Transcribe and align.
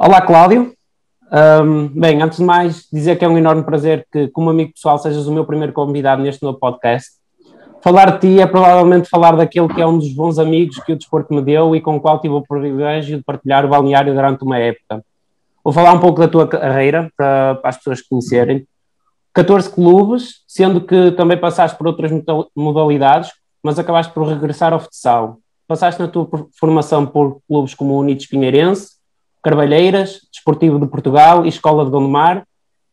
Olá, 0.00 0.20
Cláudio. 0.20 0.72
Um, 1.32 1.88
bem, 1.88 2.22
antes 2.22 2.38
de 2.38 2.44
mais, 2.44 2.86
dizer 2.92 3.18
que 3.18 3.24
é 3.24 3.28
um 3.28 3.36
enorme 3.36 3.64
prazer 3.64 4.06
que, 4.12 4.28
como 4.28 4.48
amigo 4.48 4.72
pessoal, 4.72 4.96
sejas 4.96 5.26
o 5.26 5.32
meu 5.32 5.44
primeiro 5.44 5.72
convidado 5.72 6.22
neste 6.22 6.40
novo 6.40 6.56
podcast. 6.56 7.10
Falar 7.82 8.12
de 8.12 8.20
ti 8.20 8.40
é 8.40 8.46
provavelmente 8.46 9.08
falar 9.08 9.34
daquele 9.34 9.66
que 9.66 9.82
é 9.82 9.86
um 9.86 9.98
dos 9.98 10.12
bons 10.12 10.38
amigos 10.38 10.78
que 10.84 10.92
o 10.92 10.96
desporto 10.96 11.34
me 11.34 11.42
deu 11.42 11.74
e 11.74 11.80
com 11.80 11.96
o 11.96 12.00
qual 12.00 12.20
tive 12.20 12.32
o 12.32 12.46
privilégio 12.46 13.18
de 13.18 13.24
partilhar 13.24 13.64
o 13.64 13.68
balneário 13.68 14.14
durante 14.14 14.44
uma 14.44 14.56
época. 14.56 15.04
Vou 15.64 15.72
falar 15.72 15.92
um 15.92 15.98
pouco 15.98 16.20
da 16.20 16.28
tua 16.28 16.46
carreira 16.46 17.10
para, 17.16 17.56
para 17.56 17.68
as 17.68 17.76
pessoas 17.78 18.00
conhecerem. 18.00 18.68
14 19.34 19.68
clubes, 19.68 20.44
sendo 20.46 20.80
que 20.80 21.10
também 21.10 21.36
passaste 21.36 21.76
por 21.76 21.88
outras 21.88 22.12
modalidades, 22.54 23.32
mas 23.60 23.80
acabaste 23.80 24.12
por 24.12 24.28
regressar 24.28 24.72
ao 24.72 24.78
futsal. 24.78 25.38
Passaste 25.66 26.00
na 26.00 26.06
tua 26.06 26.28
formação 26.56 27.04
por 27.04 27.40
clubes 27.48 27.74
como 27.74 27.94
o 27.94 27.98
Unidos 27.98 28.26
Pinheirense, 28.26 28.97
Carvalheiras, 29.42 30.20
Desportivo 30.32 30.78
de 30.78 30.86
Portugal 30.86 31.44
e 31.44 31.48
Escola 31.48 31.84
de 31.84 31.90
Gondomar. 31.90 32.46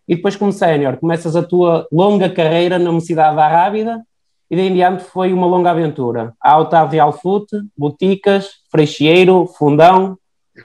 E 0.08 0.16
depois, 0.16 0.36
como 0.36 0.52
sénior, 0.52 0.98
começas 0.98 1.36
a 1.36 1.44
tua 1.44 1.88
longa 1.92 2.30
carreira 2.30 2.78
na 2.78 2.92
Mocidade 2.92 3.36
da 3.36 3.48
Rábida 3.48 4.02
e 4.50 4.56
daí 4.56 4.68
em 4.68 4.74
diante 4.74 5.04
foi 5.04 5.34
uma 5.34 5.48
longa 5.48 5.72
aventura. 5.72 6.34
A 6.40 6.58
Otávio 6.58 6.92
Real 6.92 7.12
Fute, 7.12 7.58
Boticas, 7.76 8.50
Freixeiro, 8.70 9.48
Fundão, 9.58 10.18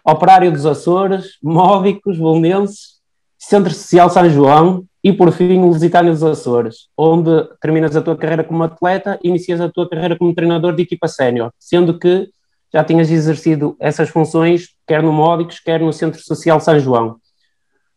Operário 0.04 0.52
dos 0.52 0.66
Açores, 0.66 1.38
Módicos, 1.42 2.18
Bolonenses, 2.18 3.00
Centro 3.38 3.72
Social 3.72 4.10
São 4.10 4.28
João 4.28 4.84
e, 5.02 5.12
por 5.12 5.32
fim, 5.32 5.58
o 5.58 5.68
Lusitânio 5.68 6.12
dos 6.12 6.22
Açores, 6.22 6.88
onde 6.96 7.30
terminas 7.60 7.96
a 7.96 8.02
tua 8.02 8.16
carreira 8.16 8.44
como 8.44 8.62
atleta 8.62 9.18
e 9.24 9.28
inicias 9.28 9.60
a 9.60 9.68
tua 9.68 9.88
carreira 9.88 10.16
como 10.16 10.34
treinador 10.34 10.74
de 10.74 10.82
equipa 10.82 11.08
sénior, 11.08 11.50
sendo 11.58 11.98
que 11.98 12.28
já 12.72 12.84
tinhas 12.84 13.10
exercido 13.10 13.76
essas 13.80 14.08
funções, 14.08 14.68
quer 14.86 15.02
no 15.02 15.12
Módicos, 15.12 15.58
quer 15.58 15.80
no 15.80 15.92
Centro 15.92 16.20
Social 16.22 16.60
São 16.60 16.78
João. 16.78 17.16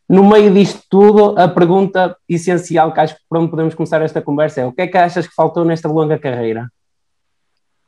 No 0.10 0.28
meio 0.28 0.54
disto 0.54 0.82
tudo, 0.90 1.38
a 1.40 1.48
pergunta 1.48 2.16
essencial 2.28 2.92
que 2.94 3.00
acho 3.00 3.16
que 3.16 3.22
por 3.30 3.50
podemos 3.50 3.74
começar 3.74 4.02
esta 4.02 4.22
conversa 4.22 4.62
é: 4.62 4.66
o 4.66 4.74
que 4.74 4.82
é 4.82 4.88
que 4.88 4.98
achas 4.98 5.28
que 5.28 5.34
faltou 5.34 5.64
nesta 5.64 5.88
longa 5.88 6.20
carreira? 6.20 6.68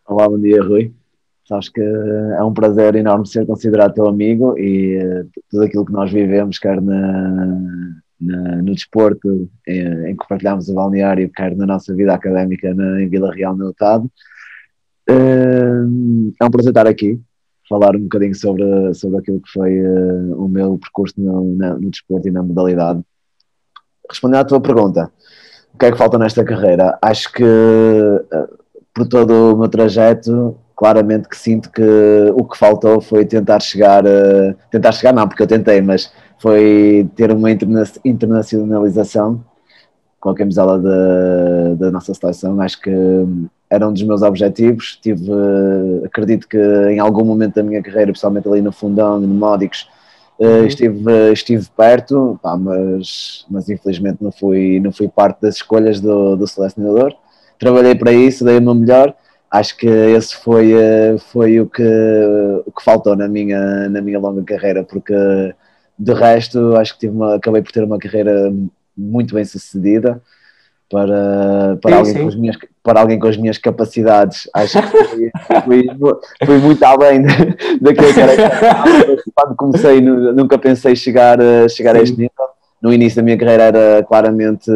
Olá, 0.08 0.30
bom 0.30 0.40
dia, 0.40 0.62
Rui. 0.64 0.94
Sabes 1.48 1.70
que 1.70 1.82
é 1.82 2.44
um 2.44 2.54
prazer 2.54 2.96
enorme 2.96 3.28
ser 3.28 3.46
considerado 3.46 3.94
teu 3.94 4.08
amigo 4.08 4.58
e 4.58 4.98
uh, 4.98 5.30
tudo 5.50 5.64
aquilo 5.64 5.86
que 5.86 5.92
nós 5.92 6.12
vivemos, 6.12 6.58
quer 6.58 6.82
na, 6.82 8.02
na, 8.20 8.56
no 8.64 8.74
desporto, 8.74 9.48
em, 9.68 10.10
em, 10.10 10.16
que 10.16 10.28
partilhamos 10.28 10.70
o 10.70 10.74
balneário, 10.74 11.30
quer 11.30 11.56
na 11.56 11.68
nossa 11.68 11.94
vida 11.94 12.14
académica 12.14 12.74
na, 12.74 13.02
em 13.02 13.08
Vila 13.08 13.32
Real, 13.32 13.56
no 13.56 13.70
Estado. 13.70 14.10
Uh, 15.10 16.34
é 16.42 16.46
um 16.46 16.50
prazer 16.52 16.72
estar 16.72 16.88
aqui, 16.88 17.20
falar 17.70 17.96
um 17.96 18.02
bocadinho 18.02 18.36
sobre, 18.36 18.94
sobre 18.94 19.20
aquilo 19.20 19.42
que 19.42 19.52
foi 19.52 19.80
uh, 19.80 20.44
o 20.44 20.48
meu 20.48 20.78
percurso 20.78 21.14
no, 21.18 21.56
na, 21.56 21.76
no 21.76 21.90
desporto 21.90 22.28
e 22.28 22.32
na 22.32 22.42
modalidade. 22.42 23.02
Respondendo 24.10 24.42
à 24.42 24.46
tua 24.46 24.62
pergunta, 24.62 25.12
o 25.74 25.78
que 25.78 25.86
é 25.86 25.92
que 25.92 25.98
falta 25.98 26.18
nesta 26.18 26.44
carreira? 26.44 26.98
Acho 27.02 27.32
que 27.32 27.44
por 28.94 29.08
todo 29.08 29.54
o 29.54 29.58
meu 29.58 29.68
trajeto 29.68 30.58
claramente 30.76 31.28
que 31.28 31.38
sinto 31.38 31.72
que 31.72 31.82
o 32.36 32.44
que 32.44 32.58
faltou 32.58 33.02
foi 33.02 33.26
tentar 33.26 33.60
chegar, 33.62 34.04
tentar 34.70 34.92
chegar 34.92 35.14
não, 35.14 35.28
porque 35.28 35.42
eu 35.42 35.48
tentei, 35.48 35.82
mas 35.82 36.12
foi 36.40 37.10
ter 37.16 37.32
uma 37.32 37.50
interna 37.50 37.84
internacionalização 38.04 39.44
com 40.26 40.32
a 40.32 40.36
camisola 40.36 40.80
da, 40.80 41.76
da 41.76 41.92
nossa 41.92 42.12
seleção, 42.12 42.60
acho 42.60 42.82
que 42.82 42.90
era 43.70 43.88
um 43.88 43.94
dos 43.94 44.02
meus 44.02 44.24
objetivos, 44.24 44.98
tive, 45.00 45.32
acredito 46.04 46.48
que 46.48 46.58
em 46.58 46.98
algum 46.98 47.24
momento 47.24 47.54
da 47.54 47.62
minha 47.62 47.80
carreira, 47.80 48.08
principalmente 48.08 48.48
ali 48.48 48.60
no 48.60 48.72
Fundão, 48.72 49.20
no 49.20 49.28
Módicos, 49.28 49.88
eh, 50.40 50.48
uhum. 50.48 50.66
estive, 50.66 51.32
estive 51.32 51.68
perto, 51.78 52.40
pá, 52.42 52.58
mas, 52.58 53.46
mas 53.52 53.70
infelizmente 53.70 54.18
não 54.20 54.32
fui, 54.32 54.80
não 54.80 54.92
fui 54.92 55.08
parte 55.08 55.42
das 55.42 55.58
escolhas 55.58 56.02
do, 56.02 56.36
do 56.36 56.48
selecionador, 56.48 57.14
trabalhei 57.60 57.94
para 57.94 58.12
isso, 58.12 58.44
dei 58.44 58.58
o 58.58 58.62
meu 58.64 58.74
melhor, 58.74 59.14
acho 59.52 59.78
que 59.78 59.86
esse 59.86 60.36
foi, 60.38 60.74
eh, 60.74 61.18
foi 61.32 61.62
o, 61.62 61.68
que, 61.68 61.84
o 62.66 62.72
que 62.72 62.84
faltou 62.84 63.16
na 63.16 63.28
minha, 63.28 63.88
na 63.90 64.02
minha 64.02 64.18
longa 64.18 64.42
carreira, 64.44 64.84
porque 64.84 65.14
de 66.00 66.14
resto 66.16 66.76
acho 66.78 66.94
que 66.94 67.02
tive 67.02 67.14
uma, 67.16 67.36
acabei 67.36 67.62
por 67.62 67.72
ter 67.72 67.84
uma 67.84 68.00
carreira 68.00 68.52
muito 68.98 69.36
bem 69.36 69.46
sucedida 69.46 70.22
para, 70.90 71.78
para, 71.82 71.92
sim, 71.92 71.98
alguém 71.98 72.14
sim. 72.14 72.22
Com 72.22 72.28
as 72.28 72.36
minhas, 72.36 72.58
para 72.84 73.00
alguém 73.00 73.20
com 73.20 73.28
as 73.28 73.38
minhas 73.38 73.58
capacidades. 73.58 74.50
Acho 74.54 74.82
que 74.82 75.04
fui, 75.06 75.32
fui, 75.66 75.88
fui 76.46 76.58
muito 76.60 76.84
além 76.84 77.24
daquilo 77.82 78.14
que 78.14 78.20
era. 78.20 78.34
Quando 79.34 79.56
comecei, 79.56 80.02
nunca 80.02 80.58
pensei 80.58 80.96
chegar, 80.96 81.40
chegar 81.70 81.96
a 81.96 82.02
este 82.02 82.18
nível. 82.18 82.46
No 82.82 82.94
início 82.94 83.18
da 83.18 83.24
minha 83.24 83.38
carreira 83.38 83.64
era 83.64 84.04
claramente 84.04 84.72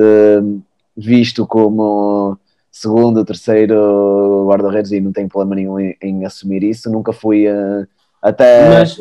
visto 0.97 1.45
como 1.45 2.37
segundo, 2.71 3.25
terceiro 3.25 4.45
guarda-redes 4.47 4.91
e 4.91 5.01
não 5.01 5.11
tenho 5.11 5.27
problema 5.27 5.55
nenhum 5.55 5.79
em, 5.79 5.95
em 6.01 6.25
assumir 6.25 6.63
isso. 6.63 6.89
Nunca 6.89 7.13
fui 7.13 7.47
uh, 7.47 7.87
até. 8.21 8.79
Mas, 8.79 8.97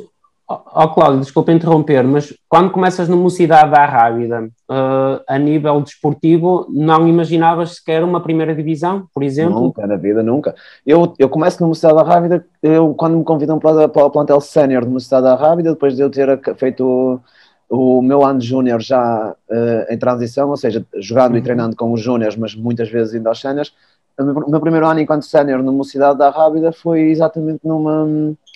oh, 0.49 0.89
Cláudio, 0.89 1.21
desculpa 1.21 1.53
interromper, 1.53 2.03
mas 2.05 2.33
quando 2.49 2.71
começas 2.71 3.09
na 3.09 3.17
Mocidade 3.17 3.71
da 3.71 3.85
Rábida, 3.85 4.45
uh, 4.71 5.23
a 5.29 5.39
nível 5.39 5.81
desportivo, 5.83 6.67
não 6.71 7.07
imaginavas 7.07 7.77
sequer 7.77 8.03
uma 8.03 8.23
primeira 8.23 8.55
divisão, 8.55 9.07
por 9.13 9.23
exemplo? 9.23 9.61
Nunca, 9.61 9.87
na 9.87 9.97
vida, 9.97 10.23
nunca. 10.23 10.55
Eu, 10.87 11.13
eu 11.19 11.29
começo 11.29 11.61
na 11.61 11.69
Mocidade 11.69 11.97
da 11.97 12.03
Rábida, 12.03 12.47
eu, 12.63 12.95
quando 12.95 13.19
me 13.19 13.25
convidam 13.25 13.59
para, 13.59 13.89
para 13.89 14.05
o 14.05 14.11
plantel 14.11 14.41
sénior 14.41 14.85
de 14.85 14.91
Mocidade 14.91 15.25
da 15.25 15.35
Rábida, 15.35 15.73
depois 15.73 15.95
de 15.95 16.03
eu 16.03 16.11
ter 16.11 16.41
feito 16.57 17.21
o 17.69 18.01
meu 18.01 18.25
ano 18.25 18.39
de 18.39 18.47
júnior 18.47 18.81
já 18.81 19.35
uh, 19.51 19.93
em 19.93 19.99
transição, 19.99 20.49
ou 20.49 20.57
seja, 20.57 20.85
jogando 20.97 21.33
uhum. 21.33 21.39
e 21.39 21.43
treinando 21.43 21.77
com 21.77 21.93
os 21.93 22.01
júniores, 22.01 22.37
mas 22.37 22.55
muitas 22.55 22.89
vezes 22.89 23.15
indo 23.15 23.29
aos 23.29 23.41
séniores. 23.41 23.73
O 24.19 24.51
meu 24.51 24.61
primeiro 24.61 24.87
ano 24.87 24.99
enquanto 24.99 25.27
sénior 25.27 25.63
na 25.63 25.71
Mocidade 25.71 26.19
da 26.19 26.31
Rábida 26.31 26.73
foi 26.73 27.03
exatamente 27.03 27.61
numa, 27.63 28.05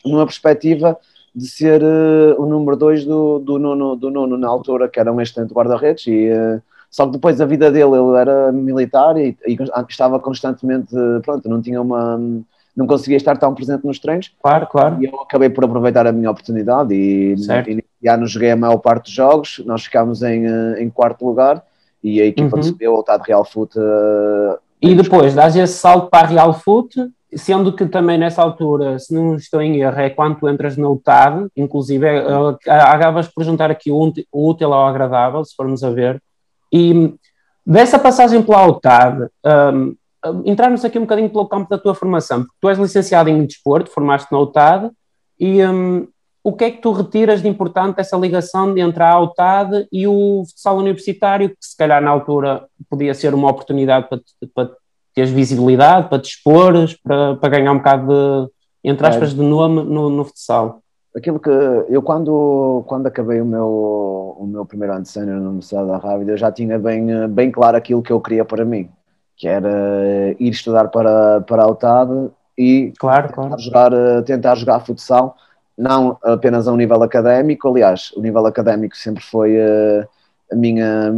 numa 0.04 0.25
perspectiva 0.25 0.98
de 1.34 1.48
ser 1.48 1.82
uh, 1.82 2.41
o 2.41 2.47
número 2.47 2.76
2 2.76 3.04
do, 3.04 3.38
do, 3.38 3.59
nono, 3.59 3.97
do 3.97 4.10
nono 4.10 4.37
na 4.37 4.48
altura, 4.48 4.88
que 4.88 5.00
era 5.00 5.12
um 5.12 5.20
excelente 5.20 5.54
guarda-redes, 5.54 6.06
e 6.06 6.31
uh, 6.31 6.62
só 6.91 7.06
que 7.06 7.12
depois 7.12 7.41
a 7.41 7.47
vida 7.47 7.70
dele, 7.70 7.97
ele 7.97 8.16
era 8.16 8.53
militar 8.53 9.16
e, 9.16 9.37
e 9.47 9.56
estava 9.88 10.20
constantemente, 10.20 10.94
pronto, 11.22 11.48
não 11.48 11.62
tinha 11.62 11.81
uma 11.81 12.20
não 12.76 12.87
conseguia 12.87 13.16
estar 13.16 13.37
tão 13.37 13.54
presente 13.54 13.87
nos 13.87 13.98
treinos. 13.98 14.32
Claro, 14.43 14.66
claro. 14.66 15.03
E 15.03 15.04
eu 15.04 15.20
acabei 15.20 15.50
por 15.50 15.65
aproveitar 15.65 16.06
a 16.06 16.12
minha 16.12 16.31
oportunidade 16.31 16.94
e, 16.94 17.34
e 17.34 17.84
já 18.03 18.16
nos 18.16 18.31
joguei 18.31 18.50
a 18.50 18.56
maior 18.56 18.78
parte 18.78 19.04
dos 19.04 19.12
jogos. 19.12 19.62
Nós 19.66 19.84
ficámos 19.84 20.22
em, 20.22 20.47
eh, 20.47 20.82
em 20.82 20.88
quarto 20.88 21.25
lugar 21.25 21.62
e 22.03 22.20
a 22.20 22.26
equipa 22.26 22.56
uhum. 22.56 22.62
recebeu 22.62 22.94
o 22.94 23.03
de 23.03 23.28
Real 23.28 23.44
Foot. 23.44 23.78
Uh, 23.78 24.59
e 24.81 24.94
depois 24.94 25.34
dás 25.34 25.54
esse 25.54 25.75
salto 25.75 26.09
para 26.09 26.26
a 26.26 26.31
Real 26.31 26.53
Foot, 26.54 26.97
sendo 27.34 27.75
que 27.75 27.87
também 27.87 28.19
nessa 28.19 28.43
altura, 28.43 28.98
se 28.98 29.15
não 29.15 29.37
estou 29.37 29.62
em 29.62 29.81
erro, 29.81 30.00
é 30.00 30.10
quando 30.10 30.38
tu 30.38 30.48
entras 30.48 30.76
na 30.76 30.88
UTAD, 30.88 31.48
inclusive 31.56 32.06
é, 32.06 32.25
é, 32.66 32.72
acabas 32.72 33.28
por 33.28 33.44
juntar 33.44 33.70
aqui 33.70 33.91
o 33.91 34.12
útil 34.32 34.72
ao 34.72 34.87
agradável, 34.87 35.44
se 35.44 35.54
formos 35.54 35.82
a 35.82 35.91
ver. 35.91 36.22
E 36.72 37.15
dessa 37.65 37.98
passagem 37.98 38.43
pela 38.43 38.66
UTAD, 38.66 39.28
um, 39.75 39.97
entrarmos 40.44 40.84
aqui 40.84 40.98
um 40.98 41.03
bocadinho 41.03 41.31
pelo 41.31 41.48
campo 41.48 41.70
da 41.70 41.78
tua 41.78 41.94
formação, 41.94 42.41
porque 42.41 42.56
tu 42.60 42.69
és 42.69 42.78
licenciado 42.78 43.31
em 43.31 43.44
desporto, 43.44 43.91
formaste 43.91 44.31
na 44.31 44.38
UTAD, 44.38 44.91
e 45.38 45.64
um, 45.64 46.06
o 46.44 46.53
que 46.53 46.64
é 46.64 46.70
que 46.70 46.82
tu 46.82 46.93
retiras 46.93 47.41
de 47.41 47.49
importante 47.49 47.97
dessa 47.97 48.16
ligação 48.16 48.76
entre 48.76 49.03
a 49.03 49.19
UTAD 49.19 49.88
e 49.93 50.06
o 50.06 50.44
futsal 50.49 50.76
universitário, 50.76 51.50
que 51.50 51.56
se 51.60 51.76
calhar 51.76 52.03
na 52.03 52.10
altura 52.10 52.66
podia 52.91 53.14
ser 53.14 53.32
uma 53.32 53.50
oportunidade 53.50 54.09
para, 54.09 54.20
para 54.54 54.70
teres 55.15 55.31
visibilidade, 55.31 56.09
para 56.09 56.19
te 56.19 56.31
expores, 56.31 56.95
para, 56.95 57.37
para 57.37 57.49
ganhar 57.49 57.73
um 57.73 57.78
bocado 57.78 58.06
de, 58.06 58.91
entre 58.91 59.06
aspas, 59.06 59.34
de 59.34 59.43
nome 59.43 59.83
no, 59.83 60.09
no 60.11 60.25
futsal? 60.25 60.81
Aquilo 61.14 61.38
que 61.38 61.50
eu 61.50 62.03
quando, 62.03 62.85
quando 62.87 63.06
acabei 63.06 63.41
o 63.41 63.44
meu, 63.44 64.37
o 64.38 64.47
meu 64.47 64.64
primeiro 64.64 64.94
ano 64.94 65.03
de 65.03 65.11
sénior 65.11 65.38
na 65.41 65.49
Universidade 65.49 65.88
da 65.88 65.99
Rábida, 65.99 66.32
eu 66.32 66.38
já 66.38 66.50
tinha 66.50 66.79
bem, 66.79 67.29
bem 67.29 67.50
claro 67.50 67.76
aquilo 67.76 68.03
que 68.03 68.12
eu 68.12 68.20
queria 68.20 68.44
para 68.44 68.64
mim 68.64 68.88
que 69.43 69.49
era 69.49 70.37
ir 70.38 70.50
estudar 70.50 70.87
para, 70.87 71.41
para 71.41 71.65
a 71.65 71.67
UTAD 71.67 72.31
e 72.56 72.93
claro, 72.97 73.26
tentar, 73.26 73.43
claro. 73.49 73.61
Jogar, 73.61 73.91
tentar 74.25 74.55
jogar 74.55 74.81
futsal, 74.81 75.37
não 75.76 76.17
apenas 76.23 76.69
a 76.69 76.73
um 76.73 76.76
nível 76.76 77.03
académico, 77.03 77.69
aliás, 77.69 78.12
o 78.15 78.20
nível 78.20 78.47
académico 78.47 78.97
sempre 78.97 79.20
foi 79.20 79.56
uh, 79.56 80.06
a, 80.52 80.54
minha, 80.54 81.12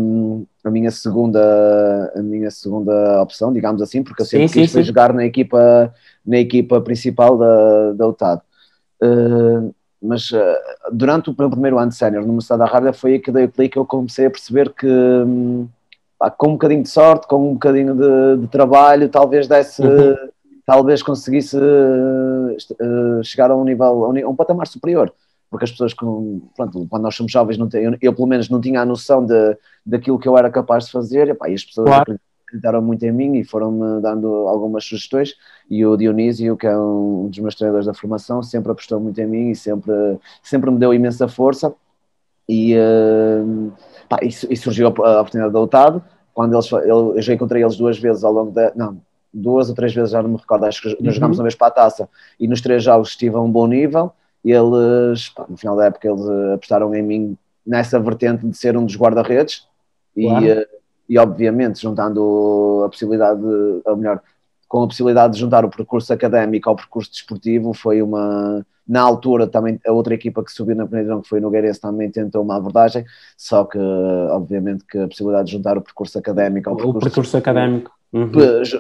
a, 0.65 0.71
minha 0.71 0.91
segunda, 0.91 2.13
a 2.15 2.23
minha 2.23 2.51
segunda 2.51 3.21
opção, 3.21 3.53
digamos 3.53 3.83
assim, 3.83 4.03
porque 4.03 4.23
eu 4.23 4.27
sempre 4.27 4.49
sim, 4.49 4.61
quis 4.61 4.71
sim, 4.71 4.79
sim. 4.79 4.85
jogar 4.85 5.13
na 5.13 5.25
equipa, 5.25 5.93
na 6.25 6.39
equipa 6.39 6.81
principal 6.81 7.37
da, 7.37 7.93
da 7.93 8.09
UTAD. 8.09 8.43
Uh, 9.03 9.75
mas 10.01 10.31
uh, 10.31 10.41
durante 10.93 11.31
o 11.31 11.35
meu 11.37 11.51
primeiro 11.51 11.79
ano 11.79 11.91
de 11.91 11.97
sénior 11.97 12.23
no 12.23 12.29
Universidade 12.29 12.61
da 12.61 12.67
Rábida 12.67 12.93
foi 12.93 13.15
aí 13.15 13.19
que 13.19 13.33
dei 13.33 13.47
o 13.47 13.51
clique 13.51 13.77
eu 13.77 13.85
comecei 13.85 14.27
a 14.27 14.31
perceber 14.31 14.73
que 14.73 14.87
um, 14.87 15.67
pá, 16.19 16.31
com 16.31 16.49
um 16.49 16.53
bocadinho 16.53 16.83
de 16.83 16.89
sorte, 16.89 17.27
com 17.27 17.51
um 17.51 17.53
bocadinho 17.55 17.95
de, 17.95 18.43
de 18.43 18.49
trabalho, 18.49 19.09
talvez 19.09 19.49
desse, 19.49 19.83
uhum. 19.83 20.15
talvez 20.65 21.03
conseguisse 21.03 21.57
uh, 21.57 23.25
chegar 23.25 23.51
a 23.51 23.57
um 23.57 23.65
nível, 23.65 24.05
a 24.05 24.29
um 24.29 24.37
patamar 24.37 24.67
superior. 24.67 25.13
Porque 25.55 25.67
as 25.67 25.71
pessoas, 25.71 25.95
com, 25.95 26.41
pronto, 26.57 26.85
quando 26.91 27.05
nós 27.05 27.15
somos 27.15 27.31
jovens, 27.31 27.57
não 27.57 27.69
tem, 27.69 27.85
eu, 27.85 27.97
eu, 28.03 28.13
pelo 28.13 28.27
menos 28.27 28.49
não 28.49 28.61
tinha 28.61 28.81
a 28.81 28.85
noção 28.85 29.25
de, 29.25 29.57
daquilo 29.87 30.19
que 30.19 30.27
eu 30.27 30.37
era 30.37 30.51
capaz 30.51 30.87
de 30.87 30.91
fazer, 30.91 31.29
e, 31.29 31.35
pá, 31.35 31.49
e 31.49 31.55
as 31.55 31.63
pessoas 31.63 31.87
claro. 31.87 32.19
acreditaram 32.45 32.83
muito 32.83 33.05
em 33.05 33.13
mim 33.13 33.37
e 33.37 33.45
foram-me 33.45 34.03
dando 34.03 34.27
algumas 34.49 34.85
sugestões, 34.85 35.37
e 35.71 35.87
o 35.87 35.97
Dionísio, 35.97 36.57
que 36.57 36.67
é 36.67 36.77
um 36.77 37.29
dos 37.29 37.39
meus 37.39 37.55
treinadores 37.55 37.87
da 37.87 37.95
formação, 37.95 38.43
sempre 38.43 38.73
apostou 38.73 38.99
muito 38.99 39.21
em 39.21 39.29
mim 39.29 39.51
e 39.51 39.55
sempre, 39.55 39.95
sempre 40.43 40.73
me 40.73 40.79
deu 40.81 40.93
imensa 40.93 41.29
força, 41.29 41.73
e, 42.49 42.75
uh, 42.77 43.73
pá, 44.09 44.19
e, 44.25 44.27
e, 44.27 44.57
surgiu 44.57 44.89
a, 44.89 44.91
oportunidade 44.91 45.53
da 45.53 45.61
UTAD, 45.61 46.03
quando 46.35 46.55
eles, 46.55 46.73
eu 46.73 47.15
já 47.23 47.33
encontrei 47.33 47.63
eles 47.63 47.77
duas 47.77 47.97
vezes 47.97 48.25
ao 48.25 48.33
longo 48.33 48.51
da, 48.51 48.73
não, 48.75 49.01
duas 49.33 49.69
ou 49.69 49.75
três 49.77 49.95
vezes, 49.95 50.11
já 50.11 50.21
não 50.21 50.31
me 50.31 50.37
recordo, 50.37 50.65
acho 50.65 50.83
que 50.83 50.89
nós 50.89 50.99
uhum. 50.99 51.11
jogámos 51.13 51.39
uma 51.39 51.45
vez 51.45 51.55
para 51.55 51.69
a 51.69 51.71
taça. 51.71 52.09
E 52.41 52.49
nos 52.49 52.61
três 52.61 52.83
jogos 52.83 53.11
estive 53.11 53.37
a 53.37 53.41
um 53.41 53.49
bom 53.49 53.69
nível 53.69 54.13
eles, 54.53 55.31
pá, 55.31 55.47
no 55.49 55.57
final 55.57 55.77
da 55.77 55.87
época, 55.87 56.07
eles 56.07 56.27
eh, 56.27 56.55
apostaram 56.55 56.95
em 56.95 57.03
mim 57.03 57.39
nessa 57.67 57.99
vertente 57.99 58.47
de 58.47 58.57
ser 58.57 58.77
um 58.77 58.85
dos 58.85 58.97
guarda-redes 58.97 59.67
claro. 60.15 60.45
e, 60.45 60.51
eh, 60.51 60.69
e, 61.09 61.19
obviamente, 61.19 61.81
juntando 61.81 62.83
a 62.85 62.89
possibilidade, 62.89 63.41
de, 63.41 63.81
ou 63.85 63.97
melhor, 63.97 64.21
com 64.69 64.83
a 64.83 64.87
possibilidade 64.87 65.35
de 65.35 65.41
juntar 65.41 65.65
o 65.65 65.71
percurso 65.71 66.13
académico 66.13 66.69
ao 66.69 66.77
percurso 66.77 67.11
desportivo, 67.11 67.73
foi 67.73 68.03
uma. 68.03 68.65
Na 68.87 69.01
altura, 69.01 69.47
também 69.47 69.81
a 69.87 69.93
outra 69.93 70.13
equipa 70.13 70.45
que 70.45 70.53
subiu 70.53 70.77
na 70.77 70.85
primeira 70.85 71.05
divisão, 71.05 71.23
que 71.23 71.29
foi 71.29 71.41
no 71.41 71.47
Nogueirense, 71.47 71.81
também 71.81 72.11
tentou 72.11 72.43
uma 72.43 72.57
abordagem, 72.57 73.03
só 73.35 73.65
que, 73.65 73.79
obviamente, 73.79 74.85
que 74.85 74.99
a 74.99 75.09
possibilidade 75.09 75.47
de 75.47 75.53
juntar 75.53 75.79
o 75.79 75.81
percurso 75.81 76.19
académico 76.19 76.69
ao 76.69 76.77
percurso. 76.77 76.99
O 76.99 77.01
percurso 77.01 77.37
académico 77.39 77.91
uhum. 78.13 78.31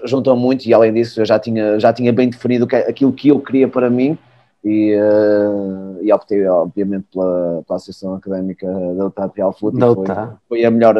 juntou 0.04 0.36
muito 0.36 0.66
e 0.66 0.74
além 0.74 0.92
disso 0.92 1.22
eu 1.22 1.24
já 1.24 1.38
tinha, 1.38 1.80
já 1.80 1.90
tinha 1.90 2.12
bem 2.12 2.28
definido 2.28 2.68
aquilo 2.86 3.14
que 3.14 3.28
eu 3.28 3.40
queria 3.40 3.66
para 3.66 3.88
mim 3.88 4.18
e, 4.64 4.96
uh, 4.96 6.02
e 6.02 6.12
optei 6.12 6.46
obviamente 6.46 7.06
pela, 7.12 7.62
pela 7.66 7.76
Associação 7.76 8.14
Académica 8.14 8.66
da 8.66 9.06
UTAD 9.06 9.32
Real 9.36 9.52
Foot 9.52 9.78
foi, 9.78 10.06
foi, 10.48 10.64
a 10.64 10.70
melhor, 10.70 10.96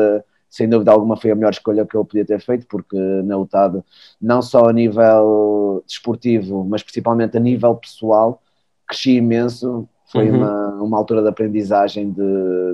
sem 0.51 0.69
dúvida 0.69 0.93
alguma 0.93 1.17
foi 1.17 1.31
a 1.31 1.35
melhor 1.35 1.51
escolha 1.51 1.87
que 1.87 1.97
eu 1.97 2.05
podia 2.05 2.25
ter 2.25 2.41
feito 2.41 2.67
porque 2.67 2.97
na 3.25 3.39
UTAD 3.39 3.83
não 4.21 4.43
só 4.43 4.69
a 4.69 4.73
nível 4.73 5.83
desportivo 5.87 6.65
mas 6.65 6.83
principalmente 6.83 7.37
a 7.37 7.41
nível 7.41 7.75
pessoal 7.77 8.43
cresci 8.87 9.17
imenso 9.17 9.89
foi 10.15 10.31
uhum. 10.31 10.37
uma, 10.37 10.69
uma 10.83 10.97
altura 10.97 11.23
de 11.23 11.29
aprendizagem, 11.29 12.09
de, 12.13 12.23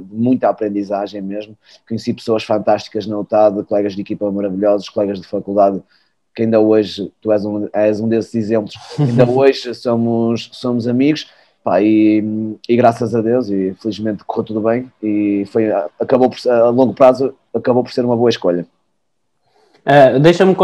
de, 0.03 0.15
muita 0.15 0.51
aprendizagem 0.51 1.23
mesmo. 1.23 1.57
Conheci 1.89 2.13
pessoas 2.13 2.45
fantásticas 2.45 3.07
na 3.07 3.19
UTAD, 3.19 3.65
colegas 3.65 3.95
de 3.95 4.03
equipa 4.03 4.31
maravilhosos, 4.31 4.91
colegas 4.91 5.19
de 5.19 5.27
faculdade, 5.27 5.83
que 6.35 6.43
ainda 6.43 6.61
hoje, 6.61 7.12
tu 7.21 7.32
és 7.32 7.44
um, 7.44 7.69
és 7.73 8.00
um 8.00 8.09
desses 8.09 8.35
exemplos, 8.35 8.75
ainda 8.99 9.29
hoje 9.29 9.75
somos, 9.75 10.49
somos 10.53 10.87
amigos. 10.87 11.29
Pá, 11.62 11.82
e, 11.82 12.25
e, 12.67 12.75
graças 12.75 13.15
a 13.15 13.21
Deus, 13.21 13.50
e 13.50 13.75
felizmente 13.75 14.25
correu 14.25 14.44
tudo 14.44 14.61
bem, 14.62 14.91
e 15.03 15.44
foi, 15.53 15.71
acabou 16.00 16.31
por, 16.31 16.50
a 16.50 16.71
longo 16.71 16.94
prazo, 16.94 17.35
acabou 17.55 17.85
por 17.85 17.93
ser 17.93 18.03
uma 18.03 18.17
boa 18.17 18.31
escolha. 18.31 18.67
Uh, 19.81 20.19
Deixa-me 20.21 20.56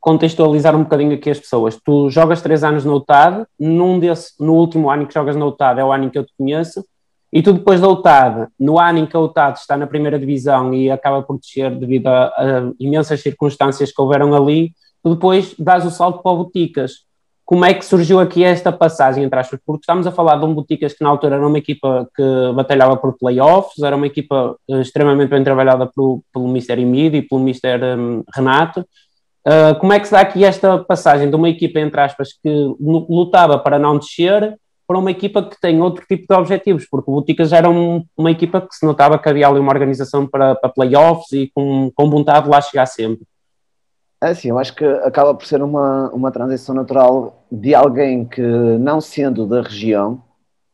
contextualizar 0.00 0.74
um 0.74 0.82
bocadinho 0.82 1.14
aqui 1.14 1.30
as 1.30 1.38
pessoas. 1.38 1.78
Tu 1.84 2.10
jogas 2.10 2.42
três 2.42 2.64
anos 2.64 2.84
na 2.84 2.92
UTAD, 2.94 3.46
num 3.58 3.98
desse, 3.98 4.32
no 4.40 4.54
último 4.54 4.90
ano 4.90 5.06
que 5.06 5.14
jogas 5.14 5.36
na 5.36 5.46
UTAD 5.46 5.80
é 5.80 5.84
o 5.84 5.92
ano 5.92 6.04
em 6.04 6.10
que 6.10 6.18
eu 6.18 6.24
te 6.24 6.32
conheço, 6.36 6.84
e 7.32 7.42
tu 7.42 7.52
depois 7.52 7.80
da 7.80 7.88
UTAD, 7.88 8.48
no 8.58 8.78
ano 8.78 8.98
em 8.98 9.06
que 9.06 9.16
a 9.16 9.20
UTAD 9.20 9.58
está 9.58 9.76
na 9.76 9.86
primeira 9.86 10.18
divisão 10.18 10.74
e 10.74 10.90
acaba 10.90 11.22
por 11.22 11.38
descer 11.38 11.70
devido 11.76 12.08
a, 12.08 12.26
a 12.26 12.72
imensas 12.80 13.20
circunstâncias 13.20 13.92
que 13.92 14.02
houveram 14.02 14.34
ali, 14.34 14.72
tu 15.02 15.14
depois 15.14 15.54
dás 15.58 15.84
o 15.84 15.90
salto 15.90 16.22
para 16.22 16.32
o 16.32 16.36
Boticas 16.44 17.10
como 17.50 17.64
é 17.64 17.74
que 17.74 17.84
surgiu 17.84 18.20
aqui 18.20 18.44
esta 18.44 18.70
passagem 18.70 19.24
entre 19.24 19.40
aspas? 19.40 19.58
Porque 19.66 19.80
estamos 19.80 20.06
a 20.06 20.12
falar 20.12 20.36
de 20.36 20.44
um 20.44 20.54
Boticas 20.54 20.92
que 20.92 21.02
na 21.02 21.10
altura 21.10 21.34
era 21.34 21.44
uma 21.44 21.58
equipa 21.58 22.08
que 22.14 22.22
batalhava 22.54 22.96
por 22.96 23.18
playoffs, 23.18 23.82
era 23.82 23.96
uma 23.96 24.06
equipa 24.06 24.56
uh, 24.68 24.80
extremamente 24.80 25.30
bem 25.30 25.42
trabalhada 25.42 25.84
pelo, 25.84 26.22
pelo 26.32 26.48
Mr. 26.48 26.80
Emílio 26.80 27.18
e 27.18 27.22
pelo 27.22 27.40
Mr. 27.40 27.98
Um, 27.98 28.22
Renato. 28.32 28.86
Uh, 29.44 29.76
como 29.80 29.92
é 29.92 29.98
que 29.98 30.06
se 30.06 30.12
dá 30.12 30.20
aqui 30.20 30.44
esta 30.44 30.78
passagem 30.78 31.28
de 31.28 31.34
uma 31.34 31.48
equipa, 31.48 31.80
entre 31.80 32.00
aspas, 32.00 32.28
que 32.40 32.48
lutava 32.78 33.58
para 33.58 33.80
não 33.80 33.98
descer 33.98 34.56
para 34.86 34.98
uma 34.98 35.10
equipa 35.10 35.42
que 35.42 35.60
tem 35.60 35.82
outro 35.82 36.04
tipo 36.06 36.32
de 36.32 36.38
objetivos? 36.38 36.86
Porque 36.88 37.10
o 37.10 37.14
Boticas 37.14 37.52
era 37.52 37.68
um, 37.68 38.04
uma 38.16 38.30
equipa 38.30 38.60
que 38.60 38.76
se 38.76 38.86
notava 38.86 39.18
que 39.18 39.28
havia 39.28 39.48
ali 39.48 39.58
uma 39.58 39.72
organização 39.72 40.24
para, 40.24 40.54
para 40.54 40.70
playoffs 40.70 41.32
e 41.32 41.50
com, 41.52 41.90
com 41.92 42.08
vontade 42.08 42.44
de 42.44 42.50
lá 42.52 42.60
chegar 42.60 42.86
sempre. 42.86 43.26
É 44.22 44.28
assim, 44.28 44.48
eu 44.48 44.58
acho 44.58 44.74
que 44.74 44.84
acaba 44.84 45.34
por 45.34 45.46
ser 45.46 45.62
uma, 45.62 46.10
uma 46.10 46.30
transição 46.30 46.74
natural 46.74 47.42
de 47.50 47.74
alguém 47.74 48.24
que, 48.24 48.42
não 48.42 49.00
sendo 49.00 49.46
da 49.46 49.62
região, 49.62 50.22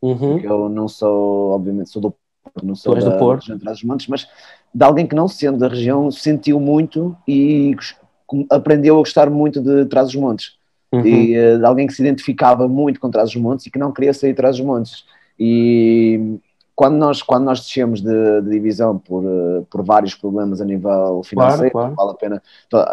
uhum. 0.03 0.39
eu 0.39 0.69
não 0.69 0.89
sou, 0.89 1.51
obviamente, 1.53 1.91
sou 1.91 2.03
do 2.03 2.15
Porto, 2.43 2.67
não 2.67 2.75
sou 2.75 2.95
da, 2.97 3.09
do 3.09 3.19
Porto. 3.19 3.57
dos 3.57 3.83
Montes, 3.85 4.09
mas 4.09 4.27
de 4.75 4.85
alguém 4.85 5.07
que, 5.07 5.15
não 5.15 5.29
sendo 5.29 5.59
da 5.59 5.69
região, 5.69 6.11
sentiu 6.11 6.59
muito 6.59 7.17
e 7.27 7.77
aprendeu 8.51 8.97
a 8.97 8.99
gostar 8.99 9.31
muito 9.31 9.61
de 9.61 9.87
Trás-os-Montes. 9.87 10.57
Uhum. 10.93 11.07
E 11.07 11.39
uh, 11.39 11.59
de 11.59 11.65
alguém 11.65 11.87
que 11.87 11.93
se 11.93 12.03
identificava 12.03 12.67
muito 12.67 12.99
com 12.99 13.11
Trás-os-Montes 13.11 13.67
e 13.67 13.71
que 13.71 13.79
não 13.79 13.93
queria 13.93 14.13
sair 14.13 14.31
de 14.31 14.37
Trás-os-Montes. 14.37 15.05
E, 15.39 16.39
quando 16.77 16.97
nós, 16.97 17.23
quando 17.23 17.45
nós 17.45 17.61
descemos 17.61 18.03
de, 18.03 18.43
de 18.43 18.51
divisão 18.51 18.99
por, 18.99 19.25
eh, 19.25 19.63
por 19.71 19.83
vários 19.83 20.15
problemas 20.15 20.61
a 20.61 20.65
nível 20.65 21.23
financeiro, 21.25 21.71
claro, 21.71 21.95
claro. 21.95 21.95
vale 21.97 22.11
a 22.11 22.15
pena, 22.15 22.43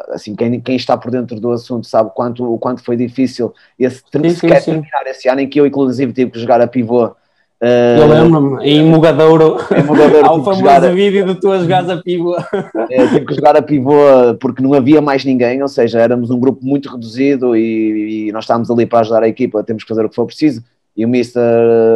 assim, 0.10 0.34
quem, 0.34 0.62
quem 0.62 0.78
está 0.78 0.96
por 0.96 1.12
dentro 1.12 1.38
do 1.38 1.52
assunto 1.52 1.86
sabe 1.86 2.10
quanto, 2.16 2.50
o 2.50 2.58
quanto 2.58 2.82
foi 2.82 2.96
difícil 2.96 3.54
esse, 3.78 3.98
sim, 3.98 4.30
sequer 4.30 4.62
sim, 4.62 4.72
terminar 4.72 5.06
esse 5.08 5.28
ano 5.28 5.42
em 5.42 5.50
que 5.50 5.60
eu, 5.60 5.68
inclusive, 5.68 6.14
tive 6.14 6.32
que 6.32 6.40
jogar 6.40 6.62
a 6.62 6.68
pivô. 6.68 7.08
Uh, 7.08 8.00
eu 8.00 8.08
lembro-me, 8.08 8.66
em 8.66 8.86
Mugadouro, 8.86 9.58
em 9.76 9.84
Mugadouro 9.84 10.26
há 10.28 10.32
o 10.34 10.44
famoso 10.44 10.60
jogar, 10.60 10.80
vídeo 10.94 11.26
de 11.26 11.36
tu 11.36 11.52
a 11.52 11.60
jogares 11.60 11.90
a 11.90 11.98
pivô. 11.98 12.38
É, 12.90 13.08
tive 13.08 13.26
que 13.26 13.36
jogar 13.36 13.58
a 13.58 13.62
pivô 13.62 13.94
porque 14.40 14.64
não 14.64 14.74
havia 14.74 15.02
mais 15.02 15.26
ninguém, 15.26 15.62
ou 15.62 15.68
seja, 15.68 16.00
éramos 16.00 16.30
um 16.30 16.40
grupo 16.40 16.66
muito 16.66 16.90
reduzido 16.90 17.54
e, 17.56 18.28
e 18.28 18.32
nós 18.32 18.46
estávamos 18.46 18.72
ali 18.72 18.86
para 18.86 19.00
ajudar 19.00 19.24
a 19.24 19.28
equipa, 19.28 19.64
temos 19.64 19.84
que 19.84 19.90
fazer 19.90 20.06
o 20.06 20.10
que 20.10 20.16
for 20.16 20.26
preciso 20.26 20.64
e 20.96 21.06
o 21.06 21.08
Mr. 21.08 21.40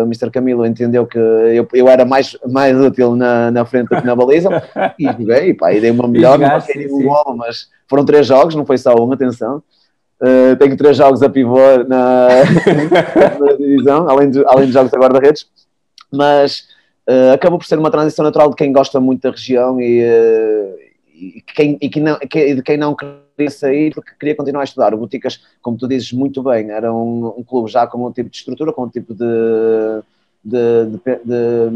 Mr. 0.05 0.31
Camilo 0.31 0.65
entendeu 0.65 1.05
que 1.05 1.19
eu, 1.19 1.67
eu 1.73 1.87
era 1.87 2.03
mais, 2.03 2.35
mais 2.49 2.75
útil 2.75 3.15
na, 3.15 3.51
na 3.51 3.63
frente 3.63 3.89
do 3.89 4.01
que 4.01 4.05
na 4.05 4.15
baliza 4.15 4.49
e 4.97 5.05
joguei, 5.05 5.53
pá, 5.53 5.71
e 5.71 5.79
dei 5.79 5.91
uma 5.91 6.07
melhor, 6.07 6.39
não 6.39 6.47
marquei 6.47 6.75
nenhum 6.75 7.03
gol, 7.03 7.35
mas 7.35 7.69
foram 7.87 8.03
três 8.03 8.25
jogos, 8.25 8.55
não 8.55 8.65
foi 8.65 8.77
só 8.77 8.95
um, 8.95 9.11
atenção. 9.13 9.61
Uh, 10.19 10.55
tenho 10.57 10.75
três 10.75 10.97
jogos 10.97 11.21
a 11.21 11.29
pivô 11.29 11.59
na, 11.87 12.27
na 13.39 13.53
divisão, 13.53 14.09
além, 14.09 14.31
de, 14.31 14.43
além 14.47 14.65
de 14.65 14.71
jogos 14.71 14.91
de 14.91 14.97
guarda-redes, 14.97 15.47
mas 16.11 16.67
uh, 17.07 17.33
acabou 17.33 17.59
por 17.59 17.65
ser 17.65 17.77
uma 17.77 17.91
transição 17.91 18.25
natural 18.25 18.49
de 18.49 18.55
quem 18.55 18.73
gosta 18.73 18.99
muito 18.99 19.21
da 19.21 19.29
região 19.29 19.79
e, 19.79 20.03
uh, 20.03 20.86
e, 21.17 21.41
quem, 21.41 21.77
e, 21.81 21.89
que 21.89 21.99
não, 21.99 22.17
que, 22.19 22.55
de 22.55 22.61
quem 22.61 22.77
não 22.77 22.95
queria 22.95 23.49
sair 23.49 23.93
porque 23.93 24.11
queria 24.19 24.35
continuar 24.35 24.61
a 24.61 24.65
estudar. 24.65 24.93
O 24.93 24.97
Boticas, 24.97 25.41
como 25.61 25.77
tu 25.77 25.87
dizes 25.87 26.11
muito 26.13 26.43
bem, 26.43 26.69
era 26.69 26.93
um, 26.93 27.33
um 27.37 27.43
clube 27.43 27.69
já 27.71 27.87
com 27.87 28.05
um 28.05 28.11
tipo 28.11 28.29
de 28.29 28.37
estrutura, 28.37 28.71
com 28.71 28.83
um 28.83 28.89
tipo 28.89 29.13
de, 29.13 29.25
de, 30.43 30.85
de, 30.85 30.99
de, 31.25 31.69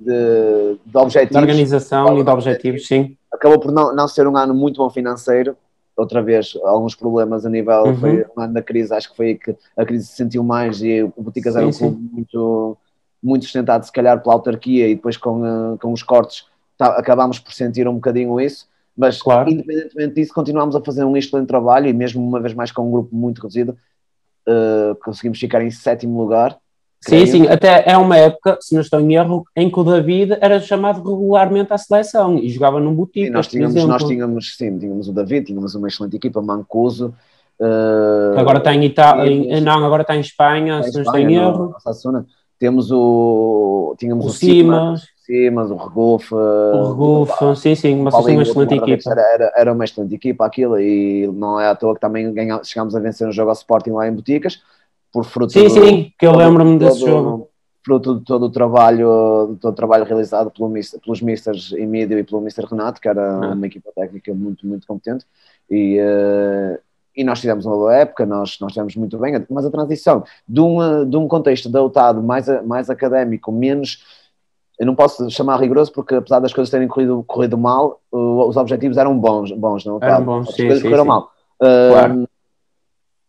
de, 0.00 0.78
de 0.86 0.98
objetivos. 0.98 1.36
De 1.36 1.38
organização 1.38 2.18
e 2.18 2.24
de 2.24 2.30
objetivos, 2.30 2.86
sim. 2.86 3.16
Acabou 3.32 3.58
por 3.58 3.72
não, 3.72 3.94
não 3.94 4.06
ser 4.06 4.26
um 4.26 4.36
ano 4.36 4.54
muito 4.54 4.76
bom 4.76 4.90
financeiro, 4.90 5.56
outra 5.96 6.22
vez 6.22 6.56
alguns 6.64 6.94
problemas 6.94 7.44
a 7.44 7.50
nível 7.50 7.82
uhum. 7.82 7.96
foi 7.96 8.26
um 8.36 8.40
ano 8.40 8.54
da 8.54 8.62
crise, 8.62 8.94
acho 8.94 9.10
que 9.10 9.16
foi 9.16 9.26
aí 9.28 9.38
que 9.38 9.54
a 9.76 9.84
crise 9.84 10.06
se 10.06 10.16
sentiu 10.16 10.42
mais 10.44 10.80
e 10.82 11.02
o 11.02 11.12
Boticas 11.18 11.54
sim, 11.54 11.58
era 11.58 11.68
um 11.68 11.72
clube 11.72 12.08
muito, 12.12 12.76
muito 13.22 13.44
sustentado 13.44 13.84
se 13.84 13.92
calhar 13.92 14.22
pela 14.22 14.34
autarquia 14.34 14.88
e 14.88 14.94
depois 14.94 15.16
com, 15.16 15.44
eh, 15.44 15.76
com 15.80 15.92
os 15.92 16.02
cortes 16.02 16.46
tá, 16.76 16.86
acabámos 16.98 17.38
por 17.38 17.52
sentir 17.52 17.86
um 17.88 17.94
bocadinho 17.94 18.40
isso 18.40 18.66
mas, 18.96 19.20
claro. 19.20 19.50
independentemente 19.50 20.14
disso, 20.14 20.34
continuamos 20.34 20.76
a 20.76 20.80
fazer 20.80 21.04
um 21.04 21.16
excelente 21.16 21.48
trabalho 21.48 21.88
e, 21.88 21.92
mesmo 21.92 22.26
uma 22.26 22.40
vez 22.40 22.54
mais 22.54 22.70
com 22.70 22.86
um 22.86 22.90
grupo 22.90 23.14
muito 23.14 23.40
reduzido, 23.40 23.76
uh, 24.46 24.94
conseguimos 25.02 25.38
ficar 25.38 25.62
em 25.62 25.70
sétimo 25.70 26.20
lugar. 26.20 26.56
Sim, 27.00 27.26
sim, 27.26 27.48
até 27.48 27.82
é 27.84 27.96
uma 27.96 28.16
época, 28.16 28.58
se 28.60 28.74
não 28.74 28.80
estou 28.80 29.00
em 29.00 29.14
erro, 29.14 29.44
em 29.56 29.68
que 29.68 29.80
o 29.80 29.82
David 29.82 30.36
era 30.40 30.60
chamado 30.60 30.98
regularmente 30.98 31.72
à 31.72 31.78
seleção 31.78 32.38
e 32.38 32.48
jogava 32.48 32.78
num 32.78 32.94
botico. 32.94 33.32
Nós 33.32 33.48
tínhamos, 33.48 33.84
nós 33.84 34.04
tínhamos, 34.04 34.56
sim, 34.56 34.78
tínhamos 34.78 35.08
o 35.08 35.12
David, 35.12 35.46
tínhamos 35.46 35.74
uma 35.74 35.88
excelente 35.88 36.16
equipa, 36.16 36.40
Mancuso. 36.40 37.12
Uh, 37.58 38.38
agora 38.38 38.58
está 38.58 38.72
em 38.72 38.84
Itália, 38.84 39.60
não, 39.60 39.84
agora 39.84 40.02
está 40.02 40.14
em 40.14 40.20
Espanha, 40.20 40.78
está 40.78 40.92
se 40.92 40.94
não 40.94 41.02
estou 41.02 41.18
em 41.18 41.34
erro. 41.34 41.74
Temos 42.62 42.92
o, 42.92 43.96
tínhamos 43.98 44.24
o, 44.24 44.28
o 44.28 44.30
Simas, 44.30 45.08
Simas, 45.26 45.68
o 45.68 45.74
Regufa. 45.74 46.36
O 46.36 46.90
Regufa, 46.90 47.56
sim, 47.56 47.74
sim, 47.74 47.96
mas 47.96 48.14
assim 48.14 48.34
uma 48.34 48.42
excelente 48.44 48.74
equipa. 48.74 49.10
Era, 49.10 49.52
era, 49.56 49.72
uma 49.72 49.82
excelente 49.82 50.14
equipa 50.14 50.46
aquilo 50.46 50.78
e 50.78 51.26
não 51.26 51.60
é 51.60 51.66
à 51.66 51.74
toa 51.74 51.92
que 51.92 52.00
também 52.00 52.32
chegámos 52.62 52.94
a 52.94 53.00
vencer 53.00 53.26
um 53.26 53.32
jogo 53.32 53.48
ao 53.48 53.54
Sporting 53.54 53.90
lá 53.90 54.06
em 54.06 54.12
Boticas, 54.12 54.62
por 55.12 55.24
fruto 55.24 55.54
Sim, 55.54 55.64
do, 55.64 55.70
sim, 55.70 56.12
que 56.16 56.24
eu 56.24 56.36
lembro-me 56.36 56.78
desse 56.78 57.00
jogo. 57.00 57.48
Fruto 57.84 58.20
de 58.20 58.24
todo 58.24 58.46
o 58.46 58.50
trabalho, 58.50 59.58
todo 59.60 59.72
o 59.72 59.76
trabalho 59.76 60.04
realizado 60.04 60.48
pelo, 60.52 60.72
pelos 61.04 61.20
Misters 61.20 61.72
Emílio 61.72 62.16
e 62.16 62.22
pelo 62.22 62.40
Mister 62.40 62.64
Renato, 62.64 63.00
que 63.00 63.08
era 63.08 63.38
ah. 63.38 63.54
uma 63.54 63.66
equipa 63.66 63.90
técnica 63.92 64.32
muito, 64.32 64.64
muito 64.64 64.86
competente. 64.86 65.26
E, 65.68 65.98
uh, 66.00 66.78
e 67.14 67.22
nós 67.22 67.40
tivemos 67.40 67.66
uma 67.66 67.76
boa 67.76 67.94
época, 67.94 68.24
nós, 68.24 68.58
nós 68.60 68.72
tivemos 68.72 68.96
muito 68.96 69.18
bem, 69.18 69.44
mas 69.50 69.66
a 69.66 69.70
transição 69.70 70.24
de 70.48 70.60
um, 70.60 71.08
de 71.08 71.16
um 71.16 71.28
contexto 71.28 71.68
dotado 71.68 72.22
mais, 72.22 72.46
mais 72.64 72.88
académico, 72.88 73.52
menos, 73.52 74.02
eu 74.78 74.86
não 74.86 74.94
posso 74.94 75.30
chamar 75.30 75.60
rigoroso 75.60 75.92
porque 75.92 76.14
apesar 76.14 76.40
das 76.40 76.52
coisas 76.52 76.70
terem 76.70 76.88
corrido, 76.88 77.22
corrido 77.26 77.58
mal, 77.58 78.00
os 78.10 78.56
objetivos 78.56 78.96
eram 78.96 79.18
bons, 79.18 79.52
bons 79.52 79.84
não? 79.84 79.98
Eram 80.00 80.24
bons, 80.24 80.48
As 80.48 80.54
sim, 80.54 80.62
coisas 80.62 80.78
sim, 80.78 80.84
correram 80.84 81.04
sim. 81.04 81.08
mal. 81.08 81.30
Claro. 81.58 82.22
Uh, 82.22 82.28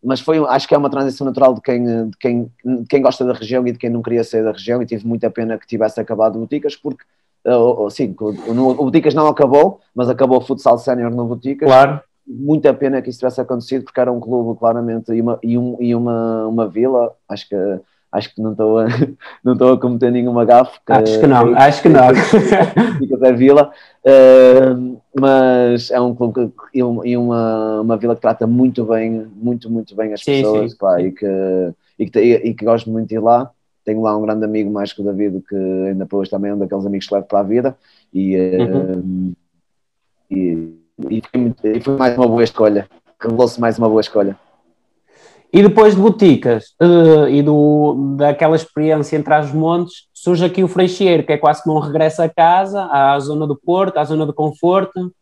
mas 0.02 0.20
foi, 0.20 0.38
acho 0.38 0.68
que 0.68 0.74
é 0.74 0.78
uma 0.78 0.90
transição 0.90 1.26
natural 1.26 1.54
de 1.54 1.62
quem, 1.62 1.84
de, 1.84 2.16
quem, 2.18 2.52
de 2.64 2.84
quem 2.88 3.00
gosta 3.00 3.24
da 3.24 3.32
região 3.32 3.66
e 3.66 3.72
de 3.72 3.78
quem 3.78 3.88
não 3.88 4.02
queria 4.02 4.22
sair 4.22 4.42
da 4.42 4.52
região 4.52 4.82
e 4.82 4.86
tive 4.86 5.06
muita 5.06 5.30
pena 5.30 5.58
que 5.58 5.66
tivesse 5.66 5.98
acabado 5.98 6.36
o 6.36 6.40
Boticas 6.40 6.76
porque 6.76 7.04
uh, 7.46 7.90
sim, 7.90 8.14
o, 8.18 8.70
o 8.70 8.84
Boticas 8.84 9.14
não 9.14 9.26
acabou, 9.28 9.80
mas 9.94 10.10
acabou 10.10 10.38
o 10.38 10.42
futsal 10.42 10.78
sénior 10.78 11.10
no 11.10 11.26
Boticas. 11.26 11.66
Claro 11.66 12.00
muita 12.26 12.72
pena 12.72 13.02
que 13.02 13.10
isso 13.10 13.18
tivesse 13.18 13.40
acontecido 13.40 13.84
porque 13.84 14.00
era 14.00 14.12
um 14.12 14.20
clube 14.20 14.58
claramente 14.58 15.12
e 15.12 15.20
uma, 15.20 15.38
e 15.42 15.58
um, 15.58 15.76
e 15.80 15.94
uma, 15.94 16.46
uma 16.46 16.68
vila, 16.68 17.14
acho 17.28 17.48
que 17.48 17.56
acho 18.14 18.32
que 18.32 18.40
não 18.40 18.52
estou 18.52 18.78
a, 18.78 18.86
não 19.42 19.54
estou 19.54 19.72
a 19.72 19.80
cometer 19.80 20.10
nenhuma 20.12 20.44
gafe. 20.44 20.78
Acho 20.86 21.20
que 21.20 21.26
não, 21.26 21.54
acho 21.56 21.82
que 21.82 21.88
não. 21.88 22.14
Fica 22.98 23.16
até 23.16 23.32
vila, 23.32 23.72
uh, 24.06 25.00
mas 25.18 25.90
é 25.90 26.00
um 26.00 26.14
clube 26.14 26.52
que, 26.72 26.78
e, 26.78 27.16
uma, 27.16 27.80
uma 27.80 27.96
vila 27.96 28.14
que 28.14 28.22
trata 28.22 28.46
muito 28.46 28.84
bem, 28.84 29.26
muito, 29.34 29.68
muito 29.68 29.96
bem 29.96 30.12
as 30.12 30.22
Sim, 30.22 30.42
pessoas 30.42 30.70
sim. 30.72 30.78
pá, 30.78 31.00
e, 31.02 31.10
que, 31.10 31.26
e, 31.98 32.08
que, 32.08 32.20
e 32.20 32.54
que 32.54 32.64
gosto 32.64 32.88
muito 32.88 33.08
de 33.08 33.16
ir 33.16 33.20
lá. 33.20 33.50
Tenho 33.84 34.00
lá 34.00 34.16
um 34.16 34.22
grande 34.22 34.44
amigo, 34.44 34.70
mais 34.70 34.92
que 34.92 35.02
o 35.02 35.04
David, 35.04 35.42
que 35.46 35.56
ainda 35.56 36.06
para 36.06 36.16
hoje 36.16 36.30
também 36.30 36.50
é 36.50 36.54
um 36.54 36.58
daqueles 36.58 36.86
amigos 36.86 37.06
que 37.06 37.14
levo 37.14 37.26
para 37.26 37.40
a 37.40 37.42
vida. 37.42 37.76
E, 38.14 38.36
Uhum. 38.36 39.32
uh, 39.32 39.36
e, 40.30 40.83
e 41.10 41.22
foi, 41.80 41.96
mais 41.96 42.16
uma 42.16 42.26
boa 42.26 42.44
escolha. 42.44 42.88
Revelou-se 43.20 43.60
mais 43.60 43.78
uma 43.78 43.88
boa 43.88 44.00
escolha. 44.00 44.38
E 45.52 45.62
depois 45.62 45.94
de 45.94 46.00
Boticas 46.00 46.74
eh, 46.80 47.30
e 47.30 47.42
do, 47.42 48.16
daquela 48.16 48.56
experiência 48.56 49.16
entre 49.16 49.32
as 49.32 49.52
montes, 49.52 50.08
surge 50.12 50.44
aqui 50.44 50.64
o 50.64 50.68
Freixeiro, 50.68 51.24
que 51.24 51.32
é 51.32 51.38
quase 51.38 51.62
como 51.62 51.76
um 51.76 51.80
regresso 51.80 52.22
a 52.22 52.28
casa, 52.28 52.84
à 52.86 53.18
zona 53.20 53.46
do 53.46 53.56
Porto, 53.56 53.98
à 53.98 54.04
zona 54.04 54.26
de 54.26 54.32
conforto. 54.32 55.12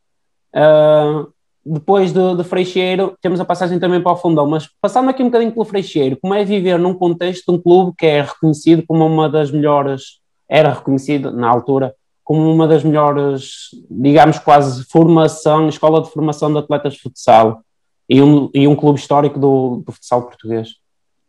Eh, 0.55 1.27
depois 1.65 2.13
do, 2.13 2.35
do 2.35 2.45
Freixeiro, 2.45 3.15
temos 3.21 3.41
a 3.41 3.45
passagem 3.45 3.79
também 3.79 4.03
para 4.03 4.13
o 4.13 4.17
Fundão, 4.17 4.47
mas 4.49 4.69
passando 4.81 5.11
aqui 5.11 5.23
um 5.23 5.27
bocadinho 5.27 5.53
pelo 5.53 5.65
Freixeiro, 5.65 6.19
como 6.21 6.35
é 6.35 6.45
viver 6.45 6.79
num 6.79 6.95
contexto 6.95 7.53
de 7.53 7.59
um 7.59 7.63
clube 7.63 7.93
que 7.97 8.07
é 8.07 8.23
reconhecido 8.23 8.83
como 8.87 9.07
uma 9.07 9.29
das 9.29 9.51
melhores, 9.51 10.19
era 10.49 10.73
reconhecido 10.73 11.31
na 11.31 11.49
altura, 11.49 11.95
como 12.33 12.51
uma 12.51 12.67
das 12.67 12.83
melhores, 12.83 13.69
digamos 13.91 14.39
quase, 14.39 14.85
formação, 14.87 15.69
escola 15.69 16.01
de 16.01 16.09
formação 16.11 16.51
de 16.51 16.59
atletas 16.59 16.95
de 16.95 17.01
futsal 17.01 17.61
e 18.09 18.23
um, 18.23 18.49
e 18.55 18.67
um 18.67 18.75
clube 18.75 18.99
histórico 18.99 19.39
do, 19.39 19.83
do 19.85 19.93
futsal 19.93 20.23
português. 20.23 20.77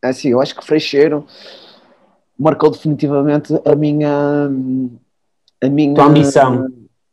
É 0.01 0.07
assim, 0.07 0.29
eu 0.29 0.39
acho 0.39 0.55
que 0.55 0.65
Freixeiro 0.65 1.25
marcou 2.39 2.71
definitivamente 2.71 3.53
a 3.65 3.75
minha 3.75 4.49
a 5.61 5.67
minha 5.67 5.93
Tua 5.93 6.05
ambição. 6.05 6.69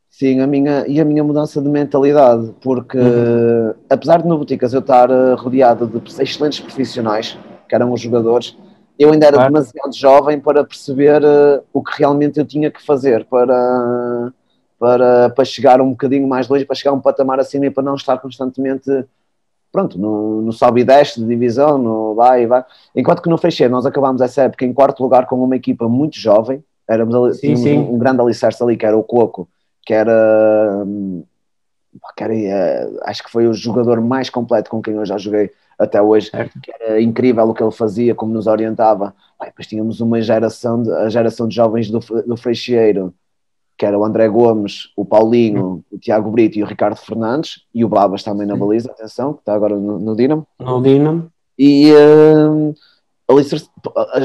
sim, 0.08 0.38
a 0.38 0.46
minha 0.46 0.86
e 0.86 1.00
a 1.00 1.04
minha 1.04 1.24
mudança 1.24 1.60
de 1.60 1.68
mentalidade, 1.68 2.54
porque 2.60 2.96
Uhum. 2.96 3.74
apesar 3.90 4.22
de 4.22 4.28
no 4.28 4.38
Boticas 4.38 4.72
eu 4.72 4.78
estar 4.78 5.10
eh, 5.10 5.34
rodeado 5.34 5.88
de 5.88 6.22
excelentes 6.22 6.60
profissionais, 6.60 7.36
que 7.68 7.74
eram 7.74 7.92
os 7.92 8.00
jogadores, 8.00 8.56
eu 9.00 9.12
ainda 9.12 9.26
era 9.26 9.36
Claro. 9.36 9.52
demasiado 9.52 9.96
jovem 9.96 10.38
para 10.38 10.62
perceber 10.62 11.22
eh, 11.24 11.62
o 11.72 11.82
que 11.82 11.98
realmente 11.98 12.38
eu 12.38 12.44
tinha 12.44 12.70
que 12.70 12.84
fazer 12.84 13.24
para 13.24 14.32
para, 14.78 15.28
para 15.30 15.44
chegar 15.44 15.78
um 15.80 15.90
bocadinho 15.90 16.26
mais 16.26 16.48
longe, 16.48 16.64
para 16.64 16.74
chegar 16.74 16.92
um 16.94 17.00
patamar 17.00 17.38
acima 17.38 17.66
e 17.66 17.70
para 17.70 17.82
não 17.82 17.94
estar 17.94 18.16
constantemente 18.18 18.90
pronto, 19.70 19.98
no, 19.98 20.40
no 20.40 20.52
sobe 20.52 20.80
e 20.80 20.84
desce 20.84 21.20
de 21.20 21.26
divisão, 21.26 21.76
no 21.76 22.14
vai 22.14 22.44
e 22.44 22.46
vai. 22.46 22.64
Enquanto 22.96 23.20
que 23.22 23.28
no 23.28 23.36
Freixeiro 23.36 23.70
nós 23.70 23.84
acabámos 23.84 24.22
essa 24.22 24.42
época 24.42 24.64
em 24.64 24.72
quarto 24.72 25.02
lugar 25.02 25.26
com 25.26 25.42
uma 25.42 25.54
equipa 25.54 25.86
muito 25.86 26.18
jovem, 26.18 26.64
éramos 26.88 27.14
ali, 27.14 27.34
Sim, 27.34 27.40
tínhamos 27.40 27.62
sim. 27.62 27.78
Um, 27.78 27.94
um 27.94 27.98
grande 27.98 28.20
alicerce 28.22 28.62
ali, 28.62 28.76
que 28.76 28.86
era 28.86 28.96
o 28.96 29.02
Coco, 29.02 29.48
que 29.84 29.92
era, 29.92 30.82
hum, 30.86 31.22
que 32.16 32.24
era, 32.24 32.34
eh, 32.34 32.90
acho 33.04 33.22
que 33.22 33.30
foi 33.30 33.46
o 33.46 33.52
jogador 33.52 34.00
mais 34.00 34.30
completo 34.30 34.70
com 34.70 34.80
quem 34.82 34.94
eu 34.94 35.04
já 35.04 35.18
joguei 35.18 35.50
até 35.80 36.00
hoje, 36.00 36.30
que 36.62 36.70
era 36.78 37.00
incrível 37.00 37.48
o 37.48 37.54
que 37.54 37.62
ele 37.62 37.72
fazia, 37.72 38.14
como 38.14 38.34
nos 38.34 38.46
orientava. 38.46 39.14
Ai, 39.40 39.48
depois 39.48 39.66
tínhamos 39.66 40.00
uma 40.00 40.20
geração, 40.20 40.82
de, 40.82 40.92
a 40.92 41.08
geração 41.08 41.48
de 41.48 41.56
jovens 41.56 41.90
do, 41.90 41.98
do 41.98 42.36
Freixeiro, 42.36 43.14
que 43.78 43.86
era 43.86 43.98
o 43.98 44.04
André 44.04 44.28
Gomes, 44.28 44.90
o 44.94 45.06
Paulinho, 45.06 45.82
o 45.90 45.98
Tiago 45.98 46.30
Brito 46.30 46.58
e 46.58 46.62
o 46.62 46.66
Ricardo 46.66 46.96
Fernandes, 46.96 47.62
e 47.74 47.82
o 47.82 47.88
Babas 47.88 48.22
também 48.22 48.46
na 48.46 48.54
baliza, 48.54 48.90
atenção, 48.90 49.32
que 49.32 49.40
está 49.40 49.54
agora 49.54 49.74
no, 49.74 49.98
no 49.98 50.14
Dinamo. 50.14 50.46
No 50.58 50.82
Dinamo. 50.82 51.32
E 51.58 51.90
hum, 51.94 52.74
ali, 53.26 53.42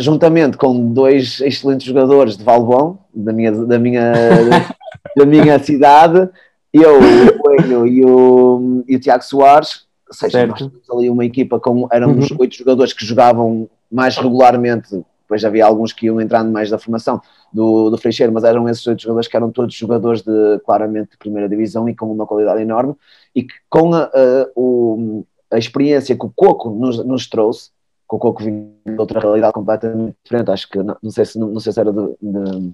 juntamente 0.02 0.58
com 0.58 0.92
dois 0.92 1.40
excelentes 1.40 1.88
jogadores 1.88 2.36
de 2.36 2.44
Valbon, 2.44 2.98
da 3.14 3.32
minha, 3.32 3.52
da 3.54 3.80
minha, 3.80 4.12
da 5.16 5.26
minha 5.26 5.58
cidade, 5.60 6.30
eu, 6.74 7.00
o 7.00 7.38
Coelho 7.40 7.88
e 7.88 8.04
o, 8.04 8.84
e 8.86 8.98
o 8.98 9.00
Tiago 9.00 9.24
Soares, 9.24 9.85
ou 10.08 10.14
seja, 10.14 10.32
Certo. 10.32 10.50
nós 10.50 10.58
tínhamos 10.60 10.90
ali 10.90 11.10
uma 11.10 11.26
equipa 11.26 11.60
com, 11.60 11.88
éramos 11.92 12.30
Uhum. 12.32 12.38
oito 12.42 12.56
jogadores 12.56 12.94
que 12.94 13.06
jogavam 13.06 13.68
mais 13.92 14.18
regularmente, 14.18 15.04
depois 15.22 15.44
havia 15.44 15.66
alguns 15.66 15.92
que 15.92 16.06
iam 16.06 16.22
entrando 16.22 16.52
mais 16.52 16.70
da 16.70 16.78
formação 16.78 17.20
do, 17.52 17.90
do 17.90 17.98
Freixeiro, 17.98 18.32
mas 18.32 18.44
eram 18.44 18.70
esses 18.70 18.86
oito 18.86 19.02
jogadores 19.02 19.28
que 19.28 19.36
eram 19.36 19.50
todos 19.52 19.74
jogadores 19.74 20.22
de, 20.22 20.60
claramente, 20.64 21.12
de 21.12 21.18
primeira 21.18 21.50
divisão 21.50 21.90
e 21.90 21.96
com 21.96 22.12
uma 22.12 22.28
qualidade 22.28 22.62
enorme, 22.62 22.94
e 23.34 23.42
que 23.44 23.54
com 23.70 23.94
a, 23.94 24.04
a- 24.04 24.48
o- 24.56 25.24
a 25.52 25.58
experiência 25.58 26.16
que 26.16 26.26
o 26.26 26.32
Coco 26.36 26.70
nos, 26.70 27.04
nos 27.04 27.28
trouxe, 27.28 27.70
que 28.08 28.16
o 28.16 28.20
Coco 28.20 28.44
vinha 28.44 28.68
de 28.86 29.00
outra 29.00 29.20
realidade 29.20 29.54
completamente 29.54 30.16
diferente, 30.24 30.52
acho 30.52 30.70
que, 30.70 30.78
não, 30.84 30.96
não 31.02 31.10
sei, 31.10 31.26
se, 31.26 31.40
não 31.40 31.60
sei 31.60 31.74
se 31.74 31.80
era 31.80 31.92
do, 31.92 32.16
de- 32.22 32.72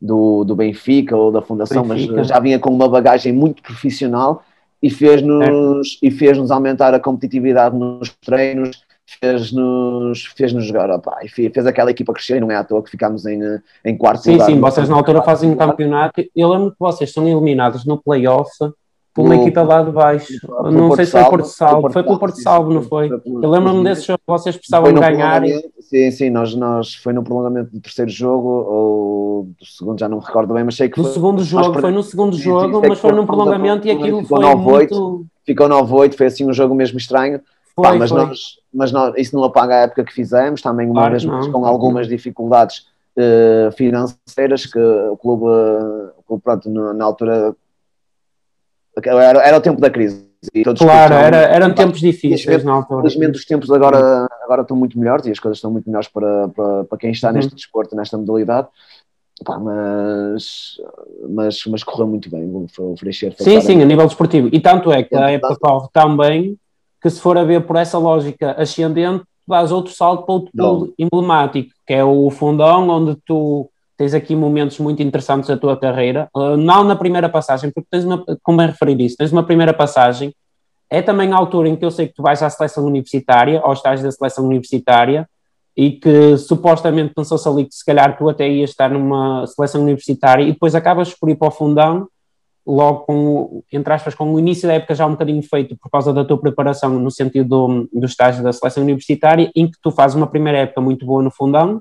do, 0.00 0.44
do 0.44 0.56
Benfica 0.56 1.16
ou 1.16 1.30
da 1.30 1.42
Fundação, 1.42 1.86
Benfica. 1.86 2.14
mas 2.16 2.26
já 2.28 2.38
vinha 2.40 2.58
com 2.58 2.70
uma 2.70 2.88
bagagem 2.88 3.32
muito 3.32 3.62
profissional 3.62 4.42
e 4.82 4.90
fez-nos 4.90 5.98
e 6.02 6.10
fez-nos 6.10 6.50
aumentar 6.50 6.94
a 6.94 7.00
competitividade 7.00 7.76
nos 7.76 8.10
treinos, 8.24 8.82
fez-nos 9.20 10.24
fez 10.36 10.52
-nos 10.52 10.66
jogar, 10.66 10.90
opá, 10.90 11.18
e 11.22 11.28
fe- 11.28 11.50
fez 11.50 11.66
aquela 11.66 11.90
equipa 11.90 12.12
crescer, 12.12 12.36
e 12.36 12.40
não 12.40 12.50
é 12.50 12.56
à 12.56 12.62
toa 12.64 12.82
que 12.82 12.90
ficámos 12.90 13.24
em, 13.26 13.40
em 13.84 13.96
quarto 13.96 14.22
Sim, 14.22 14.32
lugar. 14.32 14.46
sim, 14.46 14.60
vocês 14.60 14.88
na 14.88 14.96
altura 14.96 15.22
fazem 15.22 15.50
um 15.50 15.56
campeonato. 15.56 16.22
Eu 16.36 16.48
lembro 16.48 16.70
que 16.70 16.76
vocês 16.78 17.12
são 17.12 17.26
eliminados 17.26 17.84
no 17.84 17.96
playoff 18.00 18.50
por 19.18 19.24
uma 19.24 19.36
equipa 19.36 19.62
lá 19.62 19.82
de 19.82 19.90
baixo. 19.90 20.32
Não 20.70 20.94
sei 20.94 21.04
se 21.04 21.10
foi 21.10 21.24
Porto 21.24 21.48
Salvo, 21.48 21.90
foi 21.90 22.02
pelo 22.04 22.18
Porto 22.20 22.36
sim, 22.36 22.42
Salvo, 22.42 22.72
não 22.72 22.82
foi? 22.82 23.10
Eu 23.10 23.50
lembro-me 23.50 23.82
desse 23.82 24.06
jogo 24.06 24.18
que 24.18 24.32
vocês 24.32 24.56
precisavam 24.56 24.94
ganhar. 24.94 25.42
Sim, 25.80 26.10
sim, 26.12 26.30
nós, 26.30 26.54
nós 26.54 26.94
foi 26.94 27.12
no 27.12 27.24
prolongamento 27.24 27.72
do 27.72 27.80
terceiro 27.80 28.10
jogo 28.10 28.48
ou 28.48 29.44
do 29.58 29.66
segundo, 29.66 29.98
já 29.98 30.08
não 30.08 30.18
me 30.18 30.24
recordo 30.24 30.54
bem, 30.54 30.62
mas 30.62 30.76
sei 30.76 30.88
que 30.88 30.98
No 30.98 31.04
foi, 31.04 31.12
segundo 31.12 31.42
jogo, 31.42 31.80
foi 31.80 31.90
no 31.90 32.02
segundo 32.04 32.36
jogo, 32.36 32.80
mas 32.86 33.00
foi 33.00 33.10
num 33.10 33.26
prolongamento 33.26 33.88
e 33.88 33.90
aquilo 33.90 34.24
foi 34.24 34.38
9-8. 34.38 34.56
muito. 34.56 35.26
ficou 35.44 35.68
9-8, 35.68 36.14
foi 36.14 36.26
assim 36.26 36.48
um 36.48 36.52
jogo 36.52 36.74
mesmo 36.74 36.98
estranho. 36.98 37.40
Pá, 37.74 37.94
mas 37.94 38.10
foi. 38.10 38.18
nós, 38.18 38.38
mas 38.72 38.92
nós, 38.92 39.14
isso 39.16 39.34
não 39.34 39.42
apaga 39.42 39.74
a 39.74 39.78
época 39.78 40.04
que 40.04 40.12
fizemos, 40.12 40.62
também 40.62 40.86
uma 40.86 40.94
Claro 40.94 41.10
vez 41.10 41.24
mais 41.24 41.46
com 41.48 41.64
algumas 41.64 42.06
dificuldades 42.06 42.86
eh, 43.16 43.70
financeiras 43.76 44.66
que 44.66 44.78
o 44.78 45.16
clube, 45.16 45.46
eh, 45.46 46.10
o 46.18 46.22
clube 46.24 46.42
pronto, 46.42 46.70
na 46.70 47.04
altura 47.04 47.54
era, 49.04 49.42
era 49.46 49.56
o 49.56 49.60
tempo 49.60 49.80
da 49.80 49.90
crise. 49.90 50.26
E 50.54 50.62
todos 50.62 50.80
Claro, 50.80 51.14
era, 51.14 51.36
eram 51.38 51.74
tempos 51.74 51.98
difíceis 52.00 52.62
na 52.62 52.72
altura. 52.72 53.02
Felizmente 53.02 53.38
os 53.38 53.44
tempos 53.44 53.70
agora, 53.72 54.28
agora 54.42 54.62
estão 54.62 54.76
muito 54.76 54.96
melhores 54.98 55.26
e 55.26 55.30
as 55.32 55.38
coisas 55.40 55.58
estão 55.58 55.70
muito 55.70 55.86
melhores 55.86 56.06
para, 56.08 56.48
para, 56.48 56.84
para 56.84 56.98
quem 56.98 57.10
está 57.10 57.28
Uhum. 57.28 57.34
neste 57.34 57.54
desporto, 57.54 57.96
nesta 57.96 58.16
modalidade. 58.16 58.68
Pá, 59.44 59.58
mas, 59.58 60.76
mas, 61.28 61.60
mas 61.66 61.82
correu 61.84 62.06
muito 62.06 62.30
bem 62.30 62.44
o 62.44 62.66
o 62.78 62.96
Freixeiro. 62.96 63.34
foi 63.36 63.44
Sim, 63.44 63.60
sim, 63.60 63.82
a 63.82 63.84
nível 63.84 64.06
desportivo. 64.06 64.48
E 64.52 64.60
tanto 64.60 64.92
é 64.92 65.02
que 65.02 65.14
a 65.16 65.30
época 65.30 65.56
corre 65.60 65.88
tão 65.92 66.16
bem 66.16 66.56
que 67.00 67.08
se 67.10 67.20
for 67.20 67.36
a 67.38 67.44
ver 67.44 67.62
por 67.66 67.76
essa 67.76 67.98
lógica 67.98 68.52
ascendente, 68.52 69.24
dás 69.46 69.70
outro 69.72 69.92
salto 69.92 70.24
para 70.24 70.34
outro 70.34 70.50
Não. 70.54 70.92
emblemático, 70.98 71.70
que 71.86 71.94
é 71.94 72.02
o 72.04 72.28
Fundão, 72.30 72.88
onde 72.88 73.16
tu 73.24 73.68
tens 73.98 74.14
aqui 74.14 74.36
momentos 74.36 74.78
muito 74.78 75.02
interessantes 75.02 75.48
da 75.48 75.56
tua 75.56 75.76
carreira. 75.76 76.28
Uh, 76.34 76.56
não 76.56 76.84
na 76.84 76.94
primeira 76.94 77.28
passagem, 77.28 77.70
porque 77.70 77.88
tens 77.90 78.04
uma, 78.04 78.24
como 78.42 78.62
é 78.62 78.66
referir 78.66 78.98
isso, 79.00 79.16
tens 79.16 79.32
uma 79.32 79.42
primeira 79.42 79.74
passagem, 79.74 80.32
é 80.88 81.02
também 81.02 81.32
a 81.32 81.36
altura 81.36 81.68
em 81.68 81.76
que 81.76 81.84
eu 81.84 81.90
sei 81.90 82.06
que 82.06 82.14
tu 82.14 82.22
vais 82.22 82.42
à 82.42 82.48
seleção 82.48 82.86
universitária, 82.86 83.60
aos 83.60 83.80
estágios 83.80 84.04
da 84.04 84.12
seleção 84.12 84.46
universitária, 84.46 85.28
e 85.76 85.92
que 85.92 86.36
supostamente 86.38 87.12
pensou-se 87.12 87.46
ali 87.48 87.64
que 87.64 87.74
se 87.74 87.84
calhar 87.84 88.16
tu 88.16 88.28
até 88.28 88.48
ias 88.48 88.70
estar 88.70 88.88
numa 88.90 89.46
seleção 89.46 89.82
universitária 89.82 90.42
e 90.42 90.52
depois 90.52 90.74
acabas 90.74 91.12
por 91.14 91.28
ir 91.28 91.36
para 91.36 91.48
o 91.48 91.52
fundão, 91.52 92.08
logo 92.66 93.00
com, 93.00 93.62
entre 93.72 93.92
aspas, 93.92 94.14
com 94.14 94.32
o 94.32 94.38
início 94.38 94.68
da 94.68 94.74
época 94.74 94.94
já 94.94 95.06
um 95.06 95.12
bocadinho 95.12 95.42
feito 95.42 95.76
por 95.76 95.90
causa 95.90 96.12
da 96.12 96.24
tua 96.24 96.38
preparação 96.38 96.90
no 96.98 97.10
sentido 97.10 97.48
do, 97.48 97.88
do 97.92 98.06
estágio 98.06 98.42
da 98.42 98.52
seleção 98.52 98.82
universitária, 98.82 99.50
em 99.54 99.70
que 99.70 99.78
tu 99.82 99.90
fazes 99.90 100.16
uma 100.16 100.26
primeira 100.26 100.58
época 100.58 100.80
muito 100.80 101.06
boa 101.06 101.22
no 101.22 101.30
fundão, 101.30 101.80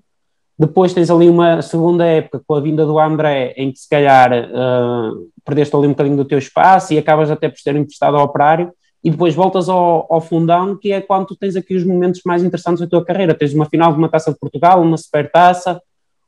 depois 0.57 0.93
tens 0.93 1.09
ali 1.11 1.29
uma 1.29 1.61
segunda 1.61 2.05
época 2.05 2.41
com 2.45 2.55
a 2.55 2.59
vinda 2.59 2.85
do 2.85 2.97
André, 2.97 3.53
em 3.57 3.71
que 3.71 3.79
se 3.79 3.87
calhar 3.87 4.31
uh, 4.31 5.27
perdeste 5.45 5.75
ali 5.75 5.85
um 5.85 5.91
bocadinho 5.91 6.17
do 6.17 6.25
teu 6.25 6.39
espaço 6.39 6.93
e 6.93 6.97
acabas 6.97 7.29
até 7.29 7.47
por 7.47 7.59
ser 7.59 7.75
emprestado 7.75 8.17
ao 8.17 8.25
operário, 8.25 8.71
e 9.03 9.11
depois 9.11 9.35
voltas 9.35 9.69
ao, 9.69 10.07
ao, 10.11 10.19
fundão, 10.19 10.75
que 10.75 10.91
é 10.91 10.99
quando 10.99 11.27
tu 11.27 11.35
tens 11.35 11.55
aqui 11.55 11.75
os 11.75 11.83
momentos 11.83 12.21
mais 12.25 12.43
interessantes 12.43 12.81
da 12.81 12.87
tua 12.87 13.05
carreira. 13.05 13.35
Tens 13.35 13.53
uma 13.53 13.65
final 13.65 13.91
de 13.91 13.99
uma 13.99 14.09
taça 14.09 14.31
de 14.31 14.39
Portugal, 14.39 14.81
uma 14.81 14.97
supertaça. 14.97 15.79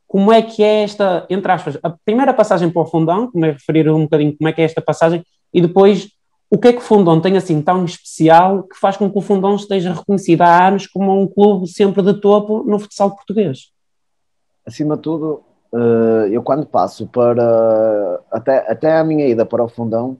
Como 0.06 0.32
é 0.32 0.40
que 0.40 0.62
é 0.62 0.84
esta, 0.84 1.26
entre 1.28 1.50
aspas, 1.50 1.76
a 1.82 1.90
primeira 2.04 2.32
passagem 2.32 2.70
para 2.70 2.82
o 2.82 2.86
fundão, 2.86 3.30
como 3.30 3.44
é 3.44 3.50
referir 3.50 3.90
um 3.90 4.02
bocadinho 4.02 4.36
como 4.36 4.48
é 4.48 4.52
que 4.52 4.62
é 4.62 4.64
esta 4.64 4.80
passagem, 4.80 5.24
e 5.52 5.60
depois 5.60 6.08
o 6.48 6.58
que 6.58 6.68
é 6.68 6.72
que 6.72 6.78
o 6.78 6.82
Fundão 6.82 7.20
tem 7.20 7.36
assim 7.36 7.62
tão 7.62 7.84
especial 7.84 8.64
que 8.64 8.76
faz 8.76 8.96
com 8.96 9.08
que 9.08 9.16
o 9.16 9.20
Fundão 9.20 9.54
esteja 9.54 9.92
reconhecido 9.92 10.42
há 10.42 10.66
anos 10.66 10.84
como 10.86 11.20
um 11.20 11.26
clube 11.26 11.68
sempre 11.68 12.02
de 12.02 12.14
topo 12.14 12.64
no 12.64 12.78
futsal 12.78 13.14
português? 13.14 13.70
Acima 14.70 14.96
de 14.96 15.02
tudo, 15.02 15.42
eh, 15.74 16.28
eu 16.30 16.42
quando 16.42 16.64
passo 16.64 17.06
para 17.06 18.20
até, 18.30 18.70
até 18.70 18.96
a 18.96 19.04
minha 19.04 19.26
ida 19.26 19.44
para 19.44 19.64
o 19.64 19.68
Fundão, 19.68 20.16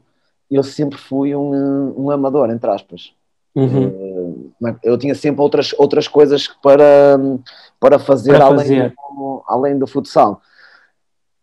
eu 0.51 0.63
sempre 0.63 0.99
fui 0.99 1.35
um, 1.37 1.95
um 1.97 2.11
amador, 2.11 2.51
entre 2.51 2.69
aspas. 2.69 3.13
Uhum. 3.55 4.47
Eh, 4.63 4.75
eu 4.83 4.99
tinha 4.99 5.15
sempre 5.15 5.41
outras, 5.41 5.73
outras 5.79 6.09
coisas 6.09 6.49
para, 6.63 7.19
para 7.79 7.99
fazer, 7.99 8.33
para 8.33 8.49
fazer. 8.49 8.81
Além, 8.81 8.93
do, 9.17 9.43
além 9.47 9.79
do 9.79 9.87
futsal 9.87 10.43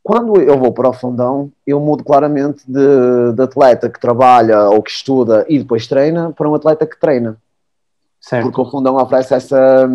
quando 0.07 0.39
eu 0.39 0.57
vou 0.57 0.71
para 0.71 0.87
o 0.87 0.93
fundão, 0.93 1.51
eu 1.65 1.81
mudo 1.81 2.01
claramente 2.01 2.63
de, 2.65 3.33
de, 3.33 3.41
atleta 3.41 3.89
que 3.89 3.99
trabalha 3.99 4.69
ou 4.69 4.81
que 4.81 4.89
estuda 4.89 5.45
e 5.49 5.59
depois 5.59 5.85
treina 5.85 6.31
para 6.31 6.49
um 6.49 6.55
atleta 6.55 6.87
que 6.87 6.97
treina. 6.97 7.35
Certo. 8.21 8.43
Porque 8.45 8.61
o 8.61 8.71
fundão 8.71 8.95
oferece 8.95 9.33
essa 9.33 9.85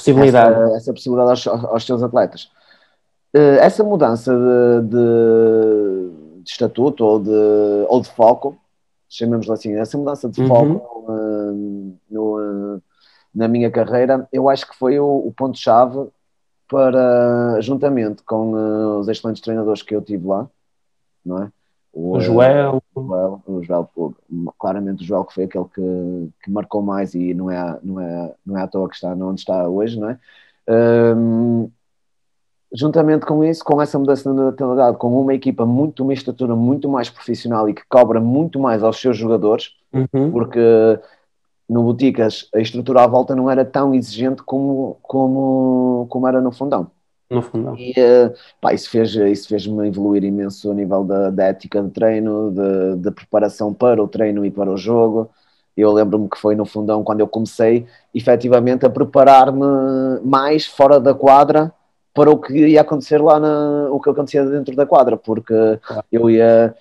possibilidade, 0.00 0.62
essa, 0.62 0.76
essa 0.76 0.92
possibilidade 0.92 1.48
aos, 1.48 1.64
aos, 1.64 1.86
seus 1.86 2.02
atletas. 2.02 2.50
Eh, 3.34 3.58
essa 3.60 3.84
mudança 3.84 4.32
de, 4.34 4.88
de, 4.88 6.42
de, 6.42 6.50
estatuto 6.50 7.04
ou 7.04 7.20
de, 7.20 7.86
ou 7.88 8.00
de 8.00 8.08
foco, 8.08 8.58
chamemos 9.08 9.48
assim, 9.50 9.74
essa 9.76 9.96
mudança 9.96 10.28
de 10.28 10.46
foco 10.46 10.82
uhum. 11.08 11.96
no, 12.10 12.36
no, 12.38 12.82
na 13.34 13.48
minha 13.48 13.70
carreira, 13.70 14.28
eu 14.32 14.48
acho 14.48 14.68
que 14.68 14.76
foi 14.76 14.98
o, 14.98 15.06
o 15.06 15.32
ponto-chave 15.32 16.08
para, 16.68 17.60
juntamente 17.60 18.22
com 18.22 18.98
os 18.98 19.08
excelentes 19.08 19.42
treinadores 19.42 19.82
que 19.82 19.94
eu 19.94 20.02
tive 20.02 20.26
lá, 20.26 20.48
não 21.24 21.42
é? 21.42 21.52
O, 21.92 22.16
o 22.16 22.20
Joel. 22.20 22.82
O 22.94 23.02
Joel, 23.02 23.42
o 23.46 23.62
Joel, 23.62 23.90
claramente 24.58 25.02
o 25.02 25.06
Joel 25.06 25.24
que 25.24 25.34
foi 25.34 25.44
aquele 25.44 25.64
que, 25.74 26.28
que 26.44 26.50
marcou 26.50 26.82
mais 26.82 27.14
e 27.14 27.34
não 27.34 27.50
é, 27.50 27.78
não, 27.82 28.00
é, 28.00 28.34
não 28.46 28.58
é 28.58 28.62
à 28.62 28.66
toa 28.66 28.88
que 28.88 28.94
está 28.94 29.12
onde 29.12 29.40
está 29.40 29.68
hoje, 29.68 29.98
não 29.98 30.10
é? 30.10 30.18
Um, 31.16 31.70
juntamente 32.72 33.26
com 33.26 33.44
isso, 33.44 33.64
com 33.64 33.82
essa 33.82 33.98
mudança 33.98 34.30
de 34.30 34.36
mentalidade, 34.36 34.96
com 34.96 35.20
uma 35.20 35.34
equipa 35.34 35.66
muito, 35.66 36.04
uma 36.04 36.12
estrutura 36.12 36.54
muito 36.54 36.88
mais 36.88 37.10
profissional 37.10 37.68
e 37.68 37.74
que 37.74 37.82
cobra 37.88 38.20
muito 38.20 38.60
mais 38.60 38.82
aos 38.82 39.00
seus 39.00 39.16
jogadores, 39.16 39.70
uhum. 39.92 40.30
porque 40.30 40.60
no 41.68 41.82
Boticas 41.82 42.48
a 42.54 42.60
estrutura 42.60 43.02
à 43.02 43.06
volta 43.06 43.34
não 43.34 43.50
era 43.50 43.64
tão 43.64 43.94
exigente 43.94 44.42
como, 44.42 44.96
como, 45.02 46.06
como 46.08 46.28
era 46.28 46.40
no 46.40 46.52
fundão. 46.52 46.90
No 47.30 47.42
fundão. 47.42 47.76
E 47.78 47.92
uh, 47.92 48.34
pá, 48.60 48.74
isso 48.74 48.90
fez-me 48.90 49.30
isso 49.30 49.48
fez 49.48 49.64
evoluir 49.64 50.24
imenso 50.24 50.68
a 50.70 50.74
nível 50.74 51.04
da, 51.04 51.30
da 51.30 51.44
ética 51.44 51.80
de 51.80 51.90
treino, 51.90 52.52
de, 52.96 53.10
preparação 53.12 53.72
para 53.72 54.02
o 54.02 54.08
treino 54.08 54.44
e 54.44 54.50
para 54.50 54.68
o 54.68 54.76
jogo. 54.76 55.30
Eu 55.76 55.92
lembro-me 55.92 56.28
que 56.28 56.36
foi 56.36 56.56
no 56.56 56.66
fundão 56.66 57.04
quando 57.04 57.20
eu 57.20 57.28
comecei 57.28 57.86
efetivamente 58.12 58.84
a 58.84 58.90
preparar-me 58.90 59.64
mais 60.24 60.66
fora 60.66 60.98
da 60.98 61.14
quadra 61.14 61.72
para 62.12 62.30
o 62.30 62.36
que 62.36 62.52
ia 62.66 62.80
acontecer 62.80 63.22
lá, 63.22 63.38
na, 63.38 63.88
o 63.90 64.00
que 64.00 64.10
acontecia 64.10 64.44
dentro 64.44 64.74
da 64.74 64.84
quadra, 64.84 65.16
porque 65.16 65.54
eu 66.10 66.28
ia 66.28 66.74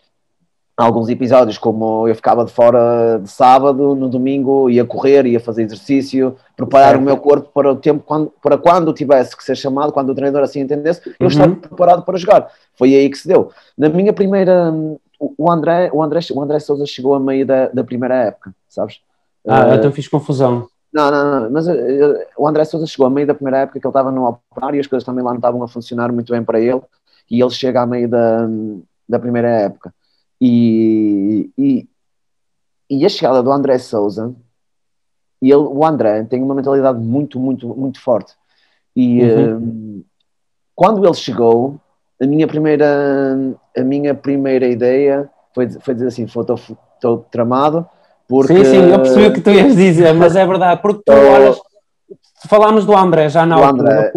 alguns 0.86 1.09
episódios, 1.09 1.57
como 1.57 2.07
eu 2.07 2.15
ficava 2.15 2.45
de 2.45 2.51
fora 2.53 3.19
de 3.21 3.29
sábado, 3.29 3.93
no 3.95 4.07
domingo 4.07 4.69
ia 4.69 4.86
correr, 4.86 5.25
ia 5.25 5.39
fazer 5.39 5.63
exercício, 5.63 6.38
preparar 6.55 6.91
certo. 6.91 7.01
o 7.01 7.03
meu 7.03 7.17
corpo 7.17 7.50
para 7.53 7.69
o 7.69 7.75
tempo, 7.75 8.01
quando, 8.05 8.31
para 8.41 8.57
quando 8.57 8.93
tivesse 8.93 9.36
que 9.36 9.43
ser 9.43 9.57
chamado, 9.57 9.91
quando 9.91 10.12
o 10.12 10.15
treinador 10.15 10.41
assim 10.41 10.62
entendesse, 10.62 11.01
eu 11.05 11.15
uhum. 11.19 11.27
estar 11.27 11.50
preparado 11.50 12.03
para 12.03 12.17
jogar. 12.17 12.50
Foi 12.77 12.95
aí 12.95 13.09
que 13.09 13.17
se 13.17 13.27
deu. 13.27 13.51
Na 13.77 13.89
minha 13.89 14.13
primeira, 14.13 14.73
o 15.19 15.51
André, 15.51 15.89
o 15.91 16.01
André, 16.01 16.21
o 16.34 16.41
André 16.41 16.60
Souza 16.60 16.86
chegou 16.86 17.13
a 17.13 17.19
meio 17.19 17.45
da, 17.45 17.67
da 17.67 17.84
primeira 17.84 18.15
época, 18.15 18.56
sabes? 18.69 19.01
Ah, 19.45 19.71
uh, 19.71 19.73
então 19.75 19.91
fiz 19.91 20.08
confusão. 20.08 20.67
Não, 20.93 21.12
não, 21.12 21.41
não, 21.41 21.51
mas 21.51 21.67
uh, 21.67 21.73
o 22.38 22.47
André 22.47 22.63
Souza 22.63 22.88
chegou 22.88 23.06
a 23.06 23.10
meio 23.10 23.27
da 23.27 23.34
primeira 23.34 23.60
época 23.60 23.82
que 23.82 23.86
ele 23.86 23.89
estava 23.89 24.12
no 24.12 24.25
operário 24.25 24.77
e 24.77 24.80
as 24.80 24.88
coisas 24.88 25.06
também 25.06 25.25
lá 25.25 25.32
não 25.32 25.39
estavam 25.39 25.62
a 25.62 25.67
funcionar 25.67 26.10
muito 26.13 26.32
bem 26.32 26.41
para 26.41 26.58
ele, 26.58 26.82
e 27.30 27.41
ele 27.41 27.51
chega 27.51 27.82
a 27.82 27.86
meio 27.86 28.08
da, 28.08 28.47
da 29.10 29.19
primeira 29.19 29.49
época. 29.49 29.93
E, 30.41 31.49
e, 31.58 31.88
e 32.89 33.06
a 33.06 33.10
chegada 33.10 33.43
do 33.43 33.52
André 33.52 33.78
Souza, 33.78 34.34
e 35.41 35.52
ele, 35.52 35.62
o 35.62 35.86
André 35.86 36.23
tem 36.23 36.41
uma 36.41 36.56
mentalidade 36.56 36.99
muito, 36.99 37.39
muito, 37.39 37.67
muito 37.67 38.02
forte. 38.02 38.34
E 38.95 39.21
uhum. 39.21 39.58
um, 39.58 40.04
quando 40.75 41.06
ele 41.06 41.13
chegou, 41.13 41.80
a 42.21 42.25
minha 42.25 42.47
primeira, 42.47 43.56
a 43.78 43.82
minha 43.82 44.13
primeira 44.13 44.67
ideia 44.67 45.30
foi, 45.54 45.69
foi 45.69 45.93
dizer 45.93 46.08
assim: 46.08 46.25
estou 46.25 47.25
tramado. 47.32 47.88
Porque... 48.28 48.56
Sim, 48.58 48.65
sim, 48.65 48.91
eu 48.91 48.99
percebi 48.99 49.25
o 49.25 49.34
que 49.34 49.41
tu 49.41 49.49
ias 49.49 49.75
dizer, 49.75 50.13
mas 50.13 50.36
é 50.36 50.45
verdade, 50.45 50.80
porque 50.82 51.02
tu 51.04 51.12
olhas, 51.12 51.60
falámos 52.47 52.86
do 52.86 52.95
André 52.95 53.28
já 53.28 53.43
na 53.43 53.56
altura, 53.56 54.10
André. 54.10 54.12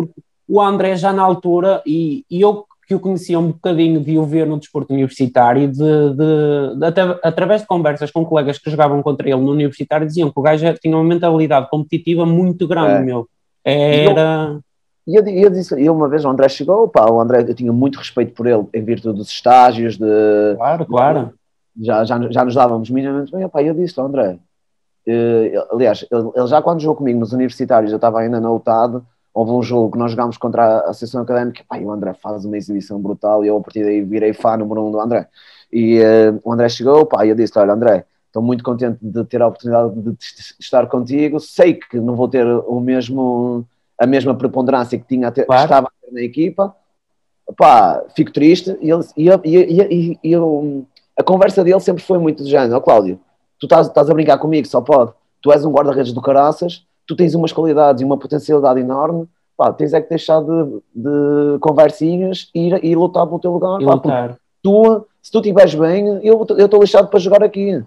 o 0.46 0.60
André 0.60 0.96
já 0.96 1.14
na 1.14 1.22
altura, 1.22 1.82
e, 1.86 2.22
e 2.30 2.42
eu 2.42 2.66
que 2.86 2.94
o 2.94 3.00
conhecia 3.00 3.38
um 3.38 3.48
bocadinho 3.52 4.00
de 4.00 4.18
o 4.18 4.24
ver 4.24 4.46
no 4.46 4.58
desporto 4.58 4.92
universitário, 4.92 5.68
de, 5.68 5.78
de, 5.78 6.78
de 6.78 6.84
até, 6.84 7.00
através 7.22 7.62
de 7.62 7.66
conversas 7.66 8.10
com 8.10 8.24
colegas 8.24 8.58
que 8.58 8.70
jogavam 8.70 9.02
contra 9.02 9.28
ele 9.28 9.40
no 9.40 9.52
universitário, 9.52 10.06
diziam 10.06 10.30
que 10.30 10.38
o 10.38 10.42
gajo 10.42 10.64
tinha 10.74 10.96
uma 10.96 11.04
mentalidade 11.04 11.70
competitiva 11.70 12.26
muito 12.26 12.66
grande, 12.66 12.94
é. 12.94 13.00
meu. 13.00 13.28
Era. 13.64 14.58
E 15.06 15.16
eu, 15.16 15.26
eu, 15.26 15.50
disse, 15.50 15.80
eu 15.84 15.94
uma 15.94 16.08
vez 16.08 16.24
o 16.24 16.28
André 16.28 16.48
chegou, 16.48 16.88
pá, 16.88 17.10
o 17.10 17.20
André, 17.20 17.44
eu 17.48 17.54
tinha 17.54 17.72
muito 17.72 17.98
respeito 17.98 18.32
por 18.34 18.46
ele 18.46 18.66
em 18.72 18.84
virtude 18.84 19.18
dos 19.18 19.28
estágios, 19.28 19.96
de. 19.96 20.54
Claro, 20.56 20.86
claro. 20.86 21.34
Já, 21.80 22.04
já, 22.04 22.30
já 22.30 22.44
nos 22.44 22.54
dávamos 22.54 22.90
minimamente 22.90 23.32
bem, 23.32 23.48
pá, 23.48 23.62
eu 23.62 23.74
disse, 23.74 24.00
André. 24.00 24.38
Uh, 25.06 25.74
aliás, 25.74 26.06
ele, 26.10 26.30
ele, 26.34 26.46
já 26.46 26.62
quando 26.62 26.80
jogou 26.80 26.96
comigo 26.96 27.18
nos 27.18 27.32
universitários, 27.32 27.90
eu 27.90 27.96
estava 27.96 28.20
ainda 28.20 28.40
na 28.40 28.52
UTAD, 28.52 29.02
houve 29.34 29.52
um 29.52 29.62
jogo 29.62 29.92
que 29.92 29.98
nós 29.98 30.10
jogámos 30.10 30.36
contra 30.36 30.62
a 30.62 30.90
Associação 30.90 31.22
Académica, 31.22 31.64
pá, 31.66 31.78
e 31.78 31.84
o 31.84 31.90
André 31.90 32.12
faz 32.14 32.44
uma 32.44 32.56
exibição 32.56 33.00
brutal 33.00 33.44
e 33.44 33.48
eu 33.48 33.56
a 33.56 33.60
partir 33.60 33.82
daí 33.82 34.02
virei 34.02 34.32
fã 34.32 34.56
número 34.56 34.84
um 34.84 34.90
do 34.90 35.00
André. 35.00 35.28
E 35.72 36.00
uh, 36.00 36.38
o 36.44 36.52
André 36.52 36.68
chegou, 36.68 37.06
pá, 37.06 37.24
e 37.24 37.30
eu 37.30 37.34
disse, 37.34 37.58
olha 37.58 37.72
André, 37.72 38.04
estou 38.26 38.42
muito 38.42 38.62
contente 38.62 38.98
de 39.00 39.24
ter 39.24 39.40
a 39.40 39.46
oportunidade 39.46 39.94
de 39.94 40.16
estar 40.60 40.86
contigo, 40.86 41.40
sei 41.40 41.74
que 41.74 41.98
não 41.98 42.14
vou 42.14 42.28
ter 42.28 42.46
o 42.46 42.80
mesmo, 42.80 43.66
a 43.98 44.06
mesma 44.06 44.34
preponderância 44.34 44.98
que, 44.98 45.06
tinha 45.06 45.30
ter, 45.30 45.46
claro. 45.46 45.62
que 45.62 45.66
estava 45.66 45.86
a 45.86 46.06
ter 46.06 46.12
na 46.12 46.22
equipa, 46.22 46.74
pá, 47.56 48.02
fico 48.14 48.32
triste, 48.32 48.76
e, 48.80 48.90
ele, 48.90 49.04
e, 49.16 49.28
e, 49.44 49.82
e, 49.82 50.18
e 50.24 50.34
a 51.18 51.22
conversa 51.22 51.64
dele 51.64 51.80
sempre 51.80 52.02
foi 52.02 52.18
muito 52.18 52.44
de 52.44 52.50
género, 52.50 52.76
oh, 52.76 52.80
Cláudio, 52.80 53.18
tu 53.58 53.66
estás, 53.66 53.86
estás 53.86 54.10
a 54.10 54.14
brincar 54.14 54.38
comigo, 54.38 54.66
só 54.66 54.80
pode, 54.80 55.12
tu 55.40 55.52
és 55.52 55.64
um 55.64 55.72
guarda-redes 55.72 56.12
do 56.12 56.20
caraças, 56.20 56.86
tu 57.06 57.16
tens 57.16 57.34
umas 57.34 57.52
qualidades 57.52 58.02
e 58.02 58.04
uma 58.04 58.16
potencialidade 58.16 58.80
enorme, 58.80 59.28
pá, 59.56 59.72
tens 59.72 59.92
é 59.92 60.00
que 60.00 60.08
deixar 60.08 60.40
de, 60.40 60.82
de 60.94 61.58
conversinhas 61.60 62.48
e 62.54 62.68
ir 62.68 62.84
e 62.84 62.94
lutar 62.94 63.26
pelo 63.26 63.38
teu 63.38 63.52
lugar. 63.52 63.78
Pá, 63.78 63.94
lutar. 63.94 64.38
Tu, 64.62 65.06
se 65.20 65.30
tu 65.30 65.38
estiveres 65.38 65.74
bem, 65.74 66.20
eu 66.22 66.42
estou 66.42 66.80
lixado 66.80 67.08
para 67.08 67.20
jogar 67.20 67.42
aqui. 67.42 67.82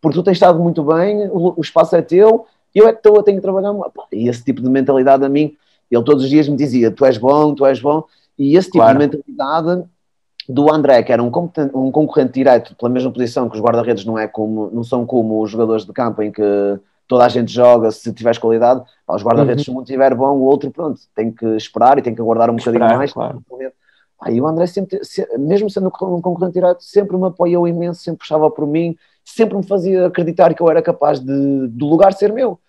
Porque 0.00 0.16
tu 0.16 0.22
tens 0.22 0.34
estado 0.34 0.58
muito 0.58 0.82
bem, 0.82 1.28
o, 1.28 1.54
o 1.58 1.60
espaço 1.60 1.94
é 1.94 2.02
teu, 2.02 2.46
eu 2.74 2.88
é 2.88 2.92
que 2.92 2.98
estou, 2.98 3.22
tenho 3.22 3.36
que 3.38 3.42
trabalhar. 3.42 3.72
Pá, 3.74 4.04
e 4.12 4.28
esse 4.28 4.44
tipo 4.44 4.62
de 4.62 4.68
mentalidade 4.68 5.24
a 5.24 5.28
mim, 5.28 5.54
ele 5.90 6.04
todos 6.04 6.24
os 6.24 6.30
dias 6.30 6.48
me 6.48 6.56
dizia: 6.56 6.90
Tu 6.90 7.04
és 7.04 7.18
bom, 7.18 7.54
tu 7.54 7.66
és 7.66 7.80
bom. 7.80 8.04
E 8.38 8.56
esse 8.56 8.68
tipo 8.68 8.78
claro. 8.78 8.98
de 8.98 9.06
mentalidade 9.06 9.84
do 10.48 10.72
André, 10.72 11.02
que 11.02 11.12
era 11.12 11.22
um, 11.22 11.30
um 11.74 11.90
concorrente 11.90 12.32
direto 12.32 12.74
pela 12.74 12.90
mesma 12.90 13.12
posição 13.12 13.48
que 13.48 13.56
os 13.56 13.62
guarda-redes 13.62 14.04
não, 14.04 14.18
é 14.18 14.26
como, 14.26 14.70
não 14.72 14.82
são 14.82 15.04
como 15.04 15.42
os 15.42 15.50
jogadores 15.50 15.84
de 15.84 15.92
campo 15.92 16.22
em 16.22 16.32
que 16.32 16.42
toda 17.10 17.24
a 17.24 17.28
gente 17.28 17.52
joga, 17.52 17.90
se 17.90 18.12
tiveres 18.12 18.38
qualidade, 18.38 18.84
pá, 19.04 19.16
os 19.16 19.24
guarda-redes, 19.24 19.66
uhum. 19.66 19.74
se 19.74 19.80
um 19.80 19.84
tiver 19.84 20.14
bom, 20.14 20.30
o 20.36 20.42
outro, 20.42 20.70
pronto, 20.70 21.00
tem 21.12 21.32
que 21.32 21.44
esperar 21.56 21.98
e 21.98 22.02
tem 22.02 22.14
que 22.14 22.20
aguardar 22.20 22.48
um 22.48 22.54
esperar, 22.54 22.74
bocadinho 22.74 22.98
mais. 22.98 23.12
Claro. 23.12 23.42
Pá, 24.16 24.30
e 24.30 24.40
o 24.40 24.46
André 24.46 24.68
sempre, 24.68 25.00
mesmo 25.36 25.68
sendo 25.68 25.88
um 25.88 26.20
concorrente 26.20 26.52
direto, 26.52 26.84
sempre 26.84 27.16
me 27.16 27.26
apoiou 27.26 27.66
imenso, 27.66 28.00
sempre 28.00 28.20
puxava 28.20 28.48
por 28.48 28.64
mim, 28.64 28.96
sempre 29.24 29.56
me 29.56 29.66
fazia 29.66 30.06
acreditar 30.06 30.54
que 30.54 30.62
eu 30.62 30.70
era 30.70 30.80
capaz 30.80 31.18
de, 31.18 31.66
do 31.66 31.86
lugar 31.86 32.12
ser 32.12 32.32
meu. 32.32 32.60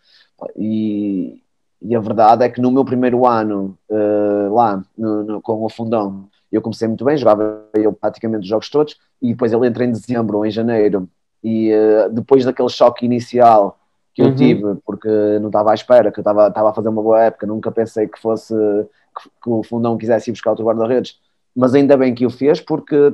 E, 0.58 1.40
e, 1.80 1.96
a 1.96 2.00
verdade 2.00 2.44
é 2.44 2.50
que 2.50 2.60
no 2.60 2.72
meu 2.72 2.84
primeiro 2.84 3.28
ano 3.28 3.78
uh, 3.92 4.52
lá 4.52 4.84
no, 4.98 5.24
no, 5.24 5.42
com 5.42 5.64
o 5.64 5.70
Fundão, 5.70 6.26
eu 6.52 6.64
comecei 6.64 6.88
muito 6.88 7.06
bem, 7.06 7.16
jogava 7.16 7.64
eu 7.76 7.94
praticamente 7.94 8.42
os 8.42 8.48
jogos 8.48 8.72
todos, 8.72 8.98
e 9.22 9.34
depois 9.34 9.54
ele 9.54 9.68
entra 9.68 9.86
em 9.86 9.92
dezembro 9.92 10.40
ou 10.40 10.46
em 10.48 10.50
janeiro, 10.50 11.08
e 11.44 11.72
uh, 11.72 12.10
depois 12.12 12.44
daquele 12.44 12.70
choque 12.70 13.06
inicial 13.06 13.78
que 14.14 14.22
eu 14.22 14.28
uhum. 14.28 14.36
tive, 14.36 14.76
porque 14.86 15.08
não 15.40 15.48
estava 15.48 15.72
à 15.72 15.74
espera, 15.74 16.12
que 16.12 16.20
eu 16.20 16.22
estava, 16.22 16.48
estava 16.48 16.70
a 16.70 16.74
fazer 16.74 16.90
uma 16.90 17.02
boa 17.02 17.24
época, 17.24 17.48
nunca 17.48 17.72
pensei 17.72 18.08
que 18.08 18.20
fosse 18.20 18.54
que, 18.54 19.30
que 19.44 19.50
o 19.50 19.64
fundão 19.64 19.98
quisesse 19.98 20.30
ir 20.30 20.34
buscar 20.34 20.52
outro 20.52 20.66
guarda-redes, 20.66 21.20
mas 21.56 21.74
ainda 21.74 21.96
bem 21.98 22.14
que 22.14 22.26
o 22.26 22.30
fez, 22.30 22.60
porque 22.60 23.14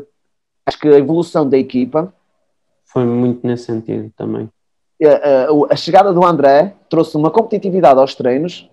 acho 0.65 0.79
que 0.79 0.87
a 0.87 0.97
evolução 0.97 1.47
da 1.47 1.57
equipa 1.57 2.13
foi 2.85 3.05
muito 3.05 3.45
nesse 3.45 3.65
sentido 3.65 4.11
também. 4.17 4.49
a, 5.03 5.73
a 5.73 5.75
chegada 5.75 6.13
do 6.13 6.25
André 6.25 6.73
trouxe 6.89 7.15
uma 7.15 7.29
competitividade 7.29 7.99
aos 7.99 8.15
treinos 8.15 8.69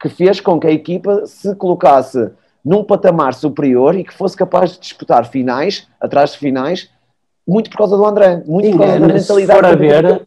que 0.00 0.08
fez 0.08 0.40
com 0.40 0.60
que 0.60 0.66
a 0.66 0.72
equipa 0.72 1.26
se 1.26 1.54
colocasse 1.56 2.30
num 2.64 2.82
patamar 2.84 3.32
superior 3.34 3.94
e 3.94 4.04
que 4.04 4.12
fosse 4.12 4.36
capaz 4.36 4.72
de 4.72 4.80
disputar 4.80 5.28
finais, 5.30 5.88
atrás 6.00 6.32
de 6.32 6.38
finais, 6.38 6.90
muito 7.46 7.70
por 7.70 7.78
causa 7.78 7.96
do 7.96 8.04
André, 8.04 8.42
muito 8.46 8.70
por 8.72 8.78
causa 8.78 9.00
da 9.00 9.06
mentalidade. 9.06 9.30
Se 9.30 9.46
for 9.46 9.64
a 9.64 9.74
ver, 9.74 10.26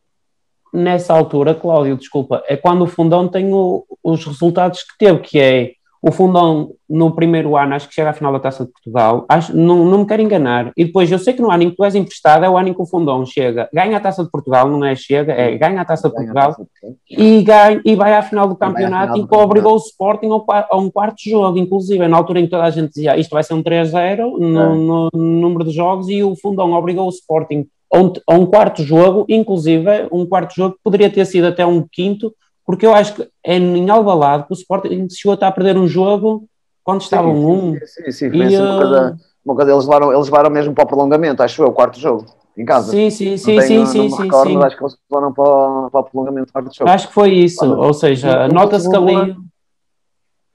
nessa 0.73 1.13
altura, 1.13 1.55
Cláudio, 1.55 1.97
desculpa, 1.97 2.43
é 2.47 2.55
quando 2.55 2.84
o 2.84 2.88
Fundão 2.88 3.27
tem 3.27 3.53
o, 3.53 3.86
os 4.03 4.25
resultados 4.25 4.84
que 4.84 4.97
teve, 4.97 5.19
que 5.19 5.39
é 5.39 5.71
o 6.01 6.12
Fundão, 6.12 6.71
no 6.89 7.13
primeiro 7.13 7.58
ano, 7.58 7.75
acho 7.75 7.89
que 7.89 7.93
chega 7.93 8.10
à 8.10 8.13
final 8.13 8.32
da 8.32 8.39
Taça 8.39 8.65
de 8.65 8.71
Portugal, 8.71 9.25
acho, 9.27 9.55
não, 9.55 9.84
não 9.86 9.99
me 9.99 10.05
quero 10.05 10.21
enganar. 10.21 10.71
E 10.77 10.86
depois, 10.86 11.12
eu 11.12 11.19
sei 11.19 11.34
que 11.34 11.41
no 11.41 11.51
ano 11.51 11.63
em 11.63 11.69
que 11.69 11.75
tu 11.75 11.84
és 11.84 11.93
emprestado, 11.93 12.45
é 12.45 12.49
o 12.49 12.58
ano 12.58 12.69
em 12.69 12.73
que 12.73 12.82
o 12.82 12.86
Fundão 12.86 13.25
chega, 13.25 13.69
ganha 13.73 13.97
a 13.97 13.99
Taça 13.99 14.23
de 14.23 14.32
Portugal, 14.32 14.69
não 14.69 14.84
é? 14.86 14.95
Chega, 14.95 15.34
é 15.34 15.58
ganha 15.58 15.82
a 15.82 15.86
Taça 15.86 16.08
de 16.08 16.15
Portugal 16.15 16.51
taça 16.51 16.63
de 16.63 17.21
e, 17.21 17.43
ganha, 17.43 17.82
e 17.84 17.95
vai 17.95 18.13
à 18.13 18.21
final 18.21 18.47
do 18.47 18.55
campeonato 18.55 19.17
e, 19.17 19.21
e 19.21 19.36
obrigou 19.36 19.73
o 19.73 19.77
Sporting 19.77 20.27
ao, 20.27 20.45
a 20.47 20.77
um 20.77 20.89
quarto 20.89 21.17
jogo, 21.21 21.58
inclusive, 21.58 22.08
na 22.08 22.15
altura 22.15 22.39
em 22.39 22.45
que 22.45 22.51
toda 22.51 22.63
a 22.63 22.69
gente 22.69 22.93
dizia 22.93 23.17
isto 23.17 23.32
vai 23.32 23.43
ser 23.43 23.53
um 23.53 23.62
3-0 23.62 24.38
no, 24.39 24.62
é. 24.62 24.75
no, 24.75 25.10
número 25.13 25.65
de 25.65 25.71
jogos 25.71 26.08
e 26.08 26.23
o 26.23 26.34
Fundão 26.38 26.71
obrigou 26.71 27.08
o 27.08 27.10
Sporting 27.10 27.67
a 27.91 27.99
um, 27.99 28.13
a 28.28 28.34
um 28.36 28.45
quarto 28.45 28.84
jogo, 28.84 29.25
inclusive 29.28 30.08
um 30.12 30.25
quarto 30.25 30.54
jogo 30.56 30.75
que 30.75 30.82
poderia 30.84 31.10
ter 31.10 31.25
sido 31.25 31.47
até 31.47 31.65
um 31.65 31.86
quinto, 31.91 32.34
porque 32.65 32.86
eu 32.86 32.93
acho 32.93 33.15
que 33.15 33.28
é 33.43 33.58
em 33.58 33.89
Alvalade 33.89 34.45
que 34.45 34.54
o 34.54 34.56
Sporting 34.56 35.08
chegou 35.10 35.32
a 35.32 35.34
estar 35.34 35.47
a 35.47 35.52
perder 35.52 35.75
um 35.78 35.88
jogo 35.88 36.47
quando 36.84 37.02
estavam 37.02 37.34
um. 37.34 37.73
Sim, 37.73 37.86
sim, 37.86 38.12
sim. 38.12 38.30
E, 38.32 38.43
assim, 38.43 38.58
uma, 38.58 38.78
coisa, 38.78 39.17
uma 39.43 39.56
coisa, 39.56 39.71
eles, 39.71 39.86
levaram, 39.86 40.13
eles 40.13 40.25
levaram 40.25 40.49
mesmo 40.52 40.73
para 40.73 40.84
o 40.84 40.88
prolongamento, 40.88 41.41
acho 41.41 41.63
eu, 41.63 41.67
o 41.67 41.73
quarto 41.73 41.99
jogo, 41.99 42.25
em 42.56 42.63
casa. 42.63 42.91
Sim, 42.91 43.10
sim, 43.10 43.38
sim, 43.38 43.60
tenho, 43.60 43.62
sim, 43.62 43.86
sim, 43.86 44.10
sim, 44.10 44.23
recordo, 44.23 44.52
sim. 44.52 44.63
Acho 44.63 44.78
que 44.78 44.84
eles 44.84 44.97
levaram 45.10 45.34
para, 45.34 45.89
para 45.89 45.99
o 45.99 46.04
prolongamento 46.04 46.47
do 46.47 46.54
quarto 46.54 46.75
jogo. 46.75 46.89
Acho 46.91 47.08
que 47.08 47.13
foi 47.13 47.32
isso, 47.32 47.65
Olha, 47.65 47.88
ou 47.88 47.93
seja, 47.93 48.47
nota-se 48.47 48.88
que 48.89 48.95
ali. 48.95 49.36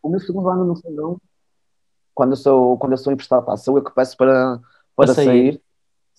O 0.01 0.09
meu 0.11 0.21
segundo 0.21 0.49
ano 0.51 0.67
no 0.67 0.77
fundão, 0.77 1.17
quando 2.15 2.33
eu 2.33 2.37
sou, 2.37 2.79
quando 2.79 2.93
eu 2.93 2.99
sou 2.99 3.13
emprestado, 3.13 3.45
pá, 3.45 3.57
sou 3.57 3.79
eu 3.79 3.83
que 3.83 3.91
peço 3.91 4.17
para, 4.17 4.61
para, 4.95 5.07
para 5.07 5.15
sair. 5.15 5.25
sair. 5.25 5.61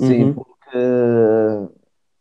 Sim, 0.02 0.24
uhum. 0.24 0.46
Porque 0.66 1.76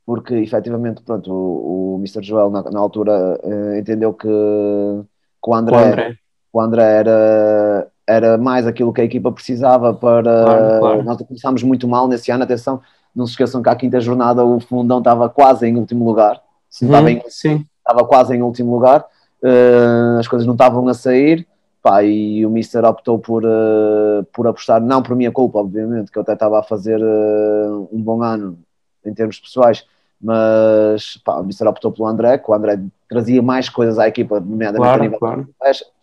porque 0.07 0.35
efetivamente 0.35 1.03
pronto, 1.03 1.33
o, 1.33 1.95
o 1.95 1.99
Mr. 1.99 2.23
Joel 2.23 2.51
na, 2.51 2.63
na 2.63 2.79
altura 2.79 3.41
uh, 3.43 3.77
entendeu 3.77 4.13
que, 4.13 4.29
que, 4.29 5.51
o 5.51 5.55
André, 5.55 5.77
o 5.77 5.81
André, 5.81 6.19
o 6.53 6.61
André 6.61 6.83
era, 6.83 7.89
era 8.07 8.39
mais 8.39 8.67
aquilo 8.67 8.93
que 8.93 9.01
a 9.01 9.05
equipa 9.05 9.33
precisava 9.33 9.95
para. 9.95 10.45
Claro, 10.45 10.79
claro. 10.81 11.03
Nós 11.03 11.23
começámos 11.23 11.63
muito 11.63 11.89
mal 11.89 12.07
nesse 12.07 12.31
ano, 12.31 12.45
atenção, 12.45 12.81
não 13.15 13.27
se 13.27 13.33
esqueçam 13.33 13.63
que 13.63 13.69
à 13.69 13.75
quinta 13.75 13.99
jornada 14.01 14.45
o 14.45 14.61
fundão 14.61 14.99
estava 14.99 15.29
quase 15.29 15.67
em 15.67 15.77
último 15.77 16.05
lugar. 16.05 16.41
Estava, 16.71 17.11
em, 17.11 17.23
sim. 17.29 17.65
estava 17.79 18.07
quase 18.07 18.35
em 18.35 18.43
último 18.43 18.75
lugar, 18.75 19.07
uh, 19.43 20.19
as 20.19 20.29
coisas 20.29 20.47
não 20.47 20.55
estavam 20.55 20.87
a 20.89 20.95
sair. 20.95 21.47
Pá, 21.85 22.03
e 22.03 22.47
o 22.47 22.49
Mister 22.49 22.83
optou 22.83 23.19
por, 23.19 23.45
uh, 23.45 24.25
por 24.33 24.47
apostar, 24.47 24.81
não 24.81 25.03
por 25.03 25.15
minha 25.15 25.31
culpa, 25.31 25.59
obviamente, 25.59 26.11
que 26.11 26.17
eu 26.17 26.23
até 26.23 26.33
estava 26.33 26.59
a 26.59 26.63
fazer 26.63 26.99
uh, 26.99 27.89
um 27.93 28.01
bom 28.01 28.23
ano 28.23 28.59
em 29.05 29.13
termos 29.13 29.39
pessoais, 29.39 29.85
mas 30.19 31.21
pá, 31.23 31.35
o 31.35 31.45
Mister 31.45 31.69
optou 31.69 31.93
pelo 31.93 32.09
André, 32.09 32.39
que 32.39 32.51
o 32.51 32.55
André 32.55 32.81
trazia 33.07 33.43
mais 33.43 33.69
coisas 33.69 33.99
à 33.99 34.09
equipa, 34.09 34.41
nomeadamente 34.41 34.81
claro, 34.81 34.99
a 34.99 35.05
nível 35.05 35.19
claro. 35.19 35.47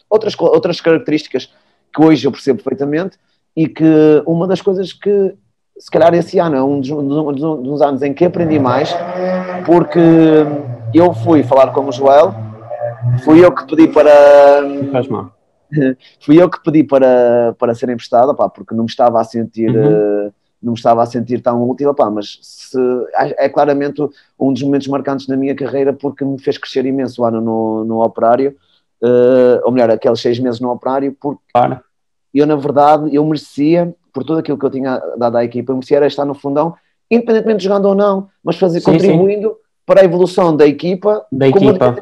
outras, 0.07 0.39
outras 0.39 0.79
características 0.79 1.51
que 1.91 2.05
hoje 2.05 2.27
eu 2.27 2.31
percebo 2.31 2.61
perfeitamente 2.61 3.17
e 3.57 3.67
que 3.67 4.21
uma 4.27 4.45
das 4.45 4.61
coisas 4.61 4.93
que 4.93 5.33
se 5.79 5.89
calhar 5.89 6.13
esse 6.13 6.37
ano 6.37 6.57
é 6.57 6.63
um 6.63 6.79
dos, 6.79 6.91
um 6.91 7.63
dos 7.63 7.81
anos 7.81 8.03
em 8.03 8.13
que 8.13 8.25
aprendi 8.25 8.59
mais, 8.59 8.95
porque 9.65 9.99
eu 10.93 11.11
fui 11.11 11.41
falar 11.41 11.71
com 11.71 11.87
o 11.87 11.91
Joel, 11.91 12.35
fui 13.25 13.43
eu 13.43 13.51
que 13.51 13.65
pedi 13.65 13.87
para. 13.87 14.11
Faz 14.91 15.07
mal. 15.07 15.40
Fui 16.21 16.41
eu 16.41 16.49
que 16.49 16.61
pedi 16.63 16.83
para, 16.83 17.55
para 17.57 17.75
ser 17.75 17.89
emprestado, 17.89 18.35
pá, 18.35 18.49
porque 18.49 18.75
não 18.75 18.83
me 18.83 18.89
estava 18.89 19.19
a 19.19 19.23
sentir. 19.23 19.69
Uhum. 19.69 20.27
Uh, 20.27 20.33
não 20.61 20.73
me 20.73 20.77
estava 20.77 21.01
a 21.01 21.05
sentir 21.07 21.41
tão 21.41 21.67
útil, 21.67 21.93
pá, 21.93 22.09
mas 22.09 22.37
se, 22.41 22.77
é, 23.15 23.49
claramente 23.49 24.01
um 24.39 24.53
dos 24.53 24.61
momentos 24.61 24.87
marcantes 24.87 25.27
na 25.27 25.35
minha 25.35 25.55
carreira 25.55 25.91
porque 25.91 26.23
me 26.23 26.39
fez 26.39 26.57
crescer 26.57 26.85
imenso 26.85 27.21
o 27.21 27.25
ano 27.25 27.41
no, 27.41 27.83
no 27.83 28.03
operário, 28.03 28.55
uh, 29.01 29.59
ou 29.63 29.71
melhor, 29.71 29.89
aqueles 29.89 30.21
seis 30.21 30.39
meses 30.39 30.59
no 30.59 30.71
operário, 30.71 31.15
porque 31.19 31.41
claro. 31.51 31.79
eu, 32.31 32.45
na 32.45 32.55
verdade, 32.55 33.13
eu 33.15 33.25
merecia, 33.25 33.93
por 34.13 34.23
tudo 34.23 34.39
aquilo 34.39 34.57
que 34.57 34.65
eu 34.65 34.69
tinha 34.69 35.01
dado 35.17 35.37
à 35.37 35.43
equipa, 35.43 35.71
eu 35.71 35.77
merecia 35.77 36.05
estar 36.05 36.25
no 36.25 36.35
fundão, 36.35 36.75
independentemente 37.09 37.57
de 37.57 37.63
jogando 37.63 37.85
ou 37.85 37.95
não, 37.95 38.29
mas 38.43 38.57
fazer, 38.57 38.81
sim, 38.81 38.85
contribuindo 38.85 39.49
sim. 39.49 39.55
para 39.83 40.01
a 40.01 40.05
evolução 40.05 40.55
da 40.55 40.67
equipa, 40.67 41.25
da 41.31 41.47
equipa. 41.47 41.97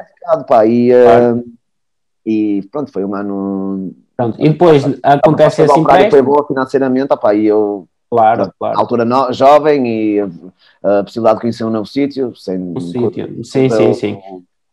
Pá, 0.46 0.66
e, 0.66 0.90
claro. 0.90 1.38
uh, 1.38 1.44
e 2.24 2.62
pronto, 2.70 2.92
foi 2.92 3.04
um 3.04 3.14
ano... 3.14 3.92
Pronto. 4.16 4.36
E 4.38 4.48
depois 4.48 4.84
acontece 5.02 5.62
assim... 5.62 5.84
Foi 6.10 6.22
boa 6.22 6.46
financeiramente, 6.46 7.08
pá, 7.16 7.34
e 7.34 7.46
eu 7.46 7.86
Claro, 8.10 8.52
claro. 8.58 8.76
Altura 8.76 9.04
no, 9.04 9.32
jovem 9.32 9.86
e 9.86 10.20
a 10.82 11.04
possibilidade 11.04 11.36
de 11.36 11.40
conhecer 11.42 11.64
um 11.64 11.70
novo 11.70 11.86
sítio. 11.86 12.34
Sem, 12.34 12.72
o 12.76 12.80
sítio, 12.80 13.44
sim, 13.44 13.70
sim, 13.70 13.94
sim. 13.94 14.20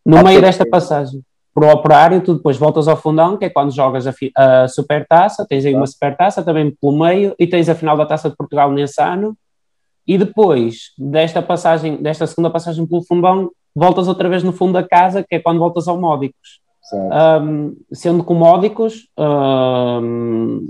No 0.04 0.24
meio 0.24 0.40
desta 0.40 0.66
passagem 0.68 1.22
para 1.54 1.68
o 1.68 1.72
operário, 1.72 2.20
tu 2.20 2.34
depois 2.34 2.56
voltas 2.56 2.86
ao 2.88 2.96
fundão, 2.96 3.36
que 3.36 3.44
é 3.44 3.50
quando 3.50 3.74
jogas 3.74 4.06
a, 4.06 4.12
a 4.36 4.68
supertaça, 4.68 5.46
tens 5.48 5.64
aí 5.64 5.74
uma 5.74 5.86
supertaça 5.86 6.42
também 6.42 6.70
pelo 6.80 6.98
meio 6.98 7.34
e 7.38 7.46
tens 7.46 7.68
a 7.68 7.74
final 7.74 7.96
da 7.96 8.06
Taça 8.06 8.30
de 8.30 8.36
Portugal 8.36 8.70
nesse 8.70 9.00
ano. 9.00 9.36
E 10.06 10.16
depois 10.16 10.92
desta 10.96 11.42
passagem, 11.42 11.96
desta 11.96 12.26
segunda 12.26 12.50
passagem 12.50 12.86
pelo 12.86 13.04
fundão, 13.04 13.50
voltas 13.74 14.08
outra 14.08 14.28
vez 14.28 14.42
no 14.42 14.52
fundo 14.52 14.72
da 14.74 14.82
casa, 14.82 15.22
que 15.22 15.36
é 15.36 15.40
quando 15.40 15.58
voltas 15.58 15.86
ao 15.86 16.00
Módicos. 16.00 16.60
Um, 16.92 17.76
sendo 17.92 18.24
que 18.24 18.32
o 18.32 18.34
Módicos 18.34 19.08
um, 19.18 20.68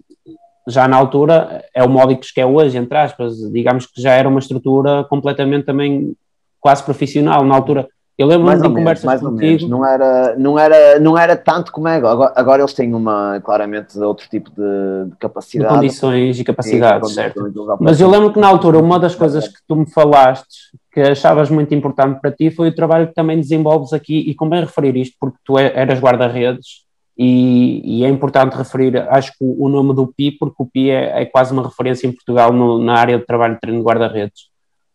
já 0.66 0.86
na 0.88 0.96
altura 0.96 1.64
é 1.74 1.82
o 1.82 1.88
Módicos 1.88 2.30
que 2.30 2.40
é 2.40 2.46
hoje, 2.46 2.76
entre 2.76 2.96
aspas, 2.98 3.36
digamos 3.52 3.86
que 3.86 4.00
já 4.00 4.12
era 4.12 4.28
uma 4.28 4.38
estrutura 4.38 5.04
completamente 5.04 5.64
também 5.64 6.14
quase 6.60 6.82
profissional. 6.82 7.44
Na 7.44 7.54
altura, 7.54 7.88
eu 8.18 8.26
lembro-me 8.26 8.60
de 8.60 8.68
conversas 8.68 9.04
mais 9.04 9.20
contigo. 9.20 9.64
Ou 9.64 9.68
menos. 9.68 9.70
Não 9.70 9.86
era, 9.86 10.36
não, 10.36 10.58
era, 10.58 10.98
não 10.98 11.16
era 11.16 11.36
tanto 11.36 11.70
como 11.70 11.86
é 11.86 11.94
agora. 11.94 12.32
Agora 12.34 12.62
eles 12.62 12.74
têm 12.74 12.92
uma, 12.92 13.40
claramente, 13.44 13.96
outro 14.00 14.28
tipo 14.28 14.50
de, 14.50 15.10
de 15.10 15.16
capacidade. 15.16 15.72
De 15.72 15.74
condições 15.76 16.40
e 16.40 16.44
capacidades, 16.44 17.14
certo. 17.14 17.40
Mas 17.80 18.00
eu 18.00 18.10
lembro 18.10 18.32
que 18.32 18.40
na 18.40 18.48
altura, 18.48 18.78
uma 18.78 18.98
das 18.98 19.14
coisas 19.14 19.46
que 19.46 19.60
tu 19.68 19.76
me 19.76 19.88
falaste, 19.88 20.76
que 20.98 21.02
achavas 21.02 21.48
muito 21.48 21.72
importante 21.72 22.20
para 22.20 22.32
ti, 22.32 22.50
foi 22.50 22.68
o 22.68 22.74
trabalho 22.74 23.06
que 23.06 23.14
também 23.14 23.38
desenvolves 23.38 23.92
aqui, 23.92 24.18
e 24.18 24.34
convém 24.34 24.60
referir 24.60 24.96
isto, 24.96 25.16
porque 25.20 25.38
tu 25.44 25.56
é, 25.56 25.72
eras 25.72 26.00
guarda-redes, 26.00 26.86
e, 27.16 27.80
e, 27.84 28.04
é 28.04 28.08
importante 28.08 28.56
referir, 28.56 28.96
acho 29.10 29.32
que 29.32 29.38
o, 29.40 29.68
nome 29.68 29.94
do 29.94 30.06
PI, 30.06 30.32
porque 30.32 30.62
o 30.62 30.66
PI 30.66 30.90
é, 30.90 31.22
é 31.22 31.24
quase 31.24 31.52
uma 31.52 31.64
referência 31.64 32.06
em 32.06 32.12
Portugal 32.12 32.52
no, 32.52 32.78
na 32.78 32.94
área 32.94 33.18
de 33.18 33.26
trabalho 33.26 33.54
de 33.54 33.60
treino 33.60 33.80
de 33.80 33.84
guarda-redes. 33.84 34.48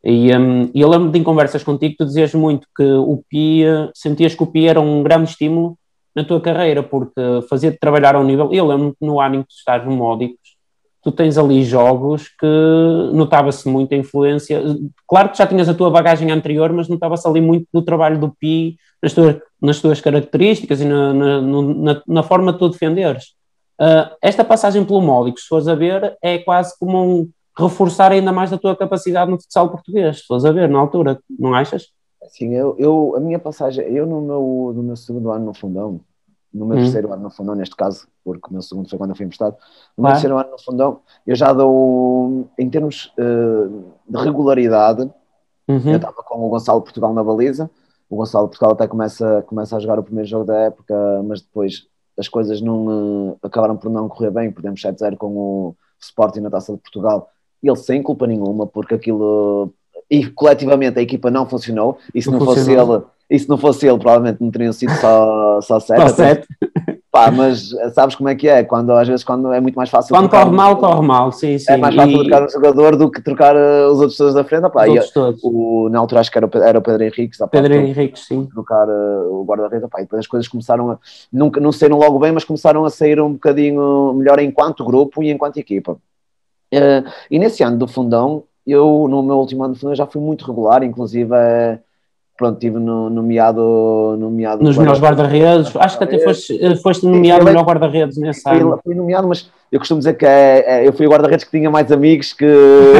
E, 0.04 0.36
um, 0.36 0.70
eu 0.74 0.90
lembro 0.90 1.10
de 1.10 1.20
em 1.20 1.24
conversas 1.24 1.64
contigo, 1.64 1.96
tu 1.98 2.06
dizias 2.06 2.34
muito 2.34 2.68
que 2.76 2.84
o 2.84 3.24
PI, 3.30 3.64
sentias 3.94 4.36
que 4.36 4.44
o 4.44 4.48
PI 4.48 4.68
era 4.68 4.82
um 4.82 5.04
grande 5.04 5.30
estímulo 5.30 5.78
na 6.16 6.24
tua 6.24 6.42
carreira, 6.42 6.84
porque 6.84 7.22
fazia-te 7.50 7.78
trabalhar 7.78 8.16
ao 8.16 8.24
nível. 8.24 8.54
Eu 8.54 8.68
lembro 8.68 8.92
que 8.92 9.06
no 9.06 9.20
ano 9.22 9.36
em 9.36 9.42
que 9.42 9.50
tu 9.50 9.56
estás 9.56 9.86
no 9.86 9.92
Módicos, 9.92 10.53
tu 11.04 11.12
tens 11.12 11.38
ali 11.38 11.64
jogos 11.64 12.30
que 12.40 12.48
notava-se 13.14 13.68
muita 13.68 13.96
influência. 13.96 14.62
Claro 15.08 15.30
que 15.30 15.38
já 15.38 15.46
tinhas 15.46 15.68
a 15.68 15.74
tua 15.74 15.92
bagagem 15.92 16.32
anterior, 16.32 16.72
mas 16.72 16.88
notava-se 16.88 17.28
ali 17.28 17.42
muito 17.42 17.68
do 17.74 17.82
trabalho 17.82 18.18
do 18.18 18.34
PI 18.40 18.78
nas 19.02 19.14
tuas, 19.14 19.36
nas 19.62 19.82
tuas 19.82 20.00
características 20.00 20.80
e 20.80 20.86
na, 20.86 21.14
na, 21.14 21.42
na, 21.42 22.02
na 22.08 22.24
forma 22.24 22.54
de 22.54 22.60
tu 22.60 22.70
defenderes. 22.70 23.34
Uh, 23.80 24.16
esta 24.22 24.46
passagem 24.46 24.86
pelo 24.86 25.02
Módico, 25.02 25.40
se 25.40 25.48
fores 25.48 25.68
a 25.68 25.76
ver, 25.76 26.16
é 26.22 26.38
quase 26.38 26.78
como 26.80 27.04
um 27.04 27.30
reforçar 27.58 28.12
ainda 28.12 28.32
mais 28.32 28.54
a 28.54 28.58
tua 28.58 28.76
capacidade 28.76 29.30
no 29.30 29.40
futsal 29.40 29.70
português, 29.70 30.20
se 30.20 30.26
fores 30.26 30.46
a 30.46 30.52
ver, 30.52 30.70
na 30.70 30.80
altura, 30.80 31.20
não 31.38 31.54
achas? 31.54 31.88
Sim, 32.30 32.54
eu, 32.54 32.76
eu, 32.80 33.14
a 33.18 33.20
minha 33.20 33.38
passagem, 33.38 33.86
eu 33.86 34.06
no 34.06 34.22
meu, 34.22 34.74
no 34.76 34.84
meu 34.84 34.96
segundo 34.96 35.32
ano 35.32 35.46
no 35.46 35.54
fundão, 35.54 36.00
no 36.54 36.66
meu 36.66 36.78
hum. 36.78 36.82
terceiro 36.82 37.12
ano 37.12 37.24
no 37.24 37.30
fundão, 37.30 37.56
neste 37.56 37.76
caso, 37.76 38.08
porque 38.24 38.48
o 38.50 38.54
meu 38.54 38.62
segundo 38.62 38.90
foi 38.90 38.98
quando 38.98 39.10
eu 39.10 39.16
fui 39.16 39.26
emprestado, 39.26 39.58
no 39.98 40.04
meu 40.04 40.12
terceiro 40.12 40.38
ano 40.38 40.52
no 40.52 40.60
fundão, 40.60 41.00
eu 41.26 41.36
já 41.36 41.52
dou, 41.52 42.48
em 42.58 42.70
termos 42.70 43.12
uh, 43.18 43.84
de 44.08 44.24
regularidade, 44.24 45.02
uhum. 45.68 45.82
eu 45.86 45.96
estava 45.96 46.22
com 46.24 46.46
o 46.46 46.50
Gonçalo 46.50 46.82
Portugal 46.82 47.14
na 47.14 47.24
baliza, 47.24 47.70
o 48.10 48.16
Gonçalo 48.16 48.48
Portugal 48.48 48.74
até 48.74 48.88
começa, 48.88 49.42
começa 49.48 49.76
a 49.76 49.80
jogar 49.80 49.98
o 49.98 50.04
primeiro 50.04 50.30
jogo 50.30 50.46
da 50.46 50.56
época, 50.56 50.96
mas 51.24 51.42
depois 51.42 51.88
as 52.18 52.28
coisas 52.28 52.62
não 52.62 53.32
uh, 53.32 53.38
acabaram 53.42 53.76
por 53.76 53.90
não 53.90 54.08
correr 54.08 54.30
bem, 54.30 54.52
perdemos 54.52 54.82
7-0 54.82 55.18
com 55.18 55.36
o 55.36 55.76
Sporting 56.00 56.42
na 56.42 56.52
Taça 56.52 56.74
de 56.74 56.80
Portugal, 56.80 57.30
ele 57.62 57.76
sem 57.78 58.04
culpa 58.04 58.28
nenhuma, 58.28 58.68
porque 58.68 58.94
aquilo 58.94 59.74
e 60.14 60.28
coletivamente 60.28 61.00
a 61.00 61.02
equipa 61.02 61.32
não 61.32 61.48
funcionou, 61.48 61.98
e 62.14 62.22
se 62.22 62.30
não, 62.30 62.38
não 62.38 62.46
fosse 62.46 62.72
ele, 62.72 63.02
e 63.28 63.40
se 63.40 63.50
não 63.50 63.58
fosse 63.58 63.88
ele, 63.88 63.98
provavelmente 63.98 64.40
não 64.40 64.52
teriam 64.52 64.72
sido 64.72 64.92
só, 64.98 65.60
só 65.60 65.80
sete. 65.80 66.02
Só 66.02 66.08
sete. 66.10 66.48
Pá, 67.12 67.32
mas 67.32 67.72
sabes 67.96 68.16
como 68.16 68.30
é 68.30 68.36
que 68.36 68.48
é? 68.48 68.64
Quando, 68.64 68.92
às 68.92 69.08
vezes 69.08 69.24
quando 69.24 69.52
é 69.52 69.60
muito 69.60 69.76
mais 69.76 69.90
fácil. 69.90 70.16
Quando 70.16 70.30
corre 70.30 70.52
mal, 70.52 70.78
corre 70.78 71.02
mal, 71.02 71.32
sim, 71.32 71.58
sim. 71.58 71.72
É 71.72 71.78
mais 71.78 71.96
fácil 71.96 72.12
e... 72.12 72.20
trocar 72.28 72.46
um 72.46 72.50
jogador 72.50 72.96
do 72.96 73.10
que 73.10 73.22
trocar 73.24 73.56
uh, 73.56 73.92
os 73.92 74.00
outros 74.00 74.18
todos 74.18 74.36
da 74.36 74.44
frente. 74.44 74.70
Pá, 74.70 74.88
os 74.88 75.10
todos. 75.10 75.40
O, 75.44 75.90
na 75.90 75.98
altura 75.98 76.22
acho 76.22 76.32
que 76.32 76.38
era 76.38 76.46
o, 76.46 76.58
era 76.58 76.78
o 76.78 76.82
Pedro 76.82 77.04
Henrique. 77.04 77.38
Pá, 77.38 77.48
Pedro 77.48 77.74
Henrique, 77.74 78.20
sim. 78.20 78.46
Trocar 78.46 78.88
uh, 78.88 79.32
o 79.32 79.44
guarda-redes. 79.46 79.88
E 79.98 80.02
depois 80.02 80.20
as 80.20 80.28
coisas 80.28 80.48
começaram 80.48 80.92
a. 80.92 81.00
Nunca, 81.32 81.60
não 81.60 81.72
saíram 81.72 81.98
logo 81.98 82.20
bem, 82.20 82.32
mas 82.32 82.44
começaram 82.44 82.86
a 82.86 82.90
sair 82.92 83.20
um 83.20 83.34
bocadinho 83.34 84.14
melhor 84.14 84.40
enquanto 84.40 84.86
grupo 84.86 85.24
e 85.24 85.32
enquanto 85.32 85.58
equipa. 85.58 85.94
Uh, 86.74 87.08
e 87.30 87.38
nesse 87.38 87.64
ano 87.64 87.78
do 87.78 87.88
fundão, 87.88 88.44
eu 88.66 89.08
no 89.10 89.22
meu 89.24 89.38
último 89.38 89.64
ano 89.64 89.74
de 89.74 89.80
fundão 89.80 89.96
já 89.96 90.06
fui 90.06 90.22
muito 90.22 90.46
regular, 90.46 90.84
inclusive. 90.84 91.32
Uh, 91.32 91.80
pronto, 92.38 92.60
tive 92.60 92.80
no, 92.80 93.10
nomeado, 93.10 94.18
nomeado 94.20 94.64
nos 94.64 94.78
melhores 94.78 95.00
guarda-redes. 95.02 95.76
Acho 95.76 95.98
que 95.98 96.04
até 96.04 96.20
foste, 96.20 96.76
foste 96.82 97.06
nomeado 97.06 97.46
melhor 97.46 97.64
guarda-redes 97.64 98.18
nesse 98.18 98.42
fui, 98.42 98.60
ano. 98.60 98.80
Fui 98.84 98.96
nomeado, 98.96 99.28
mas 99.28 99.50
eu 99.72 99.80
costumo 99.80 100.00
dizer 100.00 100.16
que 100.16 100.26
é, 100.26 100.64
é, 100.66 100.88
eu 100.88 100.94
fui 100.94 101.06
o 101.06 101.10
guarda-redes 101.10 101.46
que 101.46 101.52
tinha 101.52 101.70
mais 101.70 101.92
amigos 101.92 102.34
que. 102.34 102.46
eu 102.46 102.98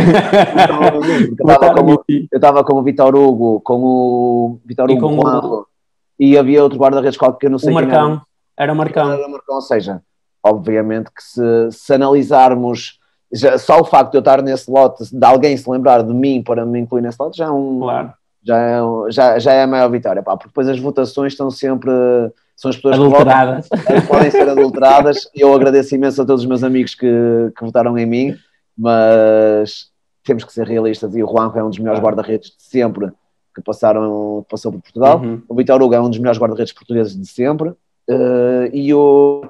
estava 2.34 2.64
com 2.64 2.76
o 2.76 2.84
Vitor 2.84 3.16
Hugo, 3.16 3.62
com 3.62 3.84
o 3.84 4.60
Vitor 4.66 4.90
Hugo 4.90 5.16
com 5.18 5.28
o... 5.28 5.66
e 6.20 6.38
havia 6.38 6.64
outro 6.64 6.80
guarda-redes 6.80 7.18
qualquer 7.18 7.40
que 7.40 7.46
eu 7.48 7.52
não 7.52 7.60
sei 7.60 7.72
o 7.72 7.74
Marcão. 7.74 8.12
Era. 8.12 8.22
era 8.58 8.74
o 8.74 8.76
Marcão. 8.76 9.12
Era 9.12 9.28
o 9.28 9.32
Marcão, 9.32 9.56
ou 9.56 9.62
seja, 9.62 10.02
obviamente 10.44 11.10
que 11.12 11.24
se, 11.24 11.72
se 11.72 11.94
analisarmos. 11.94 13.02
Já, 13.34 13.58
só 13.58 13.80
o 13.80 13.84
facto 13.84 14.12
de 14.12 14.18
eu 14.18 14.20
estar 14.20 14.42
nesse 14.42 14.70
lote, 14.70 15.04
de 15.12 15.26
alguém 15.26 15.58
se 15.58 15.70
lembrar 15.70 16.04
de 16.04 16.14
mim 16.14 16.44
para 16.44 16.66
me 16.66 16.80
incluir 16.80 17.02
nesse 17.02 17.18
lote, 17.20 17.38
já 17.38 17.46
é 17.46 17.50
um, 17.50 17.80
claro. 17.80 18.14
já 18.44 18.58
é, 18.60 18.80
já, 19.10 19.40
já 19.40 19.54
é 19.54 19.64
a 19.64 19.68
maior 19.68 19.90
vitória, 19.90 20.22
pá, 20.22 20.38
porque 20.38 20.50
depois 20.50 20.70
as 20.70 20.80
votações 20.80 21.34
estão 21.34 21.50
sempre, 21.50 21.92
são 22.56 22.70
as 22.70 22.76
pessoas 22.76 22.96
adulteradas. 22.96 23.68
que 23.68 23.78
votam, 23.78 24.02
podem 24.08 24.32
ser 24.32 24.48
adulteradas, 24.48 25.30
eu 25.34 25.54
agradeço 25.54 25.96
imenso 25.96 26.22
a 26.22 26.26
todos 26.26 26.44
os 26.44 26.48
meus 26.48 26.64
amigos 26.64 26.94
que, 26.94 27.08
que 27.58 27.66
votaram 27.66 27.98
em 27.98 28.06
mim, 28.06 28.36
mas 28.78 29.88
temos 30.24 30.44
que 30.44 30.54
ser 30.54 30.68
realistas, 30.68 31.16
e 31.16 31.24
o 31.24 31.28
Juanjo 31.28 31.58
é 31.58 31.64
um 31.64 31.70
dos 31.70 31.80
melhores 31.80 32.02
guarda-redes 32.02 32.50
de 32.50 32.64
sempre 32.64 33.12
que 33.56 33.62
passaram, 33.62 34.46
passou 34.50 34.72
por 34.72 34.82
Portugal, 34.82 35.20
uhum. 35.20 35.42
o 35.48 35.56
Vitor 35.56 35.82
Hugo 35.82 35.94
é 35.94 36.00
um 36.00 36.10
dos 36.10 36.20
melhores 36.20 36.40
guarda-redes 36.40 36.74
portugueses 36.74 37.20
de 37.20 37.28
sempre, 37.28 37.70
uh, 37.70 38.70
e 38.72 38.94
o 38.94 39.44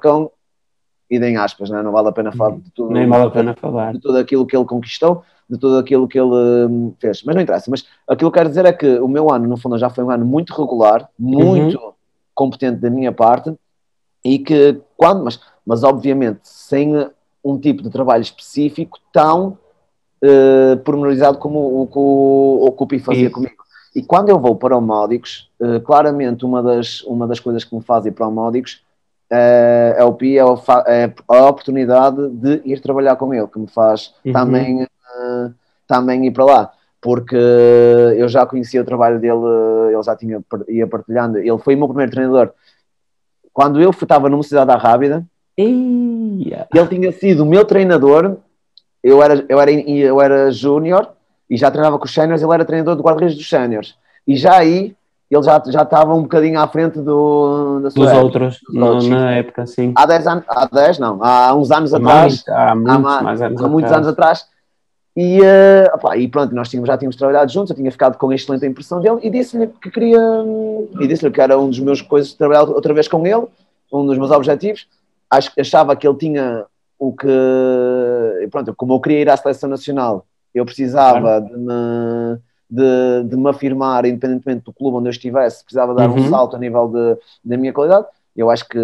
Cão, 1.14 1.16
idem 1.16 1.36
aspas, 1.36 1.70
não, 1.70 1.78
é? 1.78 1.82
não 1.82 1.92
vale 1.92 2.08
a 2.08 2.12
pena 2.12 2.32
falar 2.32 2.54
uhum. 2.54 2.60
de 2.60 2.70
tudo, 2.70 2.92
Nem 2.92 3.08
vale 3.08 3.26
a 3.26 3.30
pena 3.30 3.54
falar. 3.54 3.92
de 3.92 4.00
tudo 4.00 4.18
aquilo 4.18 4.46
que 4.46 4.56
ele 4.56 4.64
conquistou, 4.64 5.22
de 5.48 5.58
tudo 5.58 5.78
aquilo 5.78 6.08
que 6.08 6.18
ele 6.18 6.66
hum, 6.68 6.94
fez. 6.98 7.22
Mas 7.24 7.34
não 7.34 7.42
interessa. 7.42 7.70
Mas 7.70 7.86
aquilo 8.08 8.30
que 8.30 8.38
eu 8.38 8.42
quero 8.42 8.48
dizer 8.48 8.64
é 8.64 8.72
que 8.72 8.98
o 8.98 9.08
meu 9.08 9.30
ano, 9.30 9.46
no 9.46 9.56
fundo, 9.56 9.78
já 9.78 9.90
foi 9.90 10.04
um 10.04 10.10
ano 10.10 10.24
muito 10.24 10.54
regular, 10.54 11.08
muito 11.18 11.78
uhum. 11.78 11.92
competente 12.34 12.80
da 12.80 12.90
minha 12.90 13.12
parte 13.12 13.54
e 14.24 14.38
que 14.38 14.80
quando, 14.96 15.24
mas, 15.24 15.38
mas 15.66 15.84
obviamente 15.84 16.40
sem 16.44 16.92
um 17.44 17.58
tipo 17.58 17.82
de 17.82 17.90
trabalho 17.90 18.22
específico 18.22 18.98
tão 19.12 19.58
uh, 20.22 20.76
pormenorizado 20.78 21.38
como 21.38 21.82
o 21.82 21.86
que 21.86 21.98
o, 21.98 22.66
o 22.66 22.72
Cupi 22.72 22.98
fazia 22.98 23.24
Isso. 23.24 23.32
comigo. 23.32 23.62
E 23.94 24.02
quando 24.02 24.30
eu 24.30 24.40
vou 24.40 24.56
para 24.56 24.76
o 24.76 24.80
Módicos, 24.80 25.50
uh, 25.60 25.80
claramente 25.80 26.44
uma 26.44 26.62
das, 26.62 27.02
uma 27.02 27.28
das 27.28 27.38
coisas 27.38 27.62
que 27.62 27.74
me 27.74 27.82
faz 27.82 28.06
ir 28.06 28.12
para 28.12 28.26
o 28.26 28.30
Módicos 28.30 28.82
uh, 29.32 29.94
é 29.96 30.04
o 30.04 30.12
Pi, 30.12 30.38
é, 30.38 30.42
é, 30.86 31.12
a 31.28 31.48
oportunidade 31.48 32.28
de 32.30 32.62
ir 32.64 32.80
trabalhar 32.80 33.16
com 33.16 33.32
ele, 33.32 33.46
que 33.46 33.58
me 33.58 33.68
faz 33.68 34.14
uhum. 34.24 34.32
também 34.32 34.86
também 35.86 36.26
ir 36.26 36.30
para 36.30 36.44
lá, 36.44 36.72
porque 37.00 37.36
eu 38.16 38.28
já 38.28 38.46
conhecia 38.46 38.80
o 38.80 38.84
trabalho 38.84 39.20
dele, 39.20 39.38
ele 39.92 40.02
já 40.02 40.16
tinha, 40.16 40.42
ia 40.68 40.86
partilhando, 40.86 41.38
ele 41.38 41.58
foi 41.58 41.74
o 41.74 41.78
meu 41.78 41.88
primeiro 41.88 42.12
treinador. 42.12 42.50
Quando 43.52 43.80
eu 43.80 43.90
estava 43.90 44.28
numa 44.28 44.42
cidade 44.42 44.66
da 44.66 44.76
Rábida, 44.76 45.24
Eia. 45.56 46.66
ele 46.74 46.88
tinha 46.88 47.12
sido 47.12 47.44
o 47.44 47.46
meu 47.46 47.64
treinador, 47.64 48.38
eu 49.02 49.22
era, 49.22 49.44
eu 49.48 49.60
era, 49.60 49.70
eu 49.70 50.20
era 50.20 50.50
júnior 50.50 51.10
e 51.48 51.56
já 51.56 51.70
treinava 51.70 51.98
com 51.98 52.06
os 52.06 52.14
séniores, 52.14 52.42
ele 52.42 52.52
era 52.52 52.64
treinador 52.64 52.96
do 52.96 53.02
guarda-redes 53.02 53.36
dos 53.36 53.48
séniores. 53.48 53.94
E 54.26 54.34
já 54.34 54.56
aí 54.56 54.96
ele 55.34 55.42
já, 55.42 55.62
já 55.66 55.82
estava 55.82 56.14
um 56.14 56.22
bocadinho 56.22 56.60
à 56.60 56.66
frente 56.68 57.00
do, 57.00 57.80
da 57.80 57.88
dos 57.88 58.12
outros, 58.12 58.60
dos 58.66 58.74
no, 58.74 58.86
outros, 58.86 59.08
na 59.08 59.32
época, 59.32 59.66
sim. 59.66 59.92
Há 59.96 60.06
10 60.06 60.26
anos, 60.26 60.44
há 60.48 60.66
10 60.66 60.98
não, 60.98 61.18
há 61.22 61.54
uns 61.54 61.70
anos 61.70 61.92
há 61.92 61.96
atrás. 61.96 62.44
Mais, 62.46 62.48
há 62.48 62.74
muitos, 62.74 62.94
há, 62.94 63.22
mais 63.22 63.42
anos, 63.42 63.62
há 63.62 63.68
muitos 63.68 63.92
anos 63.92 64.08
atrás 64.08 64.46
e, 65.16 65.40
uh, 65.40 65.94
opa, 65.94 66.16
e 66.16 66.26
pronto, 66.26 66.52
nós 66.54 66.68
tínhamos, 66.68 66.88
já 66.88 66.98
tínhamos 66.98 67.14
trabalhado 67.14 67.50
juntos, 67.50 67.70
eu 67.70 67.76
tinha 67.76 67.90
ficado 67.90 68.18
com 68.18 68.30
a 68.30 68.34
excelente 68.34 68.66
impressão 68.66 69.00
dele 69.00 69.20
e 69.22 69.30
disse-lhe 69.30 69.68
que 69.68 69.90
queria, 69.90 70.18
e 71.00 71.06
disse-lhe 71.06 71.30
que 71.30 71.40
era 71.40 71.56
um 71.56 71.70
dos 71.70 71.78
meus 71.78 72.02
coisas 72.02 72.32
de 72.32 72.36
trabalhar 72.36 72.62
outra 72.64 72.92
vez 72.92 73.06
com 73.06 73.24
ele, 73.24 73.46
um 73.92 74.04
dos 74.04 74.18
meus 74.18 74.32
objetivos. 74.32 74.88
Acho, 75.30 75.52
achava 75.58 75.94
que 75.94 76.06
ele 76.06 76.16
tinha 76.16 76.66
o 76.98 77.12
que, 77.12 77.28
pronto, 78.50 78.74
como 78.76 78.94
eu 78.94 79.00
queria 79.00 79.20
ir 79.20 79.30
à 79.30 79.36
seleção 79.36 79.68
nacional, 79.70 80.26
eu 80.52 80.64
precisava 80.64 81.40
de, 81.40 81.56
me, 81.56 82.38
de, 82.74 83.28
de 83.28 83.36
me 83.36 83.48
afirmar, 83.48 84.04
independentemente 84.04 84.64
do 84.64 84.72
clube 84.72 84.96
onde 84.96 85.08
eu 85.08 85.12
estivesse, 85.12 85.64
precisava 85.64 85.94
dar 85.94 86.10
uhum. 86.10 86.16
um 86.16 86.28
salto 86.28 86.56
a 86.56 86.58
nível 86.58 86.88
de, 86.88 87.18
da 87.44 87.56
minha 87.56 87.72
qualidade 87.72 88.06
eu 88.36 88.50
acho 88.50 88.68
que 88.68 88.78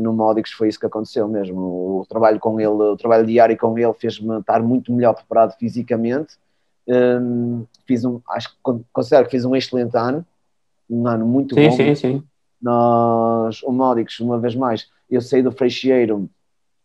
no 0.00 0.12
Módicos 0.12 0.50
foi 0.52 0.68
isso 0.68 0.80
que 0.80 0.86
aconteceu 0.86 1.28
mesmo. 1.28 2.00
O 2.00 2.06
trabalho 2.08 2.40
com 2.40 2.58
ele, 2.58 2.70
o 2.70 2.96
trabalho 2.96 3.24
diário 3.24 3.56
com 3.56 3.78
ele 3.78 3.92
fez-me 3.94 4.40
estar 4.40 4.60
muito 4.60 4.92
melhor 4.92 5.14
preparado 5.14 5.56
fisicamente. 5.56 6.34
Um, 6.88 7.64
fiz 7.86 8.04
um, 8.04 8.20
acho 8.30 8.50
que 8.50 8.56
considero 8.92 9.24
que 9.26 9.30
fiz 9.30 9.44
um 9.44 9.54
excelente 9.54 9.96
ano, 9.96 10.24
um 10.90 11.06
ano 11.06 11.24
muito 11.24 11.54
sim, 11.54 11.68
bom. 11.68 11.76
Sim, 11.76 11.94
sim, 11.94 12.22
Nós, 12.60 13.62
o 13.62 13.70
Módicos, 13.70 14.18
uma 14.18 14.38
vez 14.38 14.56
mais, 14.56 14.88
eu 15.08 15.20
saí 15.20 15.42
do 15.42 15.52
Freixeiro, 15.52 16.28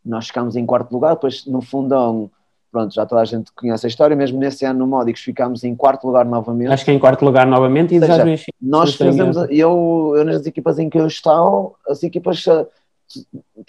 nós 0.05 0.27
ficámos 0.27 0.55
em 0.55 0.65
quarto 0.65 0.91
lugar, 0.91 1.15
depois 1.15 1.45
no 1.47 1.61
fundão 1.61 2.29
pronto, 2.71 2.93
já 2.93 3.05
toda 3.05 3.21
a 3.21 3.25
gente 3.25 3.51
conhece 3.53 3.85
a 3.85 3.89
história, 3.89 4.15
mesmo 4.15 4.39
nesse 4.39 4.65
ano 4.65 4.79
no 4.79 4.87
Módicos 4.87 5.21
ficámos 5.21 5.63
em 5.63 5.75
quarto 5.75 6.07
lugar 6.07 6.25
novamente. 6.25 6.71
Acho 6.71 6.85
que 6.85 6.91
é 6.91 6.93
em 6.93 6.99
quarto 6.99 7.25
lugar 7.25 7.45
novamente 7.45 7.95
e 7.95 7.99
seja, 7.99 8.25
nós 8.61 8.95
fazemos, 8.95 9.37
eu, 9.49 10.13
eu 10.15 10.25
nas 10.25 10.45
equipas 10.45 10.79
em 10.79 10.89
que 10.89 10.97
eu 10.97 11.07
estou, 11.07 11.75
as 11.87 12.01
equipas 12.01 12.45
eh, 12.47 12.65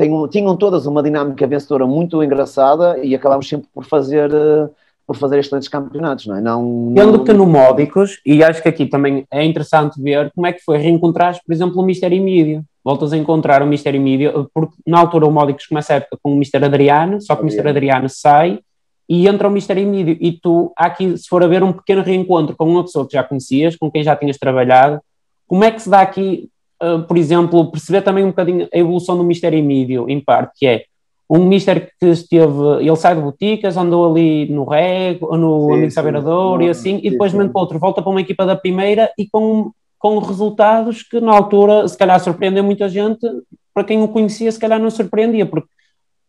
tinham, 0.01 0.29
tinham 0.29 0.57
todas 0.57 0.87
uma 0.87 1.03
dinâmica 1.03 1.47
vencedora 1.47 1.87
muito 1.87 2.23
engraçada 2.23 2.99
e 2.99 3.15
acabámos 3.15 3.49
sempre 3.49 3.69
por 3.75 3.85
fazer 3.85 4.33
eh, 4.33 4.69
por 5.07 5.17
fazer 5.17 5.39
excelentes 5.39 5.69
campeonatos, 5.69 6.27
não 6.27 6.37
é? 6.37 6.41
Não, 6.41 7.25
que 7.25 7.33
no 7.33 7.45
Módicos, 7.45 8.21
e 8.25 8.43
acho 8.43 8.63
que 8.63 8.69
aqui 8.69 8.87
também 8.87 9.27
é 9.31 9.45
interessante 9.45 10.01
ver 10.01 10.31
como 10.33 10.47
é 10.47 10.53
que 10.53 10.63
foi 10.63 10.79
reencontrar, 10.79 11.39
por 11.45 11.53
exemplo, 11.53 11.81
o 11.81 11.85
Mistério 11.85 12.23
Mídia. 12.23 12.63
Voltas 12.85 13.13
a 13.13 13.17
encontrar 13.17 13.63
o 13.63 13.67
Mistério 13.67 14.01
Mídia, 14.01 14.33
porque 14.55 14.75
na 14.87 14.99
altura 14.99 15.27
o 15.27 15.31
Módicos 15.31 15.67
começa 15.67 15.93
a 15.93 15.97
época 15.97 16.19
com 16.23 16.33
o 16.33 16.37
Mister 16.37 16.63
Adriano, 16.65 17.21
só 17.21 17.37
que 17.37 17.43
o 17.43 17.45
Mister 17.45 17.67
Adriano 17.67 18.09
sai 18.09 18.61
e 19.09 19.29
entra 19.29 19.49
o 19.49 19.51
Mistério 19.51 19.87
Mídio. 19.87 20.17
E 20.21 20.33
tu, 20.33 20.73
aqui, 20.77 21.17
se 21.17 21.29
for 21.29 21.43
a 21.43 21.47
ver 21.47 21.63
um 21.63 21.73
pequeno 21.73 22.03
reencontro 22.03 22.57
com 22.57 22.65
uma 22.65 22.83
pessoa 22.83 23.07
que 23.07 23.15
já 23.15 23.23
conhecias, 23.23 23.77
com 23.77 23.91
quem 23.91 24.03
já 24.03 24.17
tinhas 24.17 24.39
trabalhado, 24.39 25.01
como 25.47 25.65
é 25.65 25.71
que 25.71 25.83
se 25.83 25.91
dá 25.91 26.01
aqui, 26.01 26.49
uh, 26.83 27.03
por 27.03 27.17
exemplo, 27.17 27.71
perceber 27.71 28.03
também 28.03 28.25
um 28.25 28.29
bocadinho 28.29 28.69
a 28.73 28.79
evolução 28.79 29.17
do 29.17 29.25
Mistério 29.25 29.63
Mídio, 29.63 30.09
em 30.09 30.21
parte, 30.21 30.53
que 30.59 30.67
é 30.67 30.85
um 31.29 31.47
Mister 31.47 31.91
que 31.99 32.07
esteve, 32.09 32.53
ele 32.81 32.97
sai 32.97 33.15
de 33.15 33.23
boticas, 33.23 33.77
andou 33.77 34.11
ali 34.11 34.51
no 34.51 34.65
Rego, 34.65 35.35
no 35.37 35.69
sim, 35.69 35.73
Amigo 35.73 35.91
Saberador 35.91 36.61
e 36.61 36.69
assim, 36.69 36.99
sim, 36.99 37.01
e 37.03 37.11
depois, 37.11 37.31
de 37.31 37.39
momento 37.39 37.53
para 37.53 37.63
outro, 37.63 37.79
volta 37.79 38.03
para 38.03 38.11
uma 38.11 38.21
equipa 38.21 38.45
da 38.45 38.55
primeira 38.55 39.11
e 39.17 39.27
com, 39.27 39.71
com 39.99 40.19
resultados 40.19 41.03
que 41.03 41.21
na 41.21 41.33
altura, 41.33 41.89
se 41.89 41.97
calhar, 41.97 42.21
surpreendeu 42.21 42.63
muita 42.63 42.87
gente, 42.87 43.27
para 43.73 43.85
quem 43.85 44.03
o 44.03 44.09
conhecia, 44.09 44.53
se 44.53 44.59
calhar 44.59 44.79
não 44.79 44.91
surpreendia, 44.91 45.47
porque 45.47 45.69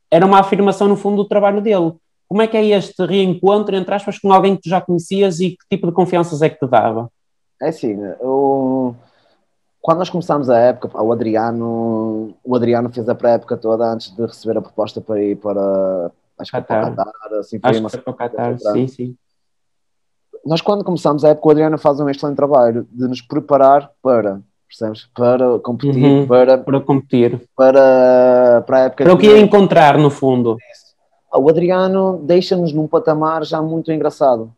era 0.10 0.26
uma 0.26 0.40
afirmação, 0.40 0.88
no 0.88 0.96
fundo, 0.96 1.24
do 1.24 1.28
trabalho 1.28 1.60
dele. 1.60 1.92
Como 2.28 2.42
é 2.42 2.48
que 2.48 2.58
é 2.58 2.66
este 2.66 3.06
reencontro, 3.06 3.76
entre 3.76 3.94
aspas, 3.94 4.18
com 4.18 4.32
alguém 4.32 4.56
que 4.56 4.64
tu 4.64 4.70
já 4.70 4.82
conhecias 4.82 5.40
e 5.40 5.52
que 5.52 5.68
tipo 5.70 5.88
de 5.88 5.94
confianças 5.94 6.42
é 6.42 6.50
que 6.50 6.60
te 6.60 6.68
dava? 6.68 7.10
É 7.62 7.70
assim, 7.70 7.98
eu, 8.20 8.96
quando 9.82 10.00
nós 10.00 10.10
começámos 10.10 10.50
a 10.50 10.58
época, 10.58 11.02
o 11.02 11.12
Adriano, 11.12 12.34
o 12.44 12.56
Adriano 12.56 12.90
fez 12.90 13.08
a 13.08 13.16
pré-época 13.16 13.56
toda 13.58 13.86
antes 13.86 14.16
de 14.16 14.26
receber 14.26 14.58
a 14.58 14.62
proposta 14.62 15.00
para 15.00 15.22
ir 15.22 15.38
para, 15.38 16.12
acho 16.40 16.52
que 16.52 16.62
para 16.62 16.88
o 16.88 16.96
Qatar, 16.96 17.34
assim, 17.40 17.60
foi 17.60 17.70
acho 17.70 17.80
uma 17.80 17.90
que 17.90 17.98
para 17.98 18.12
o 18.12 18.16
Qatar, 18.16 18.60
sim, 18.60 18.88
sim. 18.88 19.16
Nós 20.46 20.62
quando 20.62 20.84
começámos 20.84 21.24
a 21.24 21.30
época, 21.30 21.48
o 21.48 21.52
Adriano 21.52 21.78
faz 21.78 22.00
um 22.00 22.10
excelente 22.10 22.36
trabalho 22.36 22.88
de 22.92 23.08
nos 23.08 23.22
preparar 23.22 23.92
para 24.02 24.42
percebes? 24.68 25.08
Para 25.16 25.60
competir, 25.60 26.04
uhum, 26.04 26.28
para, 26.28 26.58
para 26.58 26.82
competir, 26.82 27.42
para, 27.56 28.64
para 28.66 28.78
a 28.78 28.80
época. 28.82 29.04
Para 29.04 29.14
o 29.14 29.18
que 29.18 29.28
ia 29.28 29.40
encontrar, 29.40 29.98
no 29.98 30.10
fundo. 30.10 30.58
Isso 30.72 30.93
o 31.34 31.50
Adriano 31.50 32.22
deixa-nos 32.24 32.72
num 32.74 32.88
patamar 32.88 33.44
já 33.44 33.62
muito 33.62 33.92
engraçado. 33.92 34.52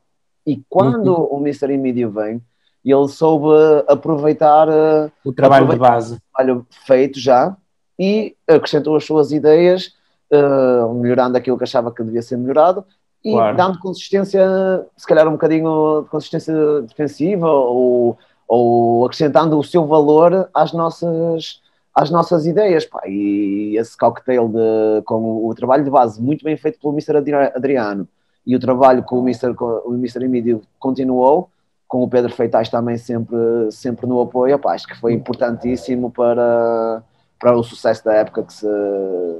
E 0.45 0.61
quando 0.69 1.13
uhum. 1.13 1.37
o 1.37 1.41
Mr. 1.41 1.73
Immediate 1.73 2.13
vem, 2.13 2.41
ele 2.83 3.07
soube 3.07 3.47
aproveitar 3.87 4.67
eh, 4.69 5.11
o 5.23 5.33
trabalho 5.33 5.65
aproveitar 5.65 5.87
de 5.87 5.95
base. 5.95 6.15
O 6.15 6.21
trabalho 6.33 6.67
feito 6.85 7.19
já 7.19 7.57
e 7.97 8.35
acrescentou 8.47 8.95
as 8.95 9.05
suas 9.05 9.31
ideias, 9.31 9.93
uh, 10.31 10.93
melhorando 10.93 11.37
aquilo 11.37 11.57
que 11.57 11.63
achava 11.63 11.91
que 11.91 12.03
devia 12.03 12.21
ser 12.21 12.37
melhorado 12.37 12.85
e 13.25 13.31
claro. 13.31 13.57
dando 13.57 13.79
consistência, 13.79 14.85
se 14.95 15.07
calhar 15.07 15.27
um 15.27 15.31
bocadinho 15.31 16.03
de 16.03 16.09
consistência 16.09 16.53
defensiva 16.83 17.49
ou, 17.49 18.15
ou 18.47 19.05
acrescentando 19.05 19.57
o 19.57 19.63
seu 19.63 19.87
valor 19.87 20.47
às 20.53 20.71
nossas 20.71 21.59
às 21.95 22.11
nossas 22.11 22.45
ideias, 22.45 22.85
pá, 22.85 23.01
e 23.07 23.77
esse 23.77 23.97
cocktail 23.97 24.49
de, 24.49 25.01
com 25.05 25.47
o, 25.47 25.55
trabalho 25.55 25.85
de 25.85 25.89
base 25.89 26.21
muito 26.21 26.43
bem 26.43 26.57
feito 26.57 26.77
pelo 26.77 26.93
Mr. 26.93 27.17
Adriano 27.55 28.05
e 28.45 28.53
o 28.53 28.59
trabalho 28.59 29.01
com 29.01 29.19
o 29.19 29.23
Mr. 29.23 29.53
Com 29.53 29.81
o 29.85 29.93
Mr. 29.93 30.25
Emílio 30.25 30.61
continuou, 30.77 31.49
com 31.87 32.03
o 32.03 32.09
Pedro 32.09 32.33
Feitais 32.33 32.67
também 32.67 32.97
sempre, 32.97 33.37
sempre 33.71 34.05
no 34.05 34.19
apoio, 34.19 34.59
pá, 34.59 34.73
acho 34.73 34.85
que 34.87 34.99
foi 34.99 35.13
importantíssimo 35.13 36.11
para, 36.11 37.01
para 37.39 37.55
o 37.55 37.63
sucesso 37.63 38.03
da 38.03 38.13
época 38.13 38.43
que 38.43 38.53
se, 38.53 38.67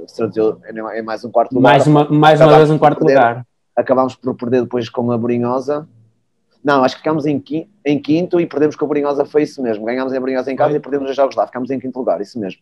se 0.06 0.16
traduziu 0.16 0.58
em 0.94 1.02
mais 1.02 1.24
um 1.24 1.30
quarto 1.30 1.54
lugar. 1.54 1.72
Mais 1.72 1.86
uma, 1.86 2.08
mais 2.08 2.40
uma 2.40 2.56
vez 2.56 2.70
um 2.70 2.78
quarto 2.78 3.00
perder, 3.00 3.14
lugar. 3.14 3.46
Acabámos 3.76 4.14
por 4.14 4.34
perder 4.34 4.62
depois 4.62 4.88
com 4.88 5.12
a 5.12 5.18
Borinhosa, 5.18 5.86
não, 6.66 6.82
acho 6.82 6.96
que 6.96 7.00
ficámos 7.00 7.26
em 7.26 7.38
quinto, 7.38 7.68
em 7.84 7.96
quinto 7.96 8.40
e 8.40 8.44
perdemos 8.44 8.74
com 8.74 8.84
a 8.84 8.88
Borinhosa, 8.88 9.24
foi 9.24 9.44
isso 9.44 9.62
mesmo. 9.62 9.84
Ganhámos 9.84 10.12
a 10.12 10.18
Borinhosa 10.18 10.50
em 10.50 10.56
casa 10.56 10.76
e 10.76 10.80
perdemos 10.80 11.08
os 11.08 11.14
jogos 11.14 11.36
lá, 11.36 11.46
ficámos 11.46 11.70
em 11.70 11.78
quinto 11.78 11.96
lugar, 11.96 12.20
isso 12.20 12.40
mesmo. 12.40 12.60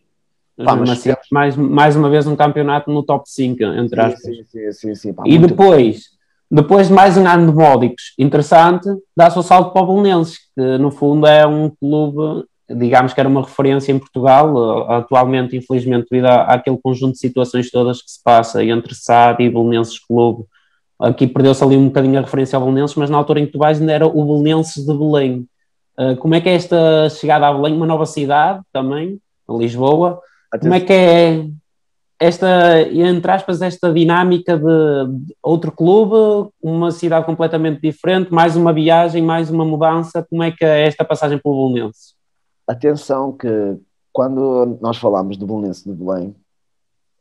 Pá, 0.63 0.75
mas 0.75 0.91
assim, 0.91 1.11
mais, 1.31 1.57
mais 1.57 1.95
uma 1.95 2.07
vez 2.07 2.27
um 2.27 2.35
campeonato 2.35 2.91
no 2.91 3.01
top 3.01 3.27
5, 3.27 3.63
entre 3.63 3.99
aspas. 3.99 4.21
Sim, 4.21 4.43
sim, 4.43 4.71
sim, 4.71 4.95
sim, 4.95 5.11
pá, 5.11 5.23
e 5.25 5.39
depois, 5.39 6.03
depois 6.51 6.87
de 6.87 6.93
mais 6.93 7.17
um 7.17 7.27
ano 7.27 7.51
de 7.51 7.57
módicos 7.57 8.13
interessante, 8.19 8.87
dá-se 9.17 9.39
o 9.39 9.41
salto 9.41 9.73
para 9.73 9.81
o 9.81 9.87
Belenenses, 9.87 10.37
que 10.55 10.77
no 10.77 10.91
fundo 10.91 11.25
é 11.25 11.47
um 11.47 11.71
clube, 11.71 12.45
digamos 12.69 13.11
que 13.11 13.19
era 13.19 13.27
uma 13.27 13.41
referência 13.41 13.91
em 13.91 13.97
Portugal, 13.97 14.87
atualmente, 14.87 15.57
infelizmente, 15.57 16.05
devido 16.11 16.27
àquele 16.27 16.77
conjunto 16.77 17.13
de 17.13 17.19
situações 17.19 17.71
todas 17.71 18.03
que 18.03 18.11
se 18.11 18.21
passa 18.23 18.63
entre 18.63 18.93
SAD 18.93 19.43
e 19.43 19.49
Belenenses 19.49 19.97
Clube, 19.97 20.45
Aqui 20.99 21.27
perdeu-se 21.27 21.63
ali 21.63 21.75
um 21.75 21.87
bocadinho 21.87 22.17
a 22.17 22.21
referência 22.21 22.57
ao 22.57 22.63
Belenenses, 22.63 22.95
mas 22.95 23.09
na 23.09 23.17
altura 23.17 23.41
em 23.41 23.45
que 23.45 23.51
tu 23.51 23.59
vais 23.59 23.79
ainda 23.79 23.91
era 23.91 24.07
o 24.07 24.25
Belenenses 24.25 24.85
de 24.85 24.97
Belém. 24.97 25.47
Uh, 25.97 26.15
como 26.17 26.35
é 26.35 26.41
que 26.41 26.49
é 26.49 26.53
esta 26.53 27.09
chegada 27.09 27.47
a 27.47 27.53
Belém, 27.53 27.73
uma 27.73 27.85
nova 27.85 28.05
cidade 28.05 28.61
também, 28.71 29.19
Lisboa? 29.49 30.21
Como 30.59 30.73
é 30.73 30.79
que 30.79 30.93
é 30.93 31.47
esta, 32.19 32.81
entre 32.81 33.29
aspas, 33.29 33.61
esta 33.61 33.91
dinâmica 33.91 34.57
de, 34.57 34.63
de, 34.63 35.35
outro 35.43 35.71
clube, 35.71 36.49
uma 36.61 36.91
cidade 36.91 37.25
completamente 37.25 37.81
diferente, 37.81 38.33
mais 38.33 38.55
uma 38.55 38.71
viagem, 38.71 39.21
mais 39.21 39.49
uma 39.49 39.65
mudança? 39.65 40.25
Como 40.29 40.41
é 40.41 40.51
que 40.51 40.63
é 40.63 40.87
esta 40.87 41.03
passagem 41.03 41.37
pelo 41.37 41.73
Belenenses? 41.73 42.15
Atenção 42.65 43.33
que 43.33 43.77
quando 44.13 44.77
nós 44.81 44.97
falamos 44.97 45.35
do 45.35 45.45
Belenenses 45.45 45.83
de 45.83 45.91
Belém, 45.91 46.33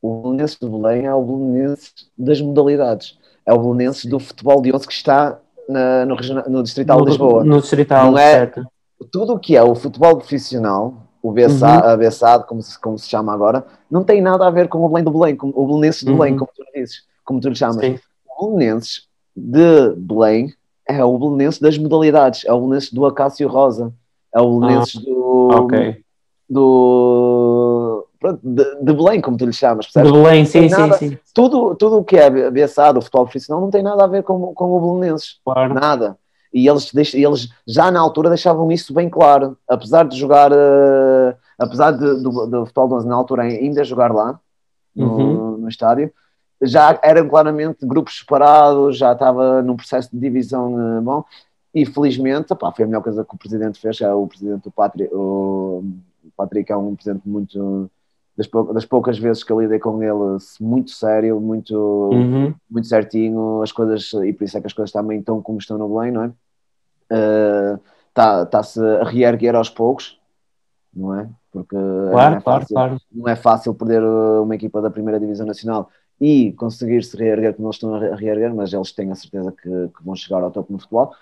o 0.00 0.22
Belenenses 0.22 0.58
de 0.60 0.68
Belém 0.68 1.06
é 1.06 1.14
o 1.14 1.24
Belenenses 1.24 1.92
das 2.16 2.40
modalidades 2.40 3.18
é 3.46 3.52
o 3.52 3.58
Belenenses 3.58 4.04
do 4.06 4.18
futebol 4.18 4.60
de 4.62 4.74
11 4.74 4.86
que 4.86 4.92
está 4.92 5.38
na, 5.68 6.06
no, 6.06 6.16
no 6.48 6.62
Distrital 6.62 6.98
no, 6.98 7.04
de 7.04 7.10
Lisboa. 7.10 7.44
No 7.44 7.60
Distrital, 7.60 8.10
Não 8.10 8.18
é, 8.18 8.32
certo. 8.32 8.66
Tudo 9.10 9.34
o 9.34 9.38
que 9.38 9.56
é 9.56 9.62
o 9.62 9.74
futebol 9.74 10.16
profissional, 10.16 10.94
o 11.22 11.32
BSAD, 11.32 12.42
uhum. 12.42 12.46
como, 12.46 12.62
se, 12.62 12.78
como 12.78 12.98
se 12.98 13.08
chama 13.08 13.32
agora, 13.32 13.64
não 13.90 14.04
tem 14.04 14.20
nada 14.20 14.46
a 14.46 14.50
ver 14.50 14.68
com 14.68 14.84
o 14.84 14.88
Belém 14.88 15.04
do 15.04 15.10
Belém, 15.10 15.36
com, 15.36 15.52
o 15.54 15.66
Belenenses 15.66 16.02
de 16.02 16.10
uhum. 16.10 16.18
Belém, 16.18 16.36
como 16.36 16.50
tu 16.54 16.64
dizes, 16.74 17.02
como 17.24 17.40
tu 17.40 17.48
lhe 17.48 17.54
chamas. 17.54 17.76
Sim. 17.76 17.98
O 18.38 18.48
Belenenses 18.48 19.08
de 19.36 19.94
Belém 19.96 20.52
é 20.88 21.02
o 21.04 21.18
Belenenses 21.18 21.60
das 21.60 21.78
modalidades, 21.78 22.44
é 22.44 22.52
o 22.52 22.60
Belenenses 22.60 22.92
do 22.92 23.06
Acácio 23.06 23.48
Rosa, 23.48 23.92
é 24.34 24.40
o 24.40 24.60
Belenenses 24.60 24.96
ah, 24.96 25.04
do, 25.04 25.50
okay. 25.64 25.96
do 26.48 27.63
pronto, 28.24 28.40
de, 28.42 28.64
de, 28.80 28.92
Belém, 28.94 29.20
como 29.20 29.36
tu 29.36 29.44
lhe 29.44 29.52
chamas, 29.52 29.84
percebes? 29.86 30.10
De 30.10 30.18
Belém, 30.18 30.44
sim, 30.46 30.68
nada, 30.70 30.96
sim, 30.96 31.10
sim. 31.10 31.18
Tudo, 31.34 31.74
tudo 31.74 31.98
o 31.98 32.04
que 32.04 32.16
é 32.16 32.50
BSA, 32.50 32.90
o 32.96 33.02
futebol 33.02 33.24
profissional, 33.24 33.60
não 33.60 33.70
tem 33.70 33.82
nada 33.82 34.02
a 34.02 34.06
ver 34.06 34.22
com, 34.22 34.54
com 34.54 34.72
o 34.72 34.80
Belenenses. 34.80 35.38
Claro. 35.44 35.74
Nada. 35.74 36.16
E 36.52 36.66
eles, 36.66 36.90
eles 37.14 37.48
já 37.66 37.90
na 37.90 38.00
altura 38.00 38.30
deixavam 38.30 38.72
isso 38.72 38.94
bem 38.94 39.10
claro. 39.10 39.58
Apesar 39.68 40.04
de 40.08 40.16
jogar, 40.16 40.52
uh, 40.52 41.36
apesar 41.58 41.90
de, 41.90 42.22
do, 42.22 42.46
do 42.46 42.64
futebol 42.64 42.88
de 42.88 42.94
11 42.94 43.08
na 43.08 43.14
altura 43.14 43.42
ainda 43.42 43.84
jogar 43.84 44.10
lá, 44.10 44.40
no, 44.96 45.06
uhum. 45.06 45.56
no 45.58 45.68
estádio, 45.68 46.10
já 46.62 46.98
eram 47.02 47.28
claramente 47.28 47.84
grupos 47.84 48.20
separados, 48.20 48.96
já 48.96 49.12
estava 49.12 49.60
num 49.60 49.76
processo 49.76 50.08
de 50.10 50.18
divisão 50.18 50.72
uh, 50.72 51.02
bom. 51.02 51.24
E 51.74 51.84
felizmente, 51.84 52.54
pá, 52.54 52.72
foi 52.72 52.84
a 52.84 52.88
melhor 52.88 53.02
coisa 53.02 53.22
que 53.22 53.34
o 53.34 53.38
presidente 53.38 53.78
fez, 53.78 54.00
é 54.00 54.14
o 54.14 54.26
presidente 54.26 54.62
do 54.62 54.70
Patrick, 54.70 55.12
o 55.12 55.82
Patrick 56.36 56.72
é 56.72 56.76
um 56.76 56.94
presidente 56.94 57.28
muito 57.28 57.90
das, 58.36 58.46
pou, 58.46 58.72
das 58.72 58.84
poucas 58.84 59.18
vezes 59.18 59.44
que 59.44 59.52
eu 59.52 59.60
lidei 59.60 59.78
com 59.78 60.02
ele 60.02 60.38
muito 60.60 60.90
sério, 60.90 61.40
muito, 61.40 61.74
uhum. 62.12 62.54
muito 62.68 62.88
certinho, 62.88 63.62
as 63.62 63.70
coisas, 63.70 64.12
e 64.12 64.32
por 64.32 64.44
isso 64.44 64.58
é 64.58 64.60
que 64.60 64.66
as 64.66 64.72
coisas 64.72 64.92
também 64.92 65.20
estão 65.20 65.40
como 65.40 65.58
estão 65.58 65.78
no 65.78 65.88
Belém, 65.88 66.12
não 66.12 66.24
é? 66.24 66.32
Está-se 68.10 68.80
uh, 68.80 69.02
a 69.02 69.04
reerguer 69.04 69.54
aos 69.54 69.70
poucos, 69.70 70.18
não 70.94 71.14
é? 71.14 71.28
Porque 71.52 71.76
claro, 71.76 72.30
não, 72.32 72.38
é 72.38 72.40
claro, 72.40 72.60
fácil, 72.60 72.74
claro. 72.74 73.00
não 73.12 73.28
é 73.28 73.36
fácil 73.36 73.74
perder 73.74 74.02
uh, 74.02 74.42
uma 74.42 74.54
equipa 74.56 74.82
da 74.82 74.90
primeira 74.90 75.20
divisão 75.20 75.46
nacional 75.46 75.88
e 76.20 76.52
conseguir 76.52 77.04
se 77.04 77.16
reerguer 77.16 77.54
como 77.54 77.68
eles 77.68 77.76
estão 77.76 77.94
a 77.94 78.16
reerguer, 78.16 78.52
mas 78.52 78.72
eles 78.72 78.90
têm 78.92 79.10
a 79.12 79.14
certeza 79.14 79.52
que, 79.52 79.68
que 79.68 80.04
vão 80.04 80.16
chegar 80.16 80.42
ao 80.42 80.50
topo 80.50 80.72
no 80.72 80.78
futebol. 80.78 81.14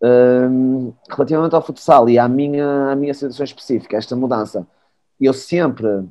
Uh, 0.00 0.94
relativamente 1.10 1.54
ao 1.54 1.62
futsal 1.62 2.08
e 2.08 2.18
à 2.18 2.28
minha, 2.28 2.92
à 2.92 2.96
minha 2.96 3.14
situação 3.14 3.44
específica, 3.44 3.96
esta 3.96 4.14
mudança, 4.14 4.66
eu 5.20 5.32
sempre 5.32 6.04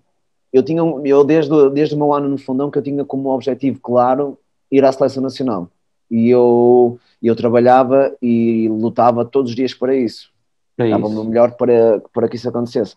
eu 0.57 0.63
tinha 0.63 0.81
eu 0.81 1.23
desde, 1.23 1.69
desde 1.69 1.95
o 1.95 1.97
meu 1.97 2.13
ano 2.13 2.27
no 2.27 2.37
fundão 2.37 2.71
que 2.71 2.77
eu 2.77 2.83
tinha 2.83 3.05
como 3.05 3.29
objetivo 3.29 3.79
claro 3.79 4.37
ir 4.71 4.83
à 4.83 4.91
seleção 4.91 5.21
nacional. 5.21 5.69
E 6.09 6.29
eu 6.29 6.99
eu 7.21 7.35
trabalhava 7.35 8.15
e 8.21 8.67
lutava 8.69 9.25
todos 9.25 9.51
os 9.51 9.55
dias 9.55 9.73
para 9.73 9.95
isso. 9.95 10.31
É 10.77 10.89
dava 10.89 11.07
o 11.07 11.09
meu 11.09 11.23
melhor 11.23 11.51
para, 11.53 12.01
para 12.13 12.27
que 12.27 12.35
isso 12.35 12.47
acontecesse. 12.47 12.95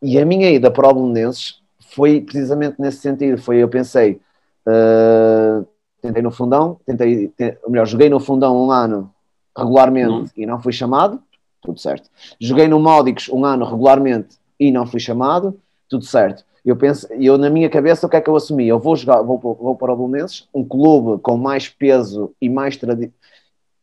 E 0.00 0.18
a 0.18 0.24
minha 0.24 0.50
ida 0.50 0.70
para 0.70 0.88
o 0.88 0.94
Belenenses 0.94 1.60
foi 1.94 2.20
precisamente 2.20 2.76
nesse 2.78 2.98
sentido. 2.98 3.40
Foi 3.40 3.56
eu 3.58 3.68
pensei 3.68 4.20
uh, 4.66 5.66
tentei 6.00 6.22
no 6.22 6.30
fundão 6.30 6.80
tentei 6.86 7.32
ou 7.62 7.70
melhor 7.70 7.86
joguei 7.86 8.08
no 8.08 8.20
fundão 8.20 8.56
um 8.56 8.70
ano 8.70 9.12
regularmente 9.56 10.10
uhum. 10.10 10.26
e 10.36 10.46
não 10.46 10.60
fui 10.60 10.72
chamado 10.72 11.22
tudo 11.60 11.78
certo. 11.80 12.08
Joguei 12.40 12.68
no 12.68 12.78
Módicos 12.78 13.28
um 13.28 13.44
ano 13.44 13.64
regularmente 13.64 14.36
e 14.58 14.70
não 14.70 14.86
fui 14.86 15.00
chamado 15.00 15.58
tudo 15.88 16.04
certo 16.04 16.47
eu 16.68 16.76
penso, 16.76 17.06
eu 17.12 17.38
na 17.38 17.48
minha 17.48 17.70
cabeça 17.70 18.06
o 18.06 18.10
que 18.10 18.16
é 18.16 18.20
que 18.20 18.28
eu 18.28 18.36
assumi? 18.36 18.68
Eu 18.68 18.78
vou 18.78 18.94
jogar, 18.94 19.22
vou, 19.22 19.38
vou 19.38 19.74
para 19.76 19.92
o 19.92 19.96
Belenenses, 19.96 20.46
um 20.52 20.64
clube 20.64 21.20
com 21.22 21.36
mais 21.36 21.68
peso 21.68 22.32
e 22.40 22.48
mais 22.48 22.76
tradição, 22.76 23.12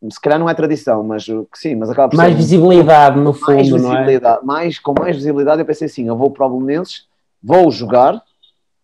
se 0.09 0.21
calhar 0.21 0.37
não 0.37 0.49
é 0.49 0.53
tradição, 0.53 1.03
mas 1.03 1.25
que 1.25 1.47
sim, 1.55 1.75
mas 1.75 1.89
acaba 1.89 2.09
por 2.09 2.17
mais 2.17 2.31
ser, 2.31 2.37
visibilidade 2.37 3.19
no 3.19 3.33
fundo, 3.33 3.53
mais 3.53 3.69
visibilidade, 3.69 4.45
não 4.45 4.55
é? 4.55 4.57
Mais, 4.59 4.79
com 4.79 4.93
mais 4.97 5.15
visibilidade 5.15 5.61
eu 5.61 5.65
pensei 5.65 5.87
assim, 5.87 6.07
eu 6.07 6.15
vou 6.15 6.29
para 6.29 6.45
o 6.45 6.59
Belenenses, 6.59 7.07
vou 7.41 7.71
jogar, 7.71 8.21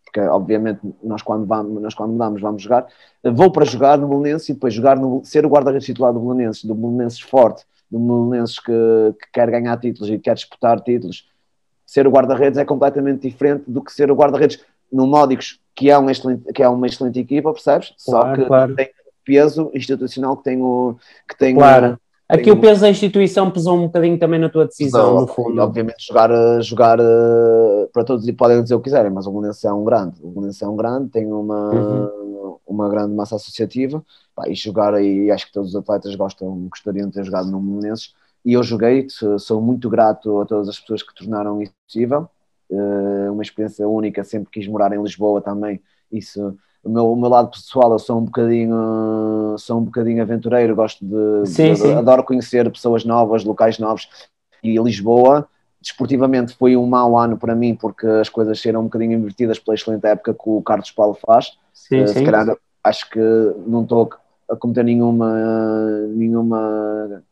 porque 0.04 0.20
obviamente 0.22 0.80
nós 1.04 1.22
quando 1.22 1.46
vamos, 1.46 1.82
nós 1.82 1.94
quando 1.94 2.12
mudamos 2.12 2.42
vamos 2.42 2.62
jogar, 2.62 2.88
vou 3.24 3.52
para 3.52 3.66
jogar 3.66 3.98
no 3.98 4.08
Belenenses 4.08 4.50
e 4.50 4.54
depois 4.54 4.74
jogar 4.74 4.98
no, 4.98 5.22
ser 5.24 5.46
o 5.46 5.50
guarda-redes 5.50 5.86
titular 5.86 6.12
do 6.12 6.20
Belenenses, 6.20 6.64
do 6.66 6.74
Belenenses 6.74 7.20
forte, 7.20 7.66
do 7.90 8.00
Belenenses 8.00 8.60
que, 8.60 8.72
que 9.22 9.32
quer 9.32 9.52
ganhar 9.52 9.78
títulos 9.78 10.10
e 10.10 10.18
quer 10.18 10.34
disputar 10.34 10.80
títulos, 10.82 11.28
ser 11.92 12.08
o 12.08 12.10
guarda-redes 12.10 12.58
é 12.58 12.64
completamente 12.64 13.28
diferente 13.28 13.66
do 13.68 13.82
que 13.82 13.92
ser 13.92 14.10
o 14.10 14.16
guarda-redes 14.16 14.62
no 14.90 15.06
Módicos, 15.06 15.60
que 15.76 15.92
é 15.92 15.98
uma 15.98 16.10
excelente, 16.10 16.54
que 16.54 16.64
é 16.64 16.70
uma 16.70 16.88
excelente 16.88 17.20
equipa, 17.20 17.52
percebes? 17.52 17.94
Claro, 18.06 18.28
Só 18.30 18.34
que 18.34 18.46
claro. 18.46 18.76
tem 18.76 18.90
peso 19.26 19.70
institucional 19.74 20.38
que 20.38 20.44
tem 20.46 20.62
o. 20.62 20.96
Que 21.28 21.38
tem 21.38 21.54
claro. 21.54 21.96
O, 21.96 22.34
Aqui 22.34 22.50
o 22.50 22.62
peso 22.62 22.80
da 22.80 22.90
instituição 22.90 23.52
pesou 23.52 23.78
um 23.78 23.88
bocadinho 23.88 24.18
também 24.18 24.40
na 24.40 24.48
tua 24.48 24.66
decisão, 24.66 25.20
no 25.20 25.28
fundo. 25.28 25.62
Obviamente, 25.62 26.08
jogar, 26.08 26.30
jogar 26.62 26.98
para 27.92 28.06
todos 28.06 28.26
e 28.26 28.32
podem 28.32 28.64
dizer 28.64 28.76
o 28.76 28.80
que 28.80 28.86
quiserem, 28.86 29.12
mas 29.12 29.28
o 29.28 29.32
Belenenses 29.32 29.66
é 29.66 29.74
um 29.74 29.84
grande. 29.84 30.16
O 30.24 30.30
Belenenses 30.30 30.62
é 30.62 30.68
um 30.70 30.78
grande, 30.78 31.10
tem 31.10 31.28
uma, 31.30 31.72
uhum. 31.72 32.56
uma 32.66 32.88
grande 32.88 33.14
massa 33.14 33.36
associativa 33.36 34.02
pá, 34.34 34.48
e 34.48 34.56
jogar 34.56 34.94
aí, 34.94 35.30
acho 35.30 35.48
que 35.48 35.52
todos 35.52 35.72
os 35.72 35.76
atletas 35.76 36.16
gostam, 36.16 36.70
gostariam 36.70 37.10
de 37.10 37.16
ter 37.16 37.26
jogado 37.26 37.52
no 37.52 37.60
Belenenses 37.60 38.14
e 38.44 38.54
eu 38.54 38.64
joguei, 38.64 39.08
sou 39.40 39.62
muito 39.62 39.90
grato 39.90 40.42
a 40.42 40.46
todas 40.46 40.68
as 40.68 40.80
pessoas 40.80 41.04
que 41.04 41.14
tornaram 41.14 41.62
isso 41.62 41.74
possível, 41.86 42.28
eh, 42.72 43.30
uma 43.30 43.44
experiência 43.44 43.88
única, 43.88 44.24
sempre 44.24 44.50
quis 44.52 44.68
morar 44.68 44.94
em 44.94 45.02
Lisboa 45.02 45.42
também, 45.42 45.82
isso, 46.12 46.58
o 46.84 46.90
meu, 46.90 47.12
o 47.12 47.16
meu 47.16 47.30
lado 47.30 47.52
pessoal, 47.52 47.92
eu 47.92 48.00
sou 48.00 48.18
um 48.18 48.26
bocadinho, 48.26 49.56
sou 49.60 49.80
um 49.80 49.84
bocadinho 49.84 50.22
aventureiro, 50.22 50.76
gosto 50.76 51.06
de, 51.06 51.50
sim, 51.50 51.76
sim. 51.76 51.94
adoro 51.94 52.24
conhecer 52.24 52.70
pessoas 52.72 53.06
novas, 53.06 53.44
locais 53.44 53.78
novos, 53.78 54.10
e 54.64 54.78
Lisboa, 54.78 55.48
desportivamente 55.80 56.56
foi 56.56 56.78
um 56.78 56.86
mau 56.86 57.18
ano 57.18 57.38
para 57.38 57.56
mim, 57.56 57.76
porque 57.76 58.08
as 58.08 58.30
coisas 58.30 58.60
serão 58.60 58.82
um 58.82 58.86
bocadinho 58.86 59.14
invertidas 59.14 59.60
pela 59.60 59.76
excelente 59.76 60.06
época 60.06 60.34
que 60.34 60.50
o 60.50 60.62
Carlos 60.62 60.92
Paulo 60.92 61.18
faz, 61.26 61.58
sim, 61.74 62.04
uh, 62.04 62.08
sim. 62.08 62.20
se 62.20 62.24
calhar 62.24 62.56
acho 62.84 63.10
que 63.10 63.20
não 63.68 63.84
estou 63.84 64.10
a 64.50 64.56
cometer 64.56 64.84
nenhuma, 64.84 66.08
nenhuma 66.10 67.24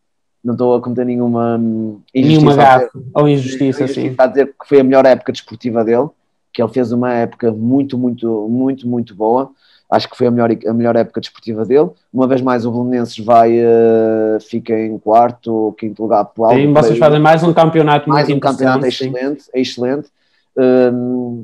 não 0.44 0.54
estou 0.54 0.76
a 0.76 0.82
cometer 0.82 1.06
nenhuma 1.06 1.58
hum, 1.58 2.00
injustiça. 2.14 2.46
Nenhuma 2.46 2.56
gafe 2.56 2.90
ou 3.14 3.28
injustiça, 3.28 3.88
sim. 3.88 4.08
Está 4.08 4.24
a 4.24 4.28
dizer 4.28 4.48
que 4.48 4.68
foi 4.68 4.80
a 4.80 4.84
melhor 4.84 5.06
época 5.06 5.32
desportiva 5.32 5.84
dele, 5.84 6.08
que 6.54 6.62
ele 6.62 6.72
fez 6.72 6.92
uma 6.92 7.14
época 7.14 7.52
muito, 7.52 7.98
muito, 7.98 8.48
muito, 8.50 8.88
muito 8.88 9.16
boa. 9.16 9.52
Acho 9.92 10.08
que 10.08 10.16
foi 10.16 10.28
a 10.28 10.32
melhor, 10.32 10.52
a 10.68 10.74
melhor 10.74 10.96
época 10.96 11.20
desportiva 11.20 11.66
dele. 11.66 11.90
Uma 12.14 12.28
vez 12.28 12.42
mais, 12.42 12.64
o 12.66 12.72
Belenenses 12.72 13.18
vai, 13.18 13.60
uh, 13.60 14.40
fica 14.40 14.80
em 14.80 15.00
quarto 15.00 15.52
ou 15.52 15.74
quinto 15.74 16.04
lugar 16.04 16.26
pelo 16.26 16.50
Sim, 16.52 16.72
vocês 16.72 16.98
fazem 17.00 17.20
mais 17.20 17.42
um 17.42 17.52
campeonato 17.52 18.08
mais 18.08 18.30
um 18.30 18.40
campeonato 18.40 18.86
excelente, 18.86 19.44
sim. 19.44 19.52
excelente. 19.56 20.10
um, 20.56 21.44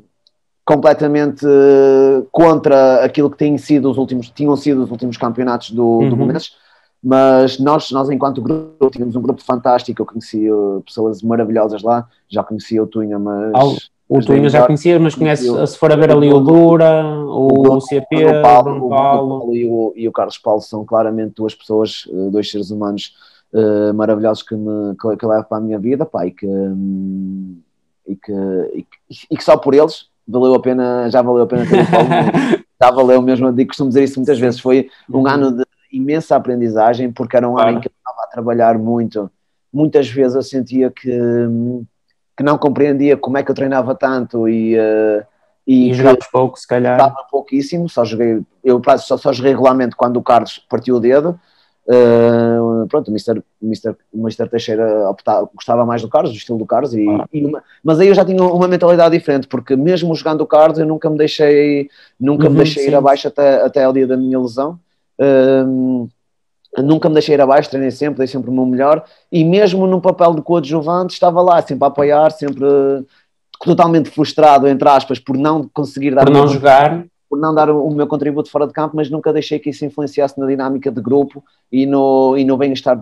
completamente 0.66 1.46
contra 2.32 3.06
aquilo 3.06 3.30
que 3.30 3.38
têm 3.38 3.56
sido 3.58 3.90
os 3.90 3.98
últimos, 3.98 4.30
tinham 4.32 4.56
sido 4.58 4.84
os 4.84 4.90
últimos 4.90 5.16
campeonatos 5.16 5.70
do, 5.70 5.86
uhum. 5.86 6.10
do 6.10 6.16
Belenenses, 6.16 6.54
mas 7.06 7.60
nós, 7.60 7.92
nós 7.92 8.10
enquanto 8.10 8.42
grupo 8.42 8.90
tínhamos 8.90 9.16
um 9.16 9.22
grupo 9.22 9.40
fantástico, 9.44 10.02
eu 10.02 10.06
conhecia 10.08 10.52
pessoas 10.84 11.22
maravilhosas 11.22 11.84
lá, 11.84 12.08
já 12.28 12.44
conhecia 12.44 12.82
o 12.82 12.88
Tunha, 12.88 13.20
mas... 13.20 13.92
O 14.10 14.20
Tunha 14.22 14.50
já 14.50 14.66
conhecia, 14.66 15.00
mas 15.00 15.14
conhece, 15.14 15.46
se 15.68 15.78
for 15.78 15.92
a 15.92 15.96
ver 15.96 16.12
ali 16.12 16.34
o 16.34 16.40
Dura, 16.40 17.06
o, 17.06 17.76
o 17.76 17.82
CP, 17.82 18.26
o 18.26 18.42
Paulo, 18.42 18.88
o 18.88 18.90
Paulo 18.90 19.56
e, 19.56 19.68
o, 19.68 19.94
e 19.96 20.08
o 20.08 20.12
Carlos 20.12 20.40
Paulo 20.40 20.62
são 20.62 20.84
claramente 20.84 21.36
duas 21.36 21.54
pessoas, 21.54 22.08
eh, 22.10 22.30
dois 22.32 22.50
seres 22.50 22.72
humanos 22.72 23.14
uh, 23.54 23.94
maravilhosos 23.94 24.42
que, 24.42 24.56
me, 24.56 24.96
que, 25.00 25.18
que 25.18 25.26
levo 25.26 25.44
para 25.46 25.58
a 25.60 25.62
minha 25.62 25.78
vida, 25.78 26.06
pá, 26.06 26.26
e 26.26 26.32
que, 26.32 26.48
um, 26.48 27.58
e, 28.08 28.16
que, 28.16 28.32
e, 28.74 28.82
que, 28.84 29.28
e 29.30 29.38
que 29.38 29.44
só 29.44 29.58
por 29.58 29.76
eles 29.76 30.08
valeu 30.28 30.56
a 30.56 30.60
pena, 30.60 31.08
já 31.10 31.22
valeu 31.22 31.44
a 31.44 31.48
pena 31.48 31.66
ter 31.68 31.82
o 31.82 31.86
Paulo, 31.90 32.10
já 32.82 32.92
valeu 32.92 33.22
mesmo, 33.22 33.52
digo, 33.54 33.70
costumo 33.70 33.90
dizer 33.90 34.04
isso 34.04 34.20
muitas 34.20 34.40
vezes, 34.40 34.60
foi 34.60 34.90
um 35.10 35.20
uhum. 35.20 35.28
ano 35.28 35.52
de 35.52 35.66
imensa 35.96 36.36
aprendizagem, 36.36 37.12
porque 37.12 37.38
era 37.38 37.50
um 37.50 37.58
ano 37.58 37.78
em 37.78 37.82
que 37.82 37.88
eu 37.88 37.94
estava 37.98 38.24
a 38.24 38.32
trabalhar 38.32 38.78
muito, 38.78 39.30
muitas 39.72 40.10
vezes 40.10 40.36
eu 40.36 40.44
sentia 40.44 40.92
que 40.92 41.10
que 42.38 42.44
não 42.44 42.58
compreendia 42.58 43.16
como 43.16 43.38
é 43.38 43.44
que 43.44 43.50
eu 43.50 43.56
treinava 43.56 43.96
tanto 43.96 44.48
e, 44.48 44.78
uh, 44.78 45.24
e, 45.66 45.92
e 45.92 45.94
jogavas 45.94 46.28
pouco, 46.32 46.60
se 46.60 46.68
calhar. 46.68 47.00
Jogava 47.00 47.26
pouquíssimo, 47.32 47.88
só 47.88 48.04
joguei, 48.04 48.42
eu 48.64 48.82
só, 48.98 49.18
só 49.18 49.32
joguei 49.32 49.52
regulamento 49.52 49.96
quando 49.96 50.18
o 50.18 50.24
Carlos 50.24 50.60
partiu 50.70 50.98
o 50.98 51.00
dedo. 51.00 51.40
Uh, 51.88 52.88
pronto, 52.88 53.10
o 53.10 53.12
Mr. 53.12 53.44
Mister, 53.62 53.96
Mister 54.12 54.50
Teixeira 54.50 55.08
optava, 55.08 55.48
gostava 55.54 55.86
mais 55.86 56.02
do 56.02 56.10
Carlos, 56.10 56.32
do 56.32 56.38
estilo 56.38 56.58
do 56.58 56.66
Carlos, 56.66 56.96
e, 56.96 57.08
ah. 57.08 57.28
e 57.32 57.40
numa, 57.40 57.64
mas 57.84 58.00
aí 58.00 58.08
eu 58.08 58.16
já 58.16 58.26
tinha 58.26 58.44
uma 58.44 58.68
mentalidade 58.68 59.16
diferente, 59.16 59.48
porque 59.48 59.76
mesmo 59.76 60.16
jogando 60.16 60.42
o 60.42 60.48
Carlos 60.48 60.80
eu 60.80 60.86
nunca 60.86 61.08
me 61.12 61.18
deixei, 61.18 61.88
nunca 62.20 62.46
uhum, 62.46 62.52
me 62.52 62.58
deixei 62.58 62.84
sim. 62.84 62.90
ir 62.90 62.96
abaixo 62.96 63.28
até, 63.28 63.62
até 63.62 63.84
ao 63.84 63.94
dia 63.94 64.08
da 64.08 64.18
minha 64.18 64.40
lesão. 64.40 64.80
Uh, 65.20 66.10
nunca 66.84 67.08
me 67.08 67.16
deixei 67.16 67.36
ir 67.36 67.42
abaixo, 67.42 67.70
treinei 67.70 67.92
sempre, 67.92 68.20
dei 68.20 68.28
sempre 68.28 68.50
o 68.50 68.54
meu 68.54 68.66
melhor 68.66 69.04
e 69.32 69.44
mesmo 69.46 69.88
no 69.88 70.02
papel 70.02 70.36
de 70.36 70.42
coadjuvante 70.42 71.14
estava 71.14 71.42
lá, 71.42 71.62
sempre 71.62 71.86
a 71.86 71.88
apoiar, 71.88 72.32
sempre 72.32 72.66
totalmente 73.64 74.10
frustrado, 74.10 74.68
entre 74.68 74.88
aspas, 74.90 75.20
por 75.20 75.38
não 75.38 75.70
conseguir 75.74 76.14
dar... 76.14 76.26
Por 76.26 76.34
não 76.34 76.48
jogar. 76.48 77.06
Não 77.36 77.54
dar 77.54 77.70
o 77.70 77.90
meu 77.92 78.08
contributo 78.08 78.50
fora 78.50 78.68
de 78.68 78.74
campo, 78.74 78.96
mas 78.96 79.10
nunca 79.10 79.34
deixei 79.34 79.60
que 79.60 79.70
isso 79.70 79.86
influenciasse 79.86 80.40
na 80.40 80.46
dinâmica 80.46 80.92
de 80.92 81.02
grupo 81.02 81.44
e 81.72 81.86
no, 81.86 82.38
e 82.38 82.44
no 82.44 82.58
bem-estar 82.58 82.98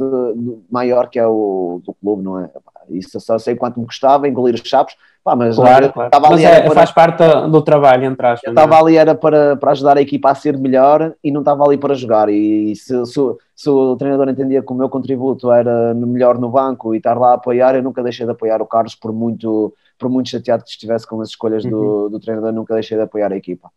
maior 0.70 1.10
que 1.10 1.20
é 1.20 1.28
o 1.28 1.82
do 1.86 1.94
clube, 1.94 2.24
não 2.24 2.40
é? 2.40 2.50
Isso 2.90 3.18
eu 3.18 3.22
só 3.22 3.38
sei 3.40 3.56
quanto 3.56 3.80
me 3.80 3.86
custava, 3.86 4.28
engolir 4.28 4.56
os 4.56 4.62
chapos, 4.68 4.96
Pá, 5.24 5.38
mas 5.38 5.56
claro, 5.56 5.94
claro. 5.94 6.10
Mas 6.30 6.44
é, 6.44 6.62
para... 6.62 6.72
faz 6.72 6.92
parte 6.92 7.24
do 7.50 7.62
trabalho, 7.62 8.04
entre 8.04 8.28
aspas. 8.28 8.44
Eu 8.44 8.52
estava 8.52 8.76
é? 8.76 8.80
ali 8.80 8.98
era 8.98 9.16
para, 9.16 9.56
para 9.56 9.72
ajudar 9.72 9.98
a 9.98 10.02
equipa 10.02 10.30
a 10.30 10.36
ser 10.36 10.58
melhor 10.58 11.16
e 11.24 11.32
não 11.32 11.40
estava 11.40 11.64
ali 11.64 11.78
para 11.78 11.94
jogar. 11.94 12.28
E 12.28 12.76
se, 12.76 13.06
se, 13.06 13.20
se, 13.56 13.70
o 13.70 13.96
treinador 13.96 14.28
entendia 14.28 14.62
que 14.62 14.72
o 14.74 14.76
meu 14.76 14.90
contributo 14.90 15.50
era 15.50 15.94
melhor 15.94 16.38
no 16.38 16.50
banco 16.50 16.94
e 16.94 16.98
estar 16.98 17.18
lá 17.18 17.32
a 17.32 17.36
apoiar, 17.36 17.74
eu 17.74 17.82
nunca 17.82 18.04
deixei 18.04 18.26
de 18.26 18.34
apoiar 18.34 18.62
o 18.62 18.66
Carlos, 18.66 18.96
por 18.96 19.14
muito, 19.14 19.74
por 19.98 20.10
muito 20.10 20.30
chateado 20.30 20.66
que 20.66 20.72
estivesse 20.72 21.08
com 21.08 21.22
as 21.22 21.30
escolhas 21.30 21.64
uhum. 21.64 21.72
do, 21.72 22.10
do 22.10 22.20
treinador, 22.20 22.52
nunca 22.52 22.74
deixei 22.74 22.98
de 22.98 23.04
apoiar 23.04 23.32
a 23.32 23.38
equipa. 23.38 23.70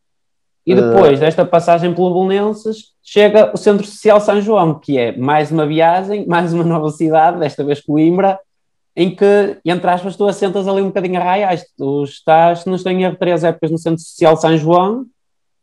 E 0.67 0.75
depois 0.75 1.19
uh... 1.19 1.21
desta 1.21 1.45
passagem 1.45 1.95
pelo 1.95 2.11
Bolonenses, 2.11 2.93
chega 3.03 3.53
o 3.55 3.57
Centro 3.57 3.87
Social 3.87 4.21
São 4.21 4.41
João, 4.41 4.75
que 4.75 4.99
é 4.99 5.17
mais 5.17 5.53
uma 5.53 5.65
viagem, 5.65 6.27
mais 6.29 6.53
uma 6.53 6.65
nova 6.65 6.91
cidade, 6.91 7.39
desta 7.39 7.63
vez 7.63 7.81
Coimbra, 7.81 8.39
em 8.97 9.15
que, 9.15 9.59
entre 9.65 9.91
aspas, 9.91 10.17
tu 10.17 10.27
assentas 10.27 10.67
ali 10.67 10.81
um 10.81 10.87
bocadinho 10.87 11.21
a 11.21 11.25
raiais. 11.25 11.65
Tu 11.77 12.05
estás, 12.05 12.61
se 12.61 12.67
não 12.67 12.75
estou 12.75 12.91
em 12.91 13.05
erro, 13.05 13.17
três 13.17 13.45
épocas 13.45 13.71
no 13.71 13.79
Centro 13.79 14.01
Social 14.01 14.37
São 14.37 14.57
João. 14.57 15.05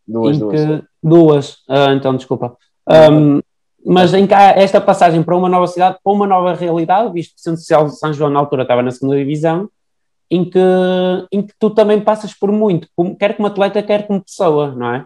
Duas, 0.08 0.38
duas. 0.38 0.62
Que, 0.62 0.84
duas, 1.02 1.52
uh, 1.68 1.92
então, 1.96 2.16
desculpa. 2.16 2.56
Um, 2.88 3.42
mas 3.86 4.14
em 4.14 4.26
que 4.26 4.34
há 4.34 4.52
esta 4.52 4.80
passagem 4.80 5.24
para 5.24 5.36
uma 5.36 5.50
nova 5.50 5.68
cidade, 5.68 5.98
para 6.02 6.14
uma 6.14 6.28
nova 6.28 6.54
realidade, 6.54 7.12
visto 7.12 7.34
que 7.36 7.40
o 7.40 7.44
Centro 7.44 7.60
Social 7.60 7.90
São 7.90 8.14
João 8.14 8.30
na 8.30 8.40
altura 8.40 8.62
estava 8.62 8.82
na 8.82 8.92
segunda 8.92 9.18
divisão, 9.18 9.70
em 10.34 10.50
que, 10.50 10.60
em 11.32 11.44
que 11.46 11.54
tu 11.60 11.70
também 11.70 12.02
passas 12.02 12.34
por 12.34 12.52
muito, 12.52 12.88
quer 13.20 13.36
como 13.38 13.48
atleta, 13.48 13.84
quer 13.84 14.08
como 14.08 14.24
pessoa, 14.24 14.74
não 14.74 14.96
é? 14.96 15.06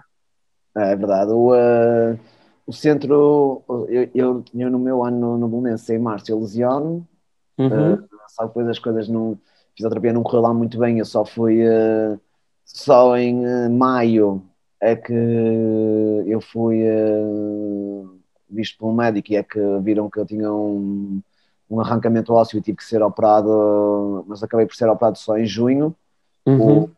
É, 0.77 0.93
é 0.93 0.95
verdade. 0.95 1.31
O, 1.31 1.51
uh, 1.51 2.17
o 2.65 2.71
centro, 2.71 3.61
eu, 3.89 4.09
eu, 4.15 4.43
eu, 4.55 4.69
no 4.69 4.79
meu 4.79 5.03
ano 5.03 5.37
no, 5.37 5.49
Belenense, 5.49 5.93
em 5.93 5.99
março, 5.99 6.31
eu 6.31 6.39
lesiono, 6.39 7.05
uhum. 7.57 7.95
uh, 7.95 8.07
só 8.29 8.45
depois 8.45 8.67
as 8.69 8.79
coisas 8.79 9.09
não. 9.09 9.37
Fisioterapia 9.75 10.11
não 10.13 10.23
correu 10.23 10.41
lá 10.41 10.53
muito 10.53 10.79
bem, 10.79 10.97
eu 10.97 11.05
só 11.05 11.25
fui. 11.25 11.61
Uh, 11.61 12.17
só 12.63 13.17
em 13.17 13.69
maio 13.69 14.41
é 14.81 14.95
que 14.95 15.13
eu 15.13 16.39
fui 16.41 16.83
visto 18.49 18.77
por 18.77 18.89
um 18.89 18.93
médico 18.93 19.31
e 19.31 19.35
é 19.35 19.43
que 19.43 19.59
viram 19.81 20.09
que 20.09 20.19
eu 20.19 20.25
tinha 20.25 20.51
um, 20.51 21.21
um 21.69 21.79
arrancamento 21.79 22.33
ósseo 22.33 22.57
e 22.57 22.61
tive 22.61 22.77
que 22.77 22.85
ser 22.85 23.01
operado, 23.03 24.23
mas 24.27 24.41
acabei 24.41 24.65
por 24.65 24.75
ser 24.75 24.89
operado 24.89 25.17
só 25.17 25.37
em 25.37 25.45
junho. 25.45 25.95
Uhum. 26.45 26.83
O, 26.83 26.89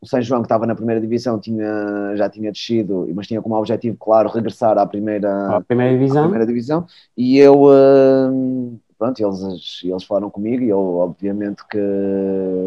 o 0.00 0.06
São 0.06 0.20
João, 0.20 0.42
que 0.42 0.46
estava 0.46 0.66
na 0.66 0.74
primeira 0.74 1.00
divisão, 1.00 1.38
tinha, 1.38 2.14
já 2.16 2.28
tinha 2.28 2.50
descido, 2.50 3.08
mas 3.14 3.26
tinha 3.26 3.40
como 3.40 3.56
objetivo, 3.56 3.96
claro, 3.98 4.28
regressar 4.28 4.76
à 4.76 4.86
primeira, 4.86 5.56
à 5.56 5.60
primeira, 5.60 5.92
divisão. 5.92 6.18
À 6.18 6.22
primeira 6.22 6.46
divisão. 6.46 6.86
E 7.16 7.38
eu, 7.38 7.64
uh, 7.64 8.80
pronto, 8.98 9.20
eles, 9.20 9.80
eles 9.84 10.04
falaram 10.04 10.30
comigo 10.30 10.62
e 10.62 10.68
eu 10.68 10.78
obviamente 10.78 11.64
que, 11.68 11.78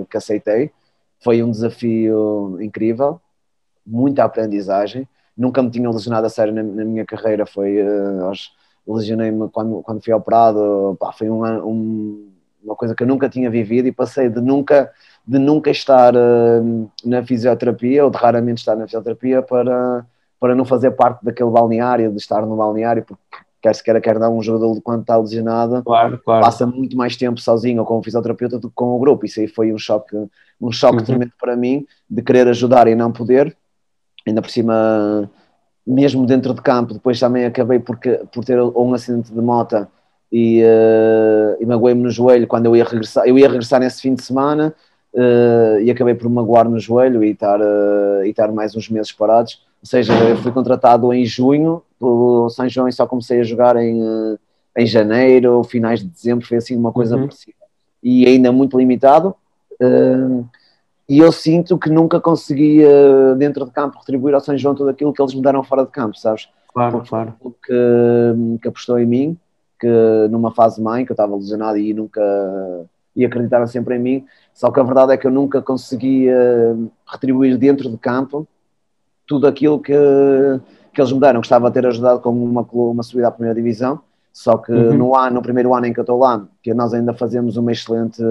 que 0.10 0.18
aceitei. 0.18 0.72
Foi 1.22 1.44
um 1.44 1.52
desafio 1.52 2.58
incrível, 2.62 3.20
muita 3.86 4.24
aprendizagem. 4.24 5.08
Nunca 5.38 5.62
me 5.62 5.70
tinha 5.70 5.90
lesionado 5.90 6.28
a 6.28 6.30
sério 6.30 6.54
na, 6.54 6.64
na 6.64 6.86
minha 6.86 7.06
carreira, 7.06 7.46
foi, 7.46 7.82
uh, 7.82 8.32
lesionei-me 8.88 9.50
quando, 9.50 9.82
quando 9.82 10.04
fui 10.04 10.14
operado, 10.14 10.98
pá, 11.00 11.12
foi 11.12 11.30
um, 11.30 11.44
um, 11.66 12.30
uma 12.64 12.76
coisa 12.76 12.96
que 12.96 13.04
eu 13.04 13.08
nunca 13.08 13.30
tinha 13.30 13.50
vivido 13.50 13.88
e 13.88 13.92
passei 13.92 14.30
de 14.30 14.42
nunca, 14.42 14.92
de 15.28 15.40
nunca 15.40 15.70
estar 15.70 16.16
uh, 16.16 16.92
na 17.06 17.24
fisioterapia, 17.24 18.04
ou 18.04 18.10
de 18.10 18.18
raramente 18.18 18.60
estar 18.60 18.76
na 18.76 18.86
fisioterapia, 18.86 19.42
para, 19.42 20.06
para 20.40 20.56
não 20.56 20.66
fazer 20.66 20.92
parte 20.92 21.24
daquele 21.24 21.50
balneário, 21.50 22.12
de 22.12 22.18
estar 22.18 22.46
no 22.46 22.56
balneário, 22.56 23.04
porque 23.06 23.22
quer 23.62 23.76
se 23.76 23.84
queira, 23.84 24.00
quer 24.00 24.18
não, 24.18 24.38
um 24.38 24.42
jogador 24.42 24.80
quando 24.82 25.02
está 25.02 25.18
lesionado 25.18 25.84
claro, 25.84 26.18
claro. 26.24 26.42
passa 26.42 26.66
muito 26.66 26.96
mais 26.96 27.18
tempo 27.18 27.40
sozinho 27.40 27.80
ou 27.80 27.86
com 27.86 28.00
o 28.00 28.04
fisioterapeuta 28.04 28.58
do 28.58 28.70
que 28.70 28.76
com 28.76 28.96
o 28.96 29.00
grupo. 29.00 29.26
Isso 29.26 29.40
aí 29.40 29.48
foi 29.48 29.74
um 29.74 29.78
choque, 29.78 30.16
um 30.62 30.72
choque 30.72 31.00
uhum. 31.00 31.04
tremendo 31.04 31.34
para 31.40 31.56
mim 31.56 31.86
de 32.10 32.22
querer 32.22 32.48
ajudar 32.48 32.88
e 32.88 32.96
não 32.96 33.12
poder. 33.12 33.56
Ainda 34.26 34.42
por 34.42 34.50
cima, 34.50 35.30
mesmo 35.86 36.26
dentro 36.26 36.54
de 36.54 36.62
campo, 36.62 36.94
depois 36.94 37.20
também 37.20 37.46
acabei 37.46 37.80
por, 37.80 37.98
por 38.32 38.46
ter 38.46 38.62
um 38.62 38.94
acidente 38.94 39.34
de 39.34 39.42
moto 39.42 39.88
e, 40.32 40.62
uh, 40.64 41.62
e 41.62 41.66
magoei-me 41.66 42.02
no 42.02 42.12
joelho 42.12 42.48
quando 42.48 42.68
eu 42.68 42.76
ia 42.76 42.84
regressar. 42.84 43.26
Eu 43.26 43.38
ia 43.38 43.48
regressar 43.48 43.80
nesse 43.80 44.02
fim 44.02 44.14
de 44.14 44.24
semana 44.24 44.74
uh, 45.14 45.80
e 45.82 45.90
acabei 45.90 46.14
por 46.14 46.30
magoar 46.30 46.70
no 46.70 46.80
joelho 46.80 47.24
e 47.24 47.32
estar, 47.32 47.60
uh, 47.60 48.24
e 48.24 48.30
estar 48.30 48.52
mais 48.52 48.76
uns 48.76 48.90
meses 48.90 49.12
parados. 49.12 49.62
Ou 49.82 49.88
seja, 49.88 50.14
eu 50.14 50.38
fui 50.38 50.52
contratado 50.52 51.12
em 51.14 51.26
junho 51.26 51.82
pelo 52.00 52.50
São 52.50 52.68
João 52.68 52.88
e 52.88 52.94
só 52.94 53.08
comecei 53.08 53.40
a 53.40 53.44
jogar 53.44 53.78
em, 53.78 54.02
eh, 54.02 54.38
em 54.78 54.86
janeiro, 54.86 55.64
finais 55.64 56.02
de 56.02 56.08
dezembro, 56.08 56.46
foi 56.46 56.58
assim 56.58 56.76
uma 56.76 56.92
coisa 56.92 57.16
uhum. 57.16 57.24
parecida. 57.24 57.56
E 58.04 58.26
ainda 58.26 58.52
muito 58.52 58.78
limitado. 58.78 59.34
Uh, 59.82 60.46
e 61.10 61.18
eu 61.20 61.32
sinto 61.32 61.78
que 61.78 61.90
nunca 61.90 62.22
consegui, 62.22 62.84
uh, 62.86 63.36
dentro 63.36 63.66
de 63.66 63.72
campo, 63.72 63.98
retribuir 63.98 64.36
ao 64.36 64.40
São 64.40 64.56
João 64.56 64.76
tudo 64.76 64.90
aquilo 64.90 65.12
que 65.12 65.22
eles 65.22 65.34
me 65.34 65.42
deram 65.42 65.64
fora 65.64 65.84
de 65.84 65.90
campo, 65.90 66.16
sabes? 66.16 66.48
Claro, 66.72 66.92
Porque 66.92 67.10
claro. 67.10 67.34
Que, 67.66 68.60
que 68.62 68.68
apostou 68.68 69.00
em 69.00 69.06
mim, 69.06 69.38
que 69.80 69.88
numa 70.30 70.52
fase 70.52 70.82
mãe, 70.82 71.06
que 71.06 71.12
eu 71.12 71.16
estava 71.16 71.36
lesionado 71.36 71.78
e 71.78 71.94
nunca. 71.94 72.22
e 73.16 73.26
acreditaram 73.26 73.66
sempre 73.66 73.96
em 73.96 74.00
mim. 74.00 74.26
Só 74.54 74.70
que 74.70 74.80
a 74.80 74.84
verdade 74.84 75.14
é 75.14 75.18
que 75.18 75.26
eu 75.26 75.32
nunca 75.32 75.62
conseguia 75.62 76.78
retribuir 77.08 77.58
dentro 77.58 77.90
de 77.90 77.98
campo 77.98 78.48
tudo 79.26 79.48
aquilo 79.48 79.80
que, 79.80 79.94
que 80.94 81.02
eles 81.02 81.12
me 81.12 81.20
deram. 81.20 81.40
Gostava 81.40 81.70
de 81.70 81.74
ter 81.74 81.88
ajudado 81.88 82.20
com 82.20 82.30
uma, 82.30 82.62
uma 82.72 83.04
subida 83.04 83.30
à 83.30 83.32
primeira 83.32 83.56
divisão, 83.56 84.02
só 84.34 84.58
que 84.58 84.72
uhum. 84.72 84.98
no, 84.98 85.16
ano, 85.16 85.36
no 85.36 85.42
primeiro 85.42 85.74
ano 85.74 85.86
em 85.86 85.94
que 85.94 86.00
eu 86.00 86.04
estou 86.04 86.20
lá, 86.20 86.46
que 86.62 86.74
nós 86.74 86.94
ainda 86.94 87.14
fazemos 87.14 87.58
uma 87.58 87.72
excelente, 87.72 88.22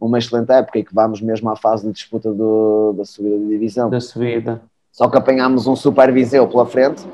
uma 0.00 0.18
excelente 0.18 0.50
época 0.52 0.78
e 0.78 0.84
que 0.84 0.94
vamos 0.94 1.20
mesmo 1.20 1.50
à 1.50 1.56
fase 1.56 1.86
de 1.86 1.92
disputa 1.92 2.32
do, 2.32 2.92
da 2.96 3.04
subida 3.04 3.38
de 3.38 3.48
divisão. 3.48 3.90
Da 3.90 4.00
subida. 4.00 4.60
Só 4.92 5.08
que 5.08 5.16
apanhámos 5.16 5.66
um 5.66 5.76
super 5.76 6.12
Viseu 6.12 6.46
pela 6.48 6.66
frente 6.66 7.04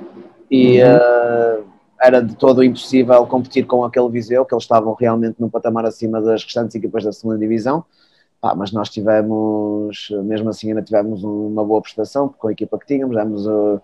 e 0.50 0.82
uhum. 0.82 1.60
uh, 1.60 1.64
era 2.00 2.22
de 2.22 2.34
todo 2.36 2.62
impossível 2.62 3.26
competir 3.26 3.66
com 3.66 3.84
aquele 3.84 4.08
Viseu, 4.08 4.44
que 4.44 4.54
eles 4.54 4.64
estavam 4.64 4.94
realmente 4.94 5.36
num 5.38 5.48
patamar 5.48 5.84
acima 5.86 6.20
das 6.20 6.44
restantes 6.44 6.74
equipas 6.76 7.04
da 7.04 7.12
segunda 7.12 7.38
divisão. 7.38 7.84
Ah, 8.42 8.54
mas 8.54 8.72
nós 8.72 8.90
tivemos, 8.90 10.08
mesmo 10.24 10.50
assim, 10.50 10.68
ainda 10.68 10.82
tivemos 10.82 11.24
uma 11.24 11.64
boa 11.64 11.80
prestação 11.80 12.28
com 12.28 12.48
a 12.48 12.52
equipa 12.52 12.78
que 12.78 12.86
tínhamos, 12.86 13.16
demos, 13.16 13.46
uh, 13.46 13.80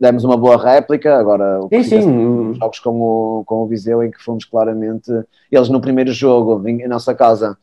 demos 0.00 0.24
uma 0.24 0.36
boa 0.36 0.56
réplica. 0.56 1.14
Agora, 1.18 1.60
sim, 1.70 1.82
sim. 1.82 2.54
jogos 2.54 2.80
com 2.80 3.00
o, 3.00 3.44
com 3.44 3.56
o 3.62 3.66
Viseu, 3.66 4.02
em 4.02 4.10
que 4.10 4.22
fomos 4.22 4.46
claramente. 4.46 5.10
Eles 5.50 5.68
no 5.68 5.78
primeiro 5.78 6.10
jogo, 6.10 6.66
em, 6.66 6.80
em 6.80 6.88
nossa 6.88 7.14
casa, 7.14 7.58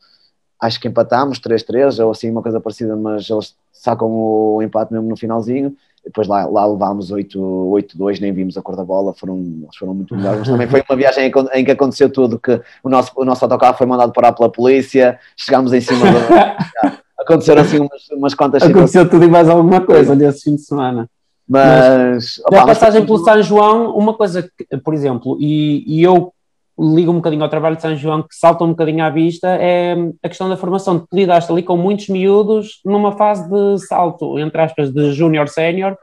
acho 0.60 0.80
que 0.80 0.88
empatámos 0.88 1.40
3-3 1.40 2.04
ou 2.04 2.10
assim, 2.10 2.30
uma 2.30 2.42
coisa 2.42 2.60
parecida, 2.60 2.94
mas 2.96 3.28
eles 3.30 3.54
sacam 3.72 4.08
o 4.08 4.60
empate 4.62 4.92
mesmo 4.92 5.08
no 5.08 5.16
finalzinho. 5.16 5.74
Depois 6.04 6.26
lá, 6.26 6.46
lá 6.46 6.66
levámos 6.66 7.12
8-2, 7.12 8.20
nem 8.20 8.32
vimos 8.32 8.56
a 8.56 8.62
cor 8.62 8.74
da 8.74 8.84
bola, 8.84 9.12
foram, 9.12 9.36
eles 9.36 9.76
foram 9.76 9.94
muito 9.94 10.16
melhores. 10.16 10.40
Mas 10.40 10.48
também 10.48 10.66
foi 10.66 10.82
uma 10.88 10.96
viagem 10.96 11.26
em, 11.26 11.60
em, 11.60 11.64
que 11.64 11.70
aconteceu 11.70 12.10
tudo: 12.10 12.38
que 12.38 12.60
o 12.82 12.88
nosso, 12.88 13.12
o 13.16 13.24
nosso 13.24 13.44
autocarro 13.44 13.76
foi 13.76 13.86
mandado 13.86 14.12
parar 14.12 14.32
pela 14.32 14.50
polícia, 14.50 15.18
chegámos 15.36 15.72
em 15.72 15.80
cima 15.80 16.00
do. 16.00 17.00
aconteceram 17.18 17.62
assim 17.62 17.78
umas, 17.78 18.08
umas 18.10 18.34
quantas 18.34 18.62
Aconteceu 18.62 19.08
tudo 19.08 19.24
e 19.24 19.28
mais 19.28 19.48
alguma 19.48 19.82
coisa 19.82 20.14
nesse 20.14 20.44
fim 20.44 20.56
de 20.56 20.62
semana. 20.62 21.08
Mas, 21.46 22.38
mas 22.38 22.38
opa, 22.46 22.66
passagem 22.66 23.00
mas... 23.00 23.06
pelo 23.06 23.24
São 23.24 23.42
João, 23.42 23.96
uma 23.96 24.14
coisa 24.14 24.42
que, 24.42 24.76
por 24.78 24.94
exemplo, 24.94 25.36
e, 25.38 25.84
e 25.86 26.02
eu 26.02 26.32
ligo 26.80 27.12
um 27.12 27.16
bocadinho 27.16 27.42
ao 27.42 27.48
trabalho 27.48 27.76
de 27.76 27.82
São 27.82 27.94
João, 27.94 28.22
que 28.22 28.34
salta 28.34 28.64
um 28.64 28.70
bocadinho 28.70 29.04
à 29.04 29.10
vista, 29.10 29.48
é 29.48 29.94
a 30.22 30.28
questão 30.28 30.48
da 30.48 30.56
formação. 30.56 30.98
Tu 30.98 31.06
lidaste 31.12 31.52
ali 31.52 31.62
com 31.62 31.76
muitos 31.76 32.08
miúdos 32.08 32.80
numa 32.84 33.12
fase 33.12 33.48
de 33.48 33.78
salto, 33.86 34.38
entre 34.38 34.60
aspas, 34.62 34.90
de 34.90 35.12
júnior-sénior, 35.12 35.96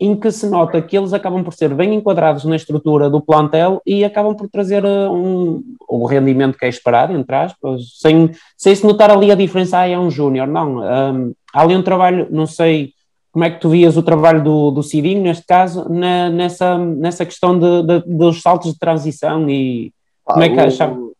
em 0.00 0.16
que 0.16 0.32
se 0.32 0.48
nota 0.48 0.82
que 0.82 0.98
eles 0.98 1.12
acabam 1.12 1.44
por 1.44 1.54
ser 1.54 1.72
bem 1.74 1.94
enquadrados 1.94 2.44
na 2.44 2.56
estrutura 2.56 3.08
do 3.08 3.20
plantel 3.20 3.80
e 3.86 4.04
acabam 4.04 4.34
por 4.34 4.48
trazer 4.48 4.84
eh, 4.84 5.08
um, 5.08 5.62
o 5.88 6.06
rendimento 6.06 6.58
que 6.58 6.64
é 6.64 6.68
esperado, 6.68 7.12
entre 7.12 7.36
aspas, 7.36 7.82
sem, 8.00 8.30
sem 8.56 8.74
se 8.74 8.84
notar 8.84 9.12
ali 9.12 9.30
a 9.30 9.36
diferença, 9.36 9.78
ah, 9.78 9.86
é 9.86 9.96
um 9.96 10.10
júnior, 10.10 10.48
não. 10.48 10.78
Um, 10.78 11.32
há 11.54 11.62
ali 11.62 11.76
um 11.76 11.82
trabalho, 11.82 12.26
não 12.32 12.46
sei 12.46 12.92
como 13.30 13.44
é 13.44 13.50
que 13.50 13.60
tu 13.60 13.70
vias 13.70 13.96
o 13.96 14.02
trabalho 14.02 14.42
do, 14.42 14.72
do 14.72 14.82
Cidinho, 14.82 15.22
neste 15.22 15.46
caso, 15.46 15.88
na, 15.88 16.28
nessa, 16.28 16.76
nessa 16.76 17.24
questão 17.24 17.56
de, 17.56 17.82
de, 17.82 18.00
dos 18.06 18.42
saltos 18.42 18.72
de 18.72 18.78
transição 18.78 19.48
e 19.48 19.92
ah, 20.26 20.32
como 20.32 20.44
é 20.44 20.48
que 20.48 20.60
achava? 20.60 21.12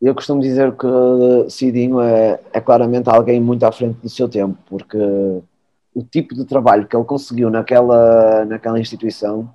Eu 0.00 0.14
costumo 0.14 0.40
dizer 0.40 0.72
que 0.76 1.50
Cidinho 1.50 2.00
é, 2.00 2.38
é 2.52 2.60
claramente 2.60 3.08
alguém 3.10 3.40
muito 3.40 3.64
à 3.64 3.72
frente 3.72 3.98
do 4.00 4.08
seu 4.08 4.28
tempo, 4.28 4.56
porque 4.66 4.96
o 4.96 6.02
tipo 6.04 6.34
de 6.34 6.44
trabalho 6.44 6.86
que 6.86 6.96
ele 6.96 7.04
conseguiu 7.04 7.50
naquela, 7.50 8.44
naquela 8.44 8.78
instituição 8.78 9.50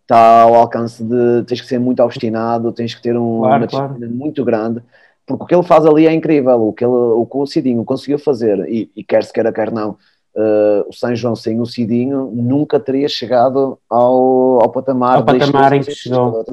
está 0.00 0.42
ao 0.42 0.54
alcance 0.54 1.04
de 1.04 1.42
tens 1.46 1.60
que 1.60 1.66
ser 1.66 1.78
muito 1.78 2.02
obstinado, 2.02 2.72
tens 2.72 2.94
que 2.94 3.02
ter 3.02 3.16
um, 3.16 3.40
claro, 3.40 3.60
uma 3.60 3.66
disciplina 3.66 3.98
claro. 3.98 4.14
muito 4.14 4.44
grande, 4.44 4.82
porque 5.26 5.42
o 5.42 5.46
que 5.46 5.54
ele 5.54 5.62
faz 5.62 5.84
ali 5.84 6.06
é 6.06 6.12
incrível, 6.12 6.68
o 6.68 6.72
que, 6.72 6.84
ele, 6.84 6.92
o, 6.92 7.26
que 7.26 7.36
o 7.36 7.46
Cidinho 7.46 7.84
conseguiu 7.84 8.18
fazer, 8.18 8.58
e, 8.68 8.90
e 8.96 9.04
quer 9.04 9.22
se 9.24 9.32
queira, 9.32 9.52
quer 9.52 9.70
não, 9.70 9.90
uh, 10.34 10.88
o 10.88 10.92
São 10.92 11.14
João 11.14 11.36
sem 11.36 11.60
o 11.60 11.66
Cidinho 11.66 12.30
nunca 12.32 12.80
teria 12.80 13.08
chegado 13.08 13.78
ao, 13.88 14.62
ao 14.62 14.70
patamar, 14.70 15.18
ao 15.18 15.24
patamar 15.24 15.74
em 15.74 15.82
que 15.82 15.94
chegou. 15.94 16.44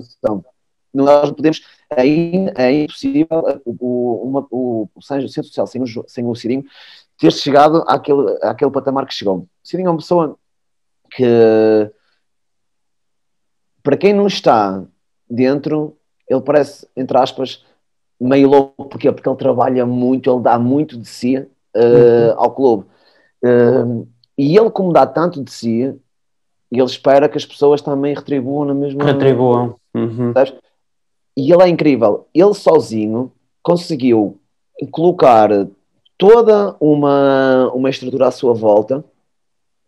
Nós 0.93 1.31
podemos, 1.31 1.61
é, 1.89 2.03
é 2.57 2.83
impossível 2.83 3.61
o, 3.65 4.23
uma, 4.27 4.47
o, 4.49 4.89
o 4.95 5.01
Centro 5.01 5.27
Social 5.29 5.67
sem 5.67 5.81
o, 5.81 5.85
sem 6.07 6.25
o 6.25 6.35
Cidinho 6.35 6.63
ter 7.17 7.31
chegado 7.31 7.83
àquele, 7.87 8.37
àquele 8.41 8.71
patamar 8.71 9.05
que 9.05 9.13
chegou. 9.13 9.39
O 9.39 9.47
Cidinho 9.63 9.87
é 9.87 9.91
uma 9.91 9.97
pessoa 9.97 10.37
que, 11.11 11.91
para 13.83 13.97
quem 13.97 14.13
não 14.13 14.27
está 14.27 14.83
dentro, 15.29 15.97
ele 16.27 16.41
parece, 16.41 16.87
entre 16.95 17.17
aspas, 17.17 17.63
meio 18.19 18.49
louco. 18.49 18.85
Porquê? 18.85 19.11
Porque 19.11 19.27
ele 19.27 19.37
trabalha 19.37 19.85
muito, 19.85 20.31
ele 20.31 20.41
dá 20.41 20.57
muito 20.57 20.97
de 20.97 21.07
si 21.07 21.37
uh, 21.37 21.47
uhum. 21.75 22.33
ao 22.37 22.51
clube. 22.51 22.85
Uh, 23.43 24.07
e 24.37 24.57
ele, 24.57 24.69
como 24.69 24.93
dá 24.93 25.05
tanto 25.05 25.43
de 25.43 25.51
si, 25.51 25.93
ele 26.71 26.83
espera 26.83 27.27
que 27.27 27.37
as 27.37 27.45
pessoas 27.45 27.81
também 27.81 28.13
retribuam 28.13 28.65
na 28.65 28.73
mesma. 28.73 29.03
Retribuam. 29.03 29.75
Uhum. 29.93 30.31
E 31.39 31.53
ele 31.53 31.63
é 31.63 31.69
incrível. 31.69 32.27
Ele 32.35 32.53
sozinho 32.53 33.31
conseguiu 33.63 34.37
colocar 34.91 35.49
toda 36.17 36.75
uma, 36.81 37.71
uma 37.73 37.89
estrutura 37.89 38.27
à 38.27 38.31
sua 38.31 38.53
volta. 38.53 39.05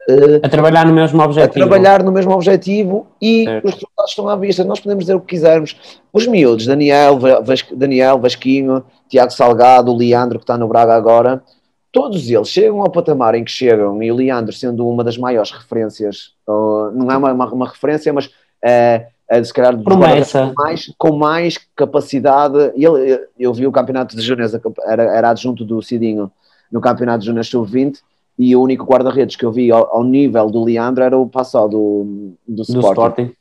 Uh, 0.10 0.39
a 0.41 0.47
trabalhar 0.47 0.86
no 0.86 0.93
mesmo 0.93 1.22
objetivo. 1.22 1.64
A 1.64 1.68
trabalhar 1.68 2.04
no 2.04 2.12
mesmo 2.12 2.32
objetivo 2.32 3.08
e 3.22 3.43
certo. 3.43 3.68
os 3.68 3.74
resultados 3.74 4.12
estão 4.12 4.30
à 4.30 4.36
vista. 4.38 4.64
Nós 4.64 4.80
podemos 4.80 5.04
dizer 5.04 5.16
o 5.16 5.20
que 5.20 5.36
quisermos. 5.36 5.76
Os 6.14 6.26
miúdos, 6.26 6.66
Daniel, 6.66 7.20
Vas, 7.20 7.66
Daniel 7.76 8.18
Vasquinho, 8.18 8.82
Tiago 9.10 9.32
Salgado, 9.34 9.91
o 9.91 9.97
Leandro, 9.97 10.39
que 10.39 10.43
está 10.43 10.58
no 10.58 10.70
Braga 10.70 10.95
agora, 10.95 11.43
todos 11.91 12.30
eles 12.30 12.47
chegam 12.47 12.82
ao 12.82 12.89
patamar 12.89 13.36
em 13.36 13.43
que 13.43 13.52
chegam, 13.52 14.02
e 14.02 14.10
o 14.10 14.16
Leandro 14.16 14.54
sendo 14.54 14.88
uma 14.88 15.04
das 15.04 15.18
maiores 15.18 15.52
referências, 15.52 16.32
uh, 16.47 16.91
não 16.93 17.12
é 17.12 17.18
uma, 17.18 17.34
uma, 17.34 17.54
uma 17.54 17.68
referência, 17.68 18.14
mas 18.14 18.28
uh, 18.28 19.06
uh, 19.32 19.46
se 19.46 19.54
calhar 19.54 19.78
Promessa. 19.82 20.48
Com, 20.48 20.64
mais, 20.64 20.94
com 20.98 21.16
mais 21.16 21.58
capacidade. 21.76 22.58
Ele, 22.76 23.28
eu, 23.40 23.54
vi 23.54 23.66
o 23.66 23.72
campeonato 23.72 24.16
de 24.16 24.22
Júnior, 24.22 24.50
era, 24.86 25.04
era 25.04 25.30
adjunto 25.30 25.64
do 25.64 25.82
Cidinho 25.82 26.32
no 26.72 26.82
campeonato 26.82 27.20
de 27.20 27.26
Júnior 27.28 27.46
Sub-20 27.46 28.00
e 28.38 28.56
o 28.56 28.62
único 28.62 28.86
guarda-redes 28.86 29.36
que 29.36 29.46
eu 29.46 29.52
vi 29.52 29.72
ao, 29.72 29.96
ao, 29.96 30.04
nível 30.04 30.50
do 30.50 30.64
Leandro 30.64 31.04
era 31.04 31.18
o 31.18 31.28
Passó 31.28 31.68
do, 31.68 32.34
do, 32.48 32.64
do 32.64 32.80
Sporting. 32.80 33.34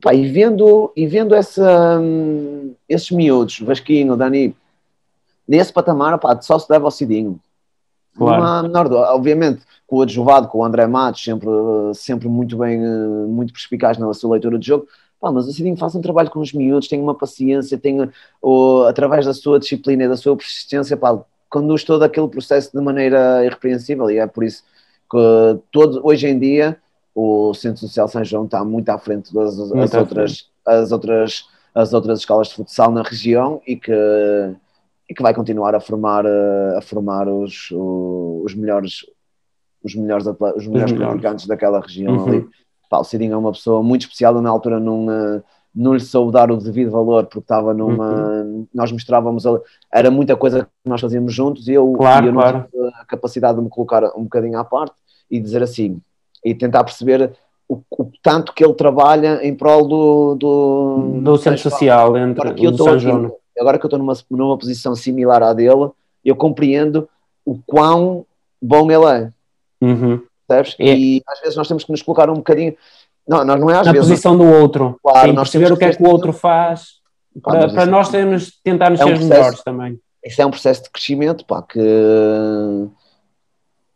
Pá, 0.00 0.14
e 0.14 0.26
vendo, 0.28 0.90
e 0.96 1.06
vendo 1.06 1.34
essa, 1.34 1.98
um, 2.00 2.74
esses 2.88 3.10
miúdos, 3.10 3.60
Vasquinho, 3.60 4.16
Dani, 4.16 4.56
nesse 5.46 5.72
patamar, 5.72 6.18
pá, 6.18 6.40
só 6.40 6.58
se 6.58 6.68
deve 6.68 6.84
ao 6.84 6.90
Cidinho. 6.90 7.38
Claro. 8.16 8.68
menor, 8.68 8.92
obviamente, 9.14 9.62
com 9.86 9.96
o 9.96 10.02
adjuvado, 10.02 10.48
com 10.48 10.58
o 10.58 10.64
André 10.64 10.86
Matos, 10.86 11.22
sempre, 11.22 11.48
sempre 11.94 12.28
muito 12.28 12.56
bem, 12.56 12.82
eh, 12.82 13.26
muito 13.26 13.52
perspicaz 13.52 13.98
na 13.98 14.12
sua 14.14 14.32
leitura 14.32 14.58
de 14.58 14.66
jogo, 14.66 14.86
Pá, 15.20 15.30
mas 15.30 15.46
o 15.46 15.52
Cidinho 15.52 15.76
faz 15.76 15.94
um 15.94 16.00
trabalho 16.00 16.30
com 16.30 16.40
os 16.40 16.52
miúdos, 16.52 16.88
tem 16.88 17.00
uma 17.00 17.14
paciência, 17.14 17.76
tem, 17.76 18.10
o, 18.40 18.84
através 18.84 19.26
da 19.26 19.34
sua 19.34 19.58
disciplina 19.58 20.04
e 20.04 20.08
da 20.08 20.16
sua 20.16 20.34
persistência, 20.34 20.96
pá, 20.96 21.22
conduz 21.50 21.84
todo 21.84 22.02
aquele 22.02 22.28
processo 22.28 22.70
de 22.72 22.82
maneira 22.82 23.44
irrepreensível 23.44 24.10
e 24.10 24.18
é 24.18 24.26
por 24.26 24.44
isso 24.44 24.64
que 25.10 25.58
todo, 25.70 26.00
hoje 26.02 26.26
em 26.26 26.38
dia 26.38 26.78
o 27.14 27.52
Centro 27.52 27.80
Social 27.80 28.08
São 28.08 28.24
João 28.24 28.44
está 28.44 28.64
muito 28.64 28.88
à 28.88 28.98
frente 28.98 29.34
das 29.34 29.58
as 29.58 29.94
outras, 29.94 30.48
as 30.64 30.92
outras, 30.92 31.44
as 31.74 31.92
outras 31.92 32.20
escolas 32.20 32.48
de 32.48 32.54
futsal 32.54 32.90
na 32.90 33.02
região 33.02 33.60
e 33.66 33.76
que, 33.76 33.92
e 35.08 35.14
que 35.14 35.22
vai 35.22 35.34
continuar 35.34 35.74
a 35.74 35.80
formar, 35.80 36.24
a 36.24 36.80
formar 36.80 37.28
os, 37.28 37.68
os 37.72 38.54
melhores 38.54 39.04
os 39.82 39.94
melhores, 39.94 40.26
os 40.26 40.66
melhores. 40.66 40.92
praticantes 40.92 41.46
daquela 41.46 41.80
região 41.80 42.14
uhum. 42.14 42.28
ali 42.28 42.48
Pá, 42.90 42.98
o 42.98 43.04
Cidinho 43.04 43.34
é 43.34 43.36
uma 43.36 43.52
pessoa 43.52 43.84
muito 43.84 44.02
especial, 44.02 44.34
eu 44.34 44.42
na 44.42 44.50
altura 44.50 44.80
não, 44.80 45.06
uh, 45.06 45.42
não 45.72 45.94
lhe 45.94 46.00
soube 46.00 46.32
dar 46.32 46.50
o 46.50 46.56
devido 46.56 46.90
valor, 46.90 47.24
porque 47.26 47.38
estava 47.38 47.72
numa. 47.72 48.42
Uhum. 48.42 48.66
Nós 48.74 48.90
mostrávamos. 48.90 49.44
Era 49.92 50.10
muita 50.10 50.34
coisa 50.34 50.64
que 50.64 50.90
nós 50.90 51.00
fazíamos 51.00 51.32
juntos 51.32 51.68
e 51.68 51.72
eu, 51.72 51.92
claro, 51.92 52.26
e 52.26 52.28
eu 52.28 52.32
não 52.32 52.40
claro. 52.40 52.66
tive 52.68 52.88
a 53.00 53.04
capacidade 53.04 53.58
de 53.58 53.62
me 53.62 53.70
colocar 53.70 54.04
um 54.16 54.24
bocadinho 54.24 54.58
à 54.58 54.64
parte 54.64 54.96
e 55.30 55.38
dizer 55.38 55.62
assim, 55.62 56.00
e 56.44 56.52
tentar 56.52 56.82
perceber 56.82 57.32
o, 57.68 57.80
o 57.92 58.10
tanto 58.20 58.52
que 58.52 58.64
ele 58.64 58.74
trabalha 58.74 59.38
em 59.46 59.54
prol 59.54 59.86
do. 59.86 60.34
Do, 60.34 61.20
do 61.22 61.36
centro 61.38 61.60
social, 61.60 62.16
entre 62.16 62.40
agora 62.40 62.54
que 62.54 62.66
eu 62.66 62.72
estou 62.72 62.88
aqui, 62.88 63.06
Agora 63.58 63.78
que 63.78 63.84
eu 63.84 63.88
estou 63.88 63.98
numa, 63.98 64.14
numa 64.30 64.58
posição 64.58 64.96
similar 64.96 65.42
à 65.42 65.52
dele, 65.52 65.90
eu 66.24 66.34
compreendo 66.34 67.08
o 67.44 67.58
quão 67.64 68.24
bom 68.60 68.90
ele 68.90 69.04
é. 69.04 69.32
Uhum. 69.80 70.22
Percebes? 70.50 70.76
É. 70.78 70.96
E 70.96 71.22
às 71.26 71.40
vezes 71.40 71.56
nós 71.56 71.68
temos 71.68 71.84
que 71.84 71.92
nos 71.92 72.02
colocar 72.02 72.28
um 72.28 72.34
bocadinho. 72.34 72.74
Não, 73.26 73.44
nós 73.44 73.60
não 73.60 73.70
é 73.70 73.76
às 73.78 73.86
Na 73.86 73.92
vezes. 73.92 74.08
posição 74.08 74.36
do 74.36 74.44
outro. 74.44 74.98
Claro, 75.02 75.28
Sim, 75.28 75.34
nós 75.34 75.50
perceber 75.50 75.72
o 75.72 75.76
que 75.76 75.84
é 75.84 75.94
que 75.94 76.02
o 76.02 76.08
outro 76.08 76.32
faz. 76.32 77.00
Pá, 77.42 77.52
para, 77.52 77.68
para 77.68 77.86
nós 77.86 78.08
temos 78.08 78.58
tentar 78.62 78.90
nos 78.90 79.00
é 79.00 79.04
um 79.04 79.08
ser 79.08 79.14
processo, 79.14 79.32
melhores 79.32 79.62
também. 79.62 80.00
Isso 80.24 80.42
é 80.42 80.46
um 80.46 80.50
processo 80.50 80.82
de 80.82 80.90
crescimento, 80.90 81.44
pá, 81.46 81.62
que, 81.62 81.78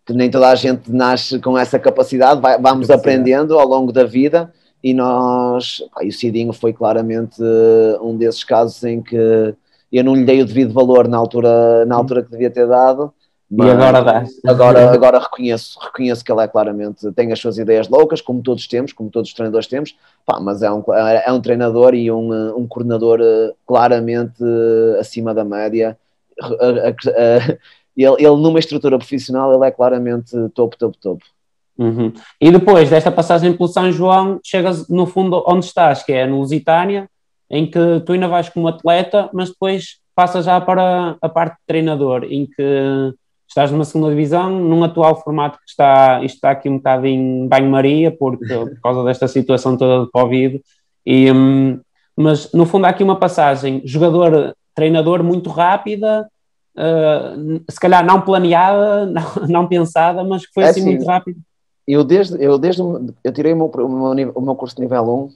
que 0.07 0.13
nem 0.13 0.31
toda 0.31 0.49
a 0.49 0.55
gente 0.55 0.91
nasce 0.91 1.41
com 1.41 1.59
essa 1.59 1.79
capacidade, 1.79 2.41
vai, 2.41 2.59
vamos 2.59 2.89
aprendendo 2.91 3.59
ao 3.59 3.67
longo 3.67 3.93
da 3.93 4.05
vida 4.05 4.53
e 4.83 4.95
nós, 4.95 5.83
pá, 5.93 6.05
e 6.05 6.09
o 6.09 6.13
Cidinho 6.13 6.53
foi 6.53 6.73
claramente 6.73 7.43
um 8.01 8.17
desses 8.17 8.45
casos 8.45 8.83
em 8.85 9.03
que 9.03 9.55
eu 9.93 10.05
não 10.05 10.15
lhe 10.15 10.25
dei 10.25 10.41
o 10.41 10.47
devido 10.47 10.73
valor 10.73 11.09
na 11.09 11.17
altura, 11.17 11.85
na 11.85 11.97
altura 11.97 12.23
que 12.23 12.31
devia 12.31 12.51
ter 12.51 12.69
dado 12.69 13.13
mas 13.51 13.69
e 13.69 13.71
agora 13.71 14.03
dá. 14.03 14.25
Agora, 14.47 14.91
agora 14.93 15.19
reconheço, 15.19 15.79
reconheço 15.81 16.25
que 16.25 16.33
ele 16.33 16.43
é 16.43 16.49
claramente, 16.49 17.11
tem 17.13 17.33
as 17.33 17.39
suas 17.39 17.59
ideias 17.59 17.89
loucas, 17.89 18.21
como 18.21 18.43
todos 18.43 18.67
temos, 18.67 18.93
como 18.93 19.11
todos 19.11 19.29
os 19.29 19.35
treinadores 19.35 19.67
temos, 19.67 19.97
pá, 20.25 20.41
mas 20.41 20.63
é 20.63 20.71
um, 20.71 20.83
é 20.93 21.33
um 21.33 21.41
treinador 21.41 21.95
e 21.95 22.11
um, 22.11 22.57
um 22.57 22.67
coordenador 22.67 23.21
eh, 23.21 23.53
claramente 23.67 24.43
eh, 24.43 24.99
acima 24.99 25.35
da 25.35 25.45
média. 25.45 25.99
Ele, 27.97 28.17
ele 28.19 28.37
numa 28.43 28.59
estrutura 28.59 28.99
profissional, 28.99 29.55
ele 29.55 29.69
é 29.69 29.71
claramente 29.71 30.33
topo, 30.53 30.77
topo, 30.77 30.99
topo. 31.01 31.25
Uhum. 31.79 32.13
E 32.41 32.51
depois 32.51 32.91
desta 32.91 33.11
passagem 33.11 33.57
pelo 33.57 33.69
São 33.69 33.91
João, 33.93 34.41
chegas 34.43 34.89
no 34.89 35.07
fundo 35.07 35.45
onde 35.47 35.67
estás, 35.67 36.03
que 36.03 36.13
é 36.13 36.27
no 36.27 36.39
Lusitânia, 36.39 37.09
em 37.49 37.71
que 37.71 38.01
tu 38.05 38.13
ainda 38.13 38.27
vais 38.27 38.49
como 38.49 38.67
atleta, 38.67 39.31
mas 39.33 39.51
depois 39.51 39.99
passas 40.15 40.45
já 40.45 40.61
para 40.61 41.17
a 41.21 41.29
parte 41.29 41.53
de 41.53 41.67
treinador, 41.69 42.25
em 42.25 42.47
que 42.47 43.15
estás 43.55 43.71
numa 43.71 43.85
segunda 43.85 44.11
divisão, 44.11 44.51
num 44.51 44.83
atual 44.83 45.15
formato 45.23 45.59
que 45.59 45.71
está, 45.71 46.21
isto 46.25 46.35
está 46.35 46.51
aqui 46.51 46.69
um 46.69 46.79
bocado 46.79 47.07
em 47.07 47.47
banho-maria, 47.47 48.11
por, 48.11 48.37
por 48.43 48.81
causa 48.83 49.05
desta 49.05 49.29
situação 49.29 49.77
toda 49.77 50.05
de 50.05 50.11
Covid, 50.11 50.61
e, 51.07 51.31
um, 51.31 51.81
mas 52.17 52.53
no 52.53 52.67
fundo 52.67 52.87
há 52.87 52.89
aqui 52.89 53.05
uma 53.05 53.17
passagem 53.17 53.81
jogador-treinador 53.85 55.23
muito 55.23 55.51
rápida, 55.51 56.29
uh, 56.77 57.63
se 57.71 57.79
calhar 57.79 58.05
não 58.05 58.21
planeada, 58.21 59.07
não, 59.41 59.47
não 59.49 59.69
pensada, 59.69 60.25
mas 60.25 60.45
que 60.45 60.53
foi 60.53 60.65
é 60.65 60.69
assim, 60.71 60.81
assim 60.81 60.91
muito 60.91 61.07
rápido? 61.07 61.39
Eu 61.87 62.03
desde, 62.03 62.43
eu 62.43 62.59
desde 62.59 62.83
eu 63.23 63.33
tirei 63.33 63.53
o 63.53 63.57
meu, 63.57 63.67
o 63.67 64.15
meu, 64.15 64.33
o 64.35 64.41
meu 64.41 64.57
curso 64.57 64.75
de 64.75 64.83
nível 64.83 65.29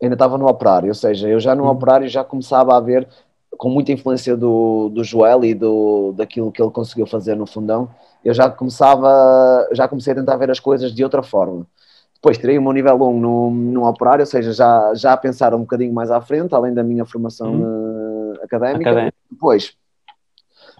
1, 0.00 0.04
ainda 0.04 0.14
estava 0.14 0.38
no 0.38 0.46
operário, 0.46 0.88
ou 0.88 0.94
seja, 0.94 1.28
eu 1.28 1.40
já 1.40 1.52
no 1.56 1.64
uhum. 1.64 1.70
operário 1.70 2.08
já 2.08 2.22
começava 2.22 2.76
a 2.76 2.80
ver, 2.80 3.08
com 3.56 3.68
muita 3.68 3.92
influência 3.92 4.36
do, 4.36 4.88
do 4.90 5.04
Joel 5.04 5.44
e 5.44 5.54
do, 5.54 6.12
daquilo 6.16 6.52
que 6.52 6.62
ele 6.62 6.70
conseguiu 6.70 7.06
fazer 7.06 7.34
no 7.34 7.46
fundão, 7.46 7.88
eu 8.24 8.32
já 8.32 8.48
começava, 8.50 9.68
já 9.72 9.88
comecei 9.88 10.12
a 10.12 10.16
tentar 10.16 10.36
ver 10.36 10.50
as 10.50 10.60
coisas 10.60 10.94
de 10.94 11.02
outra 11.02 11.22
forma. 11.22 11.66
Depois 12.14 12.36
tirei 12.36 12.58
o 12.58 12.62
meu 12.62 12.72
nível 12.72 12.94
1 13.00 13.18
no, 13.18 13.50
no 13.50 13.88
operário, 13.88 14.22
ou 14.22 14.26
seja, 14.26 14.52
já, 14.52 14.92
já 14.94 15.12
a 15.14 15.16
pensar 15.16 15.54
um 15.54 15.60
bocadinho 15.60 15.92
mais 15.92 16.10
à 16.10 16.20
frente, 16.20 16.54
além 16.54 16.74
da 16.74 16.84
minha 16.84 17.06
formação 17.06 17.52
uhum. 17.52 18.32
uh, 18.32 18.44
académica. 18.44 18.90
Académica. 18.90 19.16
Depois, 19.30 19.74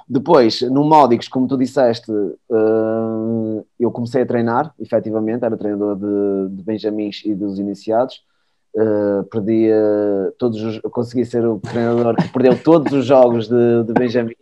depois, 0.07 0.61
no 0.63 0.85
Módicos, 0.85 1.29
como 1.29 1.47
tu 1.47 1.57
disseste, 1.57 2.11
uh, 2.11 3.67
eu 3.79 3.91
comecei 3.91 4.23
a 4.23 4.27
treinar, 4.27 4.75
efetivamente, 4.79 5.45
era 5.45 5.57
treinador 5.57 5.97
de, 5.97 6.57
de 6.57 6.63
Benjamins 6.63 7.23
e 7.25 7.33
dos 7.33 7.59
iniciados. 7.59 8.23
Uh, 8.73 9.25
perdi 9.25 9.69
uh, 9.69 10.31
todos 10.39 10.63
os, 10.63 10.81
consegui 10.93 11.25
ser 11.25 11.45
o 11.45 11.59
treinador 11.59 12.15
que 12.15 12.29
perdeu 12.29 12.57
todos 12.57 12.93
os 12.93 13.05
jogos 13.05 13.49
de, 13.49 13.83
de 13.83 13.93
Benjamins 13.93 14.37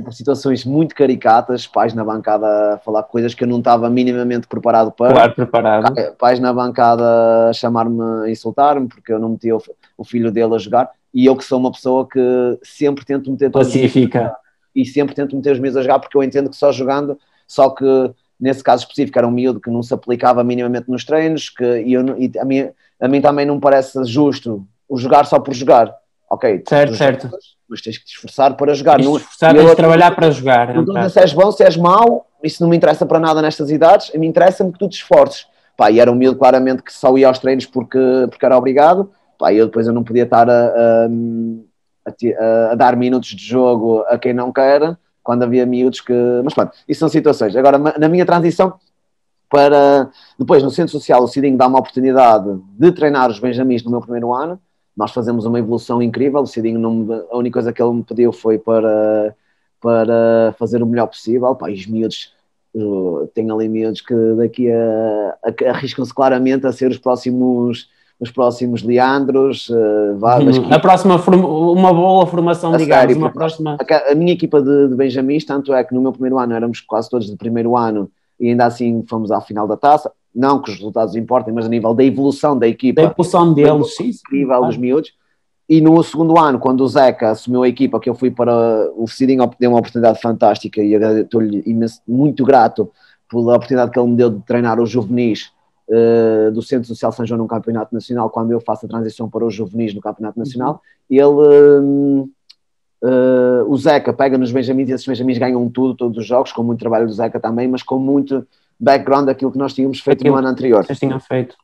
por 0.00 0.12
situações 0.12 0.64
muito 0.64 0.94
caricatas, 0.94 1.66
pais 1.66 1.94
na 1.94 2.04
bancada 2.04 2.74
a 2.74 2.78
falar 2.78 3.02
coisas 3.04 3.34
que 3.34 3.44
eu 3.44 3.48
não 3.48 3.58
estava 3.58 3.88
minimamente 3.90 4.46
preparado 4.46 4.90
para. 4.92 5.12
Claro, 5.12 5.34
preparado. 5.34 6.16
Pais 6.18 6.38
na 6.40 6.52
bancada 6.52 7.48
a 7.48 7.52
chamar-me, 7.52 8.26
a 8.26 8.30
insultar-me, 8.30 8.88
porque 8.88 9.12
eu 9.12 9.18
não 9.18 9.30
metia 9.30 9.56
o, 9.56 9.62
o, 9.96 10.04
filho 10.04 10.30
dele 10.30 10.54
a 10.54 10.58
jogar, 10.58 10.90
e 11.12 11.26
eu 11.26 11.36
que 11.36 11.44
sou 11.44 11.58
uma 11.58 11.72
pessoa 11.72 12.06
que 12.06 12.58
sempre 12.62 13.04
tento 13.04 13.30
meter 13.30 13.50
Pacifica. 13.50 14.34
E 14.74 14.86
sempre 14.86 15.14
tento 15.14 15.36
meter 15.36 15.52
os 15.52 15.58
meus 15.58 15.76
a 15.76 15.82
jogar, 15.82 15.98
porque 15.98 16.16
eu 16.16 16.22
entendo 16.22 16.48
que 16.48 16.56
só 16.56 16.72
jogando, 16.72 17.18
só 17.46 17.68
que 17.68 17.84
nesse 18.42 18.62
caso 18.62 18.82
específico 18.82 19.18
era 19.18 19.28
um 19.28 19.30
miúdo 19.30 19.60
que 19.60 19.70
não 19.70 19.82
se 19.82 19.94
aplicava 19.94 20.42
minimamente 20.42 20.90
nos 20.90 21.04
treinos, 21.04 21.48
que, 21.48 21.64
e, 21.64 21.92
eu, 21.92 22.04
e 22.18 22.30
a, 22.38 22.44
mim, 22.44 22.68
a 23.00 23.08
mim 23.08 23.20
também 23.20 23.46
não 23.46 23.54
me 23.54 23.60
parece 23.60 24.04
justo 24.04 24.66
o 24.88 24.98
jogar 24.98 25.24
só 25.26 25.38
por 25.38 25.54
jogar 25.54 25.94
ok, 26.32 26.62
certo, 26.66 26.96
certo. 26.96 27.22
Jogas, 27.28 27.44
mas 27.68 27.80
tens 27.82 27.98
que 27.98 28.04
te 28.04 28.14
esforçar 28.14 28.56
para 28.56 28.74
jogar. 28.74 28.96
Tens, 28.96 29.06
não, 29.06 29.16
esforçar, 29.16 29.54
tens 29.54 29.74
trabalhar 29.74 30.10
para 30.16 30.30
jogar. 30.30 30.74
Não 30.74 30.82
estou 30.82 31.10
se 31.10 31.20
és 31.20 31.32
bom, 31.32 31.52
se 31.52 31.62
és 31.62 31.76
mau, 31.76 32.26
isso 32.42 32.62
não 32.62 32.70
me 32.70 32.76
interessa 32.76 33.04
para 33.04 33.20
nada 33.20 33.42
nestas 33.42 33.70
idades, 33.70 34.10
me 34.14 34.26
interessa-me 34.26 34.72
que 34.72 34.78
tu 34.78 34.88
te 34.88 34.96
esforces. 34.96 35.46
Pá, 35.76 35.90
e 35.90 36.00
era 36.00 36.10
um 36.10 36.14
miúdo 36.14 36.38
claramente 36.38 36.82
que 36.82 36.92
só 36.92 37.16
ia 37.16 37.28
aos 37.28 37.38
treinos 37.38 37.66
porque, 37.66 37.98
porque 38.28 38.44
era 38.44 38.56
obrigado, 38.56 39.10
pá, 39.38 39.52
e 39.52 39.58
eu 39.58 39.66
depois 39.66 39.86
eu 39.86 39.92
não 39.92 40.04
podia 40.04 40.24
estar 40.24 40.48
a, 40.48 40.66
a, 40.66 41.08
a, 42.08 42.72
a 42.72 42.74
dar 42.74 42.96
minutos 42.96 43.30
de 43.30 43.44
jogo 43.44 44.04
a 44.08 44.18
quem 44.18 44.32
não 44.32 44.52
quer, 44.52 44.96
quando 45.22 45.42
havia 45.42 45.64
miúdos 45.66 46.00
que... 46.00 46.12
Mas 46.44 46.54
pronto, 46.54 46.72
isso 46.88 47.00
são 47.00 47.08
situações. 47.08 47.54
Agora, 47.56 47.78
na 47.78 48.08
minha 48.08 48.26
transição 48.26 48.74
para... 49.48 50.10
Depois, 50.38 50.62
no 50.62 50.70
Centro 50.70 50.92
Social, 50.92 51.22
o 51.22 51.28
Cidinho 51.28 51.56
dá 51.56 51.66
uma 51.66 51.78
oportunidade 51.78 52.58
de 52.78 52.92
treinar 52.92 53.30
os 53.30 53.38
Benjamins 53.38 53.84
no 53.84 53.90
meu 53.90 54.00
primeiro 54.00 54.32
ano, 54.32 54.58
nós 54.96 55.10
fazemos 55.12 55.44
uma 55.46 55.58
evolução 55.58 56.02
incrível. 56.02 56.40
O 56.40 56.46
Cidinho, 56.46 56.78
não, 56.78 57.26
a 57.30 57.36
única 57.36 57.54
coisa 57.54 57.72
que 57.72 57.82
ele 57.82 57.92
me 57.92 58.02
pediu 58.02 58.32
foi 58.32 58.58
para, 58.58 59.34
para 59.80 60.54
fazer 60.58 60.82
o 60.82 60.86
melhor 60.86 61.06
possível. 61.06 61.54
Pá, 61.54 61.70
e 61.70 61.74
os 61.74 61.86
miúdos, 61.86 62.32
tenho 63.34 63.54
ali 63.54 63.68
miúdos 63.68 64.00
que 64.00 64.14
daqui 64.36 64.70
a, 64.70 65.38
arriscam-se 65.70 66.14
claramente 66.14 66.66
a 66.66 66.72
ser 66.72 66.90
os 66.90 66.98
próximos 66.98 67.88
os 68.22 68.30
próximos 68.30 68.82
Leandros. 68.84 69.68
Uh, 69.68 70.16
a 70.70 70.78
próxima, 70.78 71.16
uma 71.16 71.92
boa 71.92 72.24
formação, 72.26 72.72
a 72.72 72.76
digamos, 72.76 73.00
sério, 73.00 73.18
uma 73.18 73.32
próxima. 73.32 73.76
A, 73.80 74.12
a, 74.12 74.14
minha 74.14 74.32
equipa 74.32 74.62
de, 74.62 74.88
de 74.88 74.94
Benjamins, 74.94 75.44
tanto 75.44 75.74
é 75.74 75.82
que 75.82 75.92
no 75.92 76.00
meu 76.00 76.12
primeiro 76.12 76.38
ano 76.38 76.54
éramos 76.54 76.80
quase 76.80 77.10
todos 77.10 77.28
de 77.28 77.36
primeiro 77.36 77.76
ano 77.76 78.08
e 78.38 78.48
ainda 78.48 78.64
assim 78.64 79.04
fomos 79.08 79.32
à 79.32 79.40
final 79.40 79.66
da 79.66 79.76
taça 79.76 80.10
não 80.34 80.62
que 80.62 80.70
os 80.70 80.76
resultados 80.76 81.14
importem, 81.14 81.52
mas 81.52 81.66
a 81.66 81.68
nível 81.68 81.92
da 81.92 82.02
evolução 82.02 82.58
da 82.58 82.66
equipa. 82.66 83.02
Da 83.02 83.08
evolução 83.08 83.52
deles, 83.52 83.96
sim. 83.96 84.08
Incrível 84.08 84.48
claro. 84.48 84.66
dos 84.66 84.76
miúdos. 84.76 85.12
E 85.68 85.80
no 85.80 86.02
segundo 86.02 86.38
ano, 86.38 86.58
quando 86.58 86.82
o 86.82 86.88
Zeca 86.88 87.30
assumiu 87.30 87.62
a 87.62 87.68
equipa, 87.68 88.00
que 88.00 88.08
eu 88.08 88.14
fui 88.14 88.30
para 88.30 88.90
o 88.96 89.06
Cidinho, 89.06 89.48
deu 89.58 89.70
uma 89.70 89.78
oportunidade 89.78 90.20
fantástica 90.20 90.82
e 90.82 90.94
estou-lhe 90.94 91.62
muito 92.06 92.44
grato 92.44 92.90
pela 93.30 93.56
oportunidade 93.56 93.90
que 93.90 93.98
ele 93.98 94.08
me 94.08 94.16
deu 94.16 94.30
de 94.30 94.40
treinar 94.40 94.80
os 94.80 94.90
juvenis 94.90 95.52
uh, 95.88 96.50
do 96.52 96.62
Centro 96.62 96.86
Social 96.88 97.12
São 97.12 97.26
João 97.26 97.38
no 97.38 97.46
Campeonato 97.46 97.94
Nacional, 97.94 98.30
quando 98.30 98.52
eu 98.52 98.60
faço 98.60 98.86
a 98.86 98.88
transição 98.88 99.28
para 99.28 99.44
os 99.44 99.54
juvenis 99.54 99.94
no 99.94 100.00
Campeonato 100.00 100.38
Nacional. 100.38 100.82
Uhum. 101.10 101.16
Ele, 101.16 102.30
uh, 103.02 103.64
o 103.66 103.76
Zeca 103.76 104.12
pega 104.12 104.38
nos 104.38 104.52
Benjamins 104.52 104.88
e 104.88 104.92
esses 104.92 105.06
Benjamins 105.06 105.38
ganham 105.38 105.68
tudo, 105.68 105.94
todos 105.94 106.18
os 106.18 106.26
jogos, 106.26 106.52
com 106.52 106.62
muito 106.62 106.80
trabalho 106.80 107.06
do 107.06 107.12
Zeca 107.12 107.38
também, 107.40 107.68
mas 107.68 107.82
com 107.82 107.98
muito 107.98 108.46
background 108.78 109.26
daquilo 109.26 109.52
que 109.52 109.58
nós 109.58 109.74
tínhamos 109.74 110.00
feito 110.00 110.20
aquilo 110.20 110.34
no 110.34 110.38
ano 110.40 110.48
anterior. 110.48 110.84
Vocês 110.84 110.98
tinham 110.98 111.20
feito. 111.20 111.56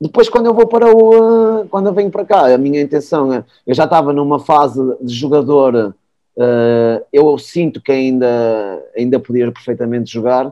Depois, 0.00 0.30
quando 0.30 0.46
eu 0.46 0.54
vou 0.54 0.66
para 0.66 0.90
o. 0.90 1.66
Quando 1.68 1.88
eu 1.88 1.92
venho 1.92 2.10
para 2.10 2.24
cá, 2.24 2.54
a 2.54 2.56
minha 2.56 2.80
intenção 2.80 3.32
é. 3.32 3.44
Eu 3.66 3.74
já 3.74 3.84
estava 3.84 4.12
numa 4.12 4.38
fase 4.38 4.80
de 5.02 5.12
jogador, 5.12 5.94
uh, 6.36 7.04
eu 7.12 7.36
sinto 7.36 7.82
que 7.82 7.92
ainda, 7.92 8.82
ainda 8.96 9.20
podia 9.20 9.52
perfeitamente 9.52 10.10
jogar, 10.10 10.50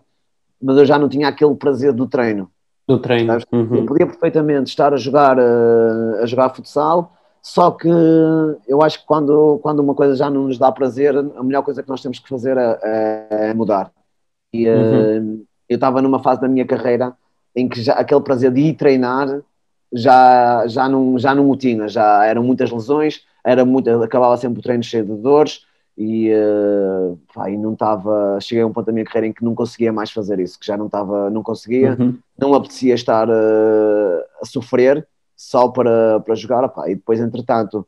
mas 0.61 0.77
eu 0.77 0.85
já 0.85 0.99
não 0.99 1.09
tinha 1.09 1.29
aquele 1.29 1.55
prazer 1.55 1.95
do 1.95 2.07
treino. 2.07 2.51
Do 2.89 2.99
treino. 2.99 3.37
Uhum. 3.53 3.77
Eu 3.77 3.85
podia 3.85 4.07
perfeitamente 4.07 4.71
estar 4.71 4.95
a 4.95 4.97
jogar, 4.97 5.39
uh, 5.39 6.23
a 6.23 6.27
jogar 6.27 6.49
futsal, 6.49 7.13
só 7.43 7.71
que 7.71 7.89
eu 8.67 8.83
acho 8.83 9.01
que 9.01 9.07
quando, 9.07 9.59
quando 9.63 9.81
uma 9.81 9.95
coisa 9.95 10.17
já 10.17 10.31
não 10.31 10.45
nos 10.45 10.59
dá 10.59 10.73
prazer, 10.73 11.15
a 11.15 11.43
melhor 11.43 11.63
coisa 11.63 11.83
que 11.83 11.89
nós 11.89 12.01
temos 12.01 12.19
que 12.19 12.29
fazer 12.29 12.57
é, 12.57 12.79
é, 12.83 13.51
é 13.51 13.55
mudar. 13.55 13.93
E, 14.53 14.67
uhum. 14.67 15.35
uh, 15.35 15.47
eu 15.69 15.75
estava 15.75 16.01
numa 16.01 16.19
fase 16.19 16.41
da 16.41 16.49
minha 16.49 16.67
carreira 16.67 17.15
em 17.55 17.69
que 17.69 17.83
já, 17.83 17.93
aquele 17.93 18.23
prazer 18.23 18.51
de 18.51 18.61
ir 18.61 18.75
treinar 18.75 19.43
já, 19.93 20.67
já, 20.67 20.89
não, 20.89 21.19
já 21.19 21.35
não 21.35 21.51
o 21.51 21.57
tinha, 21.57 21.89
já 21.89 22.25
eram 22.25 22.43
muitas 22.43 22.71
lesões, 22.71 23.21
era 23.45 23.67
muito, 23.67 23.91
acabava 24.03 24.37
sempre 24.39 24.61
o 24.61 24.63
treino 24.63 24.83
cheio 24.83 25.05
de 25.05 25.15
dores 25.15 25.67
e, 25.99 26.31
uh, 26.33 27.19
pá, 27.35 27.51
e 27.51 27.59
não 27.59 27.73
estava, 27.73 28.39
cheguei 28.41 28.63
a 28.63 28.67
um 28.67 28.73
ponto 28.73 28.87
da 28.87 28.93
minha 28.93 29.05
carreira 29.05 29.27
em 29.27 29.33
que 29.33 29.45
não 29.45 29.53
conseguia 29.53 29.93
mais 29.93 30.13
fazer 30.13 30.39
isso, 30.39 30.57
que 30.57 30.65
já 30.65 30.77
não 30.77 30.87
estava, 30.87 31.29
não 31.29 31.43
conseguia, 31.43 31.97
uhum. 31.99 32.17
não 32.39 32.55
apetecia 32.55 32.95
estar 32.95 33.29
uh, 33.29 34.23
a 34.41 34.47
sofrer 34.47 35.05
só 35.37 35.67
para, 35.67 36.21
para 36.21 36.37
jogar, 36.37 36.69
pá, 36.69 36.89
e 36.89 36.95
depois 36.95 37.19
entretanto 37.19 37.85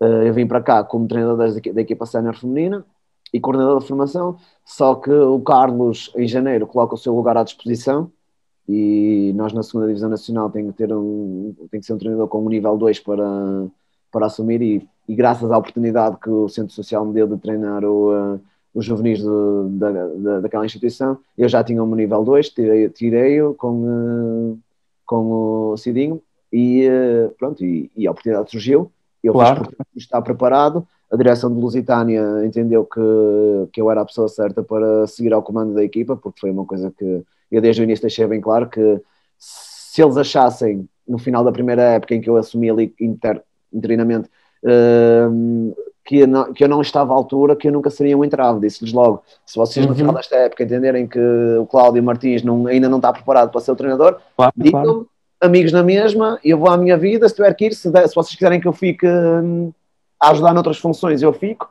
uh, 0.00 0.04
eu 0.04 0.32
vim 0.32 0.46
para 0.46 0.62
cá 0.62 0.84
como 0.84 1.08
treinador 1.08 1.36
da, 1.36 1.72
da 1.72 1.80
equipa 1.80 2.06
sénior 2.06 2.36
feminina, 2.36 2.86
e 3.32 3.40
coordenador 3.40 3.80
de 3.80 3.88
formação, 3.88 4.36
só 4.64 4.94
que 4.94 5.10
o 5.10 5.40
Carlos, 5.40 6.12
em 6.16 6.26
janeiro, 6.26 6.66
coloca 6.66 6.94
o 6.94 6.98
seu 6.98 7.14
lugar 7.14 7.36
à 7.36 7.42
disposição 7.42 8.10
e 8.66 9.32
nós 9.34 9.52
na 9.52 9.62
segunda 9.62 9.86
Divisão 9.86 10.08
Nacional 10.08 10.48
tem 10.48 10.66
que, 10.66 10.72
ter 10.72 10.92
um, 10.92 11.54
tem 11.70 11.80
que 11.80 11.86
ser 11.86 11.92
um 11.92 11.98
treinador 11.98 12.28
com 12.28 12.42
um 12.42 12.48
nível 12.48 12.76
2 12.78 13.00
para, 13.00 13.66
para 14.10 14.26
assumir 14.26 14.60
e, 14.62 14.88
e, 15.08 15.14
graças 15.14 15.50
à 15.50 15.58
oportunidade 15.58 16.18
que 16.22 16.30
o 16.30 16.48
Centro 16.48 16.72
Social 16.72 17.04
me 17.04 17.12
deu 17.12 17.26
de 17.26 17.36
treinar 17.38 17.84
o, 17.84 18.12
uh, 18.12 18.40
os 18.74 18.84
juvenis 18.84 19.22
do, 19.22 19.68
da, 19.70 19.90
da, 19.90 20.40
daquela 20.40 20.66
instituição, 20.66 21.18
eu 21.36 21.48
já 21.48 21.62
tinha 21.62 21.82
um 21.82 21.94
nível 21.94 22.24
2, 22.24 22.50
tirei-o 22.50 22.90
tirei 22.90 23.40
com, 23.54 23.82
uh, 23.82 24.58
com 25.06 25.70
o 25.72 25.76
Cidinho 25.76 26.20
e 26.52 26.88
uh, 26.88 27.30
pronto, 27.38 27.64
e, 27.64 27.90
e, 27.96 28.06
a 28.06 28.10
oportunidade 28.10 28.50
surgiu, 28.50 28.90
eu 29.22 29.32
claro. 29.32 29.64
fiz 29.64 29.74
por 29.74 29.86
estar 29.96 30.22
preparado, 30.22 30.86
a 31.10 31.16
direção 31.16 31.52
de 31.52 31.60
Lusitânia 31.60 32.22
entendeu 32.44 32.84
que, 32.84 33.00
que 33.72 33.80
eu 33.80 33.90
era 33.90 34.02
a 34.02 34.04
pessoa 34.04 34.28
certa 34.28 34.62
para 34.62 35.06
seguir 35.06 35.32
ao 35.32 35.42
comando 35.42 35.74
da 35.74 35.82
equipa, 35.82 36.16
porque 36.16 36.40
foi 36.40 36.50
uma 36.50 36.66
coisa 36.66 36.92
que 36.96 37.24
eu 37.50 37.62
desde 37.62 37.80
o 37.80 37.84
início 37.84 38.02
deixei 38.02 38.26
bem 38.26 38.40
claro 38.40 38.68
que 38.68 39.00
se 39.38 40.02
eles 40.02 40.16
achassem 40.16 40.88
no 41.06 41.18
final 41.18 41.42
da 41.42 41.50
primeira 41.50 41.82
época 41.82 42.14
em 42.14 42.20
que 42.20 42.28
eu 42.28 42.36
assumi 42.36 42.68
ali 42.68 42.94
inter, 43.00 43.42
interinamente 43.72 44.28
uh, 44.64 45.76
que, 46.04 46.18
eu 46.18 46.26
não, 46.26 46.52
que 46.52 46.64
eu 46.64 46.68
não 46.68 46.80
estava 46.80 47.12
à 47.12 47.16
altura, 47.16 47.56
que 47.56 47.68
eu 47.68 47.72
nunca 47.72 47.90
seria 47.90 48.16
um 48.16 48.24
entrave, 48.24 48.60
disse-lhes 48.60 48.92
logo, 48.92 49.22
se 49.44 49.56
vocês 49.56 49.84
no 49.84 49.92
uhum. 49.92 49.98
final 49.98 50.14
desta 50.14 50.36
época 50.36 50.64
entenderem 50.64 51.06
que 51.06 51.20
o 51.58 51.66
Cláudio 51.66 52.02
Martins 52.02 52.42
não, 52.42 52.66
ainda 52.66 52.88
não 52.88 52.98
está 52.98 53.12
preparado 53.12 53.50
para 53.50 53.60
ser 53.60 53.72
o 53.72 53.76
treinador, 53.76 54.18
claro, 54.36 54.52
digam 54.56 54.82
claro. 54.82 55.08
amigos 55.40 55.72
na 55.72 55.82
mesma, 55.82 56.38
eu 56.44 56.58
vou 56.58 56.70
à 56.70 56.76
minha 56.76 56.96
vida, 56.96 57.28
se 57.28 57.34
tiver 57.34 57.52
que 57.54 57.66
ir, 57.66 57.74
se, 57.74 57.90
se 57.90 58.14
vocês 58.14 58.34
quiserem 58.34 58.60
que 58.60 58.68
eu 58.68 58.72
fique... 58.72 59.06
Hum, 59.06 59.72
a 60.20 60.30
ajudar 60.30 60.52
noutras 60.52 60.78
funções 60.78 61.22
eu 61.22 61.32
fico, 61.32 61.70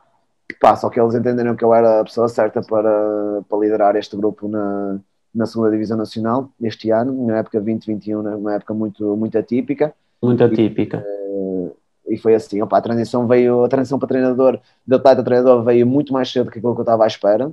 pá, 0.59 0.75
só 0.75 0.89
que 0.89 0.99
eles 0.99 1.13
entenderam 1.13 1.55
que 1.55 1.63
eu 1.63 1.73
era 1.73 1.99
a 1.99 2.03
pessoa 2.03 2.29
certa 2.29 2.61
para, 2.61 3.41
para 3.47 3.59
liderar 3.59 3.95
este 3.95 4.15
grupo 4.15 4.47
na, 4.47 4.99
na 5.35 5.45
segunda 5.45 5.71
Divisão 5.71 5.97
Nacional 5.97 6.49
este 6.61 6.89
ano, 6.89 7.27
na 7.27 7.39
época 7.39 7.59
2021, 7.59 8.21
né, 8.21 8.35
uma 8.35 8.55
época 8.55 8.73
muito, 8.73 9.15
muito 9.17 9.37
atípica. 9.37 9.93
Muito 10.21 10.43
atípica. 10.43 11.03
E, 11.05 11.67
eh, 11.67 11.71
e 12.07 12.17
foi 12.17 12.35
assim, 12.35 12.61
opa, 12.61 12.77
a 12.77 12.81
transição 12.81 13.27
veio, 13.27 13.63
a 13.63 13.69
transição 13.69 13.99
para 13.99 14.07
treinador, 14.07 14.59
de 14.85 14.95
atleta 14.95 15.21
a 15.21 15.23
treinador 15.23 15.63
veio 15.63 15.85
muito 15.85 16.13
mais 16.13 16.31
cedo 16.31 16.49
que 16.49 16.59
aquilo 16.59 16.73
que 16.73 16.79
eu 16.79 16.83
estava 16.83 17.03
à 17.03 17.07
espera, 17.07 17.51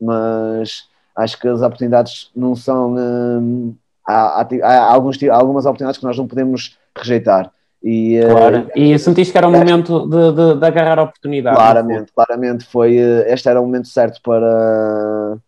mas 0.00 0.88
acho 1.14 1.38
que 1.38 1.48
as 1.48 1.62
oportunidades 1.62 2.30
não 2.36 2.54
são. 2.54 2.94
Hum, 2.94 3.74
há, 4.06 4.42
há, 4.42 4.46
há, 4.62 4.92
alguns, 4.92 5.22
há 5.22 5.34
algumas 5.34 5.64
oportunidades 5.64 5.98
que 5.98 6.04
nós 6.04 6.16
não 6.16 6.26
podemos 6.26 6.78
rejeitar 6.96 7.50
E, 7.82 8.20
claro. 8.30 8.70
e, 8.74 8.92
e 8.92 8.98
sentiste 8.98 9.32
que 9.32 9.38
era 9.38 9.48
o 9.48 9.52
momento 9.52 10.06
de, 10.08 10.32
de, 10.32 10.60
de 10.60 10.66
agarrar 10.66 10.98
a 10.98 11.02
oportunidade? 11.04 11.56
Claramente, 11.56 12.12
claramente 12.12 12.64
foi. 12.64 12.96
Este 12.96 13.48
era 13.48 13.60
o 13.60 13.64
momento 13.64 13.88
certo 13.88 14.20
para, 14.22 15.38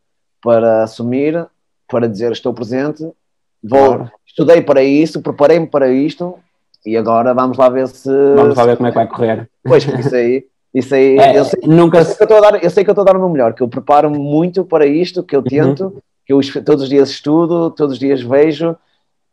para 0.42 0.82
assumir, 0.84 1.46
para 1.86 2.08
dizer 2.08 2.32
estou 2.32 2.54
presente, 2.54 3.02
vou, 3.62 3.96
claro. 3.96 4.10
estudei 4.26 4.62
para 4.62 4.82
isso, 4.82 5.20
preparei-me 5.20 5.66
para 5.66 5.88
isto 5.90 6.38
e 6.84 6.96
agora 6.96 7.34
vamos 7.34 7.56
lá 7.56 7.68
ver 7.68 7.88
se. 7.88 8.10
Vamos 8.34 8.56
lá 8.56 8.64
ver 8.64 8.76
como 8.76 8.88
é 8.88 8.90
que 8.90 8.96
vai 8.96 9.06
correr. 9.06 9.50
Pois, 9.64 9.84
isso 9.84 10.14
aí. 10.14 10.46
Isso 10.74 10.94
aí, 10.94 11.16
é, 11.18 11.38
eu, 11.38 11.44
sei, 11.44 11.60
nunca... 11.64 11.98
eu, 11.98 12.04
sei 12.04 12.26
que 12.26 12.32
eu, 12.32 12.40
dar, 12.40 12.64
eu 12.64 12.70
sei 12.70 12.84
que 12.84 12.90
eu 12.90 12.92
estou 12.92 13.02
a 13.02 13.04
dar 13.06 13.16
o 13.16 13.20
meu 13.20 13.28
melhor, 13.28 13.54
que 13.54 13.62
eu 13.62 13.68
preparo-me 13.68 14.18
muito 14.18 14.64
para 14.64 14.86
isto, 14.86 15.22
que 15.22 15.34
eu 15.34 15.40
uhum. 15.40 15.46
tento, 15.46 15.84
uhum. 15.84 16.00
que 16.26 16.32
eu 16.32 16.40
todos 16.64 16.84
os 16.84 16.88
dias 16.88 17.10
estudo, 17.10 17.70
todos 17.70 17.94
os 17.94 17.98
dias 17.98 18.22
vejo. 18.22 18.76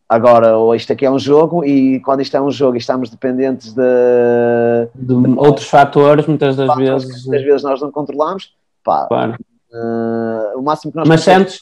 Agora, 0.07 0.53
isto 0.75 0.93
aqui 0.93 1.05
é 1.05 1.09
um 1.09 1.17
jogo 1.17 1.65
e 1.65 1.99
quando 2.01 2.21
isto 2.21 2.37
é 2.37 2.41
um 2.41 2.51
jogo 2.51 2.75
e 2.75 2.79
estamos 2.79 3.09
dependentes 3.09 3.73
de, 3.73 3.81
de, 4.93 5.15
de 5.15 5.39
outros 5.39 5.67
fatores, 5.67 6.27
muitas 6.27 6.55
das 6.55 6.75
vezes. 6.75 7.25
Muitas 7.25 7.43
vezes 7.43 7.63
nós 7.63 7.81
não 7.81 7.91
controlamos. 7.91 8.53
Pá, 8.83 9.07
claro. 9.07 9.35
Uh, 9.76 10.57
o 10.57 10.61
máximo 10.61 10.93
que 10.93 10.97
nós 10.97 11.07
mas 11.07 11.21
sentes, 11.21 11.59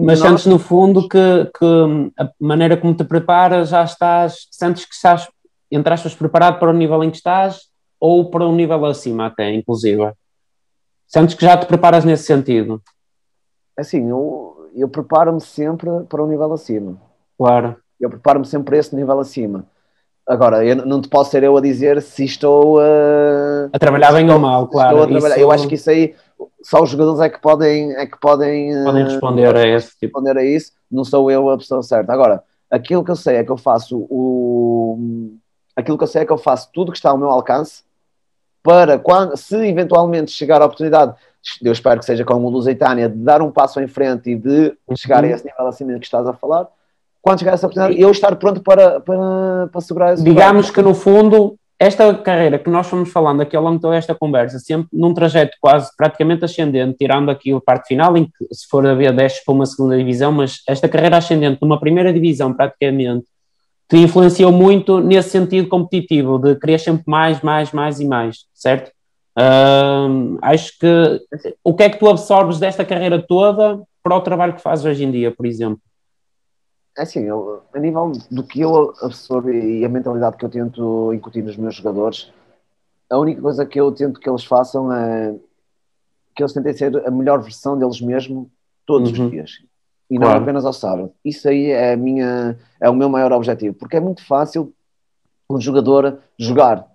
mas 0.00 0.18
sentes 0.18 0.46
no 0.46 0.58
fundo 0.58 1.08
que, 1.08 1.48
que, 1.56 2.12
a 2.18 2.28
maneira 2.40 2.76
como 2.76 2.92
te 2.92 3.04
preparas 3.04 3.68
já 3.68 3.84
estás, 3.84 4.48
sentes 4.50 4.84
que 4.84 4.92
estás, 4.92 5.28
entre 5.70 5.94
aspas, 5.94 6.12
preparado 6.12 6.58
para 6.58 6.70
o 6.70 6.72
nível 6.72 7.04
em 7.04 7.10
que 7.10 7.18
estás 7.18 7.68
ou 8.00 8.28
para 8.28 8.48
um 8.48 8.52
nível 8.52 8.84
acima 8.86 9.26
até, 9.26 9.54
inclusive? 9.54 10.12
Sentes 11.06 11.36
que 11.36 11.44
já 11.44 11.56
te 11.56 11.66
preparas 11.66 12.04
nesse 12.04 12.24
sentido? 12.24 12.82
Assim, 13.78 14.10
eu, 14.10 14.68
eu 14.74 14.88
preparo-me 14.88 15.40
sempre 15.40 15.88
para 16.08 16.24
um 16.24 16.26
nível 16.26 16.52
acima. 16.52 17.00
Claro. 17.38 17.76
Eu 18.00 18.10
preparo-me 18.10 18.44
sempre 18.44 18.70
para 18.70 18.78
esse 18.78 18.96
nível 18.96 19.20
acima. 19.20 19.66
Agora, 20.26 20.64
eu 20.64 20.76
não 20.76 21.00
te 21.00 21.08
posso 21.08 21.30
ser 21.30 21.44
eu 21.44 21.56
a 21.56 21.60
dizer 21.60 22.02
se 22.02 22.24
estou 22.24 22.78
uh, 22.78 23.70
a 23.72 23.78
trabalhar 23.78 24.12
bem 24.12 24.28
ou 24.30 24.38
mal, 24.38 24.66
claro. 24.68 25.16
Isso... 25.16 25.26
Eu 25.38 25.52
acho 25.52 25.68
que 25.68 25.74
isso 25.74 25.90
aí 25.90 26.14
só 26.62 26.82
os 26.82 26.90
jogadores 26.90 27.20
é 27.20 27.28
que 27.28 27.40
podem, 27.40 27.94
é 27.94 28.06
que 28.06 28.18
podem, 28.18 28.76
uh, 28.80 28.84
podem 28.84 29.04
responder 29.04 29.56
a 29.56 29.66
esse 29.66 29.90
tipo. 29.98 30.18
responder 30.18 30.38
a 30.38 30.44
isso. 30.44 30.72
Não 30.90 31.04
sou 31.04 31.30
eu 31.30 31.50
a 31.50 31.58
pessoa 31.58 31.82
certa. 31.82 32.12
Agora, 32.12 32.42
aquilo 32.70 33.04
que 33.04 33.10
eu 33.10 33.16
sei 33.16 33.36
é 33.36 33.44
que 33.44 33.50
eu 33.50 33.56
faço 33.56 34.06
o 34.10 35.32
aquilo 35.76 35.96
que 35.96 36.04
eu 36.04 36.08
sei 36.08 36.22
é 36.22 36.24
que 36.24 36.32
eu 36.32 36.38
faço 36.38 36.70
tudo 36.72 36.92
que 36.92 36.98
está 36.98 37.10
ao 37.10 37.18
meu 37.18 37.28
alcance 37.28 37.82
para 38.62 38.98
quando, 38.98 39.36
se 39.36 39.56
eventualmente 39.56 40.30
chegar 40.30 40.62
a 40.62 40.66
oportunidade, 40.66 41.14
eu 41.60 41.72
espero 41.72 41.98
que 41.98 42.06
seja 42.06 42.24
como 42.24 42.46
o 42.46 42.50
Lusitânia, 42.50 43.08
de 43.08 43.16
dar 43.16 43.42
um 43.42 43.50
passo 43.50 43.80
em 43.80 43.88
frente 43.88 44.30
e 44.30 44.36
de 44.36 44.76
chegar 44.96 45.24
a 45.24 45.26
uhum. 45.26 45.34
esse 45.34 45.44
nível 45.44 45.66
acima 45.66 45.98
que 45.98 46.04
estás 46.04 46.26
a 46.26 46.32
falar, 46.32 46.68
quando 47.20 47.40
chegar 47.40 47.52
a 47.52 47.54
essa 47.54 47.66
oportunidade, 47.66 48.00
eu 48.00 48.10
estar 48.10 48.36
pronto 48.36 48.62
para, 48.62 49.00
para, 49.00 49.68
para 49.72 49.80
segurar 49.80 50.14
esse 50.14 50.22
Digamos 50.22 50.70
que 50.70 50.80
no 50.80 50.94
fundo, 50.94 51.56
esta 51.82 52.14
carreira 52.14 52.60
que 52.60 52.70
nós 52.70 52.86
fomos 52.86 53.10
falando 53.10 53.40
aqui 53.40 53.56
ao 53.56 53.62
longo 53.62 53.74
de 53.76 53.82
toda 53.82 53.96
esta 53.96 54.14
conversa, 54.14 54.60
sempre 54.60 54.86
num 54.92 55.12
trajeto 55.12 55.56
quase 55.60 55.90
praticamente 55.96 56.44
ascendente, 56.44 56.96
tirando 56.96 57.28
aqui 57.28 57.52
a 57.52 57.60
parte 57.60 57.88
final, 57.88 58.16
em 58.16 58.24
que 58.26 58.54
se 58.54 58.68
for 58.68 58.86
haver 58.86 59.12
10 59.12 59.44
para 59.44 59.52
uma 59.52 59.66
segunda 59.66 59.96
divisão, 59.96 60.30
mas 60.30 60.60
esta 60.68 60.88
carreira 60.88 61.16
ascendente 61.16 61.58
numa 61.60 61.80
primeira 61.80 62.12
divisão 62.12 62.54
praticamente 62.54 63.26
te 63.88 63.96
influenciou 63.96 64.52
muito 64.52 65.00
nesse 65.00 65.30
sentido 65.30 65.68
competitivo, 65.68 66.38
de 66.38 66.54
querer 66.54 66.78
sempre 66.78 67.02
mais, 67.04 67.40
mais, 67.40 67.72
mais 67.72 67.98
e 67.98 68.04
mais, 68.04 68.44
certo? 68.54 68.92
Uh, 69.36 70.38
acho 70.40 70.78
que 70.78 71.20
o 71.64 71.74
que 71.74 71.82
é 71.82 71.90
que 71.90 71.98
tu 71.98 72.08
absorves 72.08 72.60
desta 72.60 72.84
carreira 72.84 73.20
toda 73.20 73.82
para 74.04 74.16
o 74.16 74.20
trabalho 74.20 74.54
que 74.54 74.62
fazes 74.62 74.84
hoje 74.84 75.04
em 75.04 75.10
dia, 75.10 75.32
por 75.32 75.46
exemplo? 75.46 75.80
É 76.96 77.02
assim, 77.02 77.20
eu, 77.20 77.62
a 77.72 77.78
nível 77.78 78.12
do 78.30 78.42
que 78.42 78.60
eu 78.60 78.94
absorvo 79.00 79.50
e 79.50 79.84
a 79.84 79.88
mentalidade 79.88 80.36
que 80.36 80.44
eu 80.44 80.50
tento 80.50 81.12
incutir 81.14 81.42
nos 81.42 81.56
meus 81.56 81.74
jogadores, 81.74 82.30
a 83.08 83.18
única 83.18 83.40
coisa 83.40 83.64
que 83.64 83.80
eu 83.80 83.90
tento 83.92 84.20
que 84.20 84.28
eles 84.28 84.44
façam 84.44 84.92
é 84.92 85.34
que 86.34 86.42
eles 86.42 86.52
tentem 86.52 86.72
ser 86.72 87.06
a 87.06 87.10
melhor 87.10 87.40
versão 87.40 87.78
deles 87.78 88.00
mesmos 88.00 88.46
todos 88.86 89.16
uhum. 89.18 89.26
os 89.26 89.30
dias 89.30 89.50
e 90.10 90.18
claro. 90.18 90.34
não 90.34 90.42
apenas 90.42 90.64
ao 90.66 90.72
sábado. 90.72 91.12
Isso 91.24 91.48
aí 91.48 91.70
é, 91.70 91.94
a 91.94 91.96
minha, 91.96 92.58
é 92.78 92.90
o 92.90 92.94
meu 92.94 93.08
maior 93.08 93.32
objetivo, 93.32 93.74
porque 93.74 93.96
é 93.96 94.00
muito 94.00 94.26
fácil 94.26 94.72
um 95.48 95.58
jogador 95.58 96.18
jogar, 96.38 96.86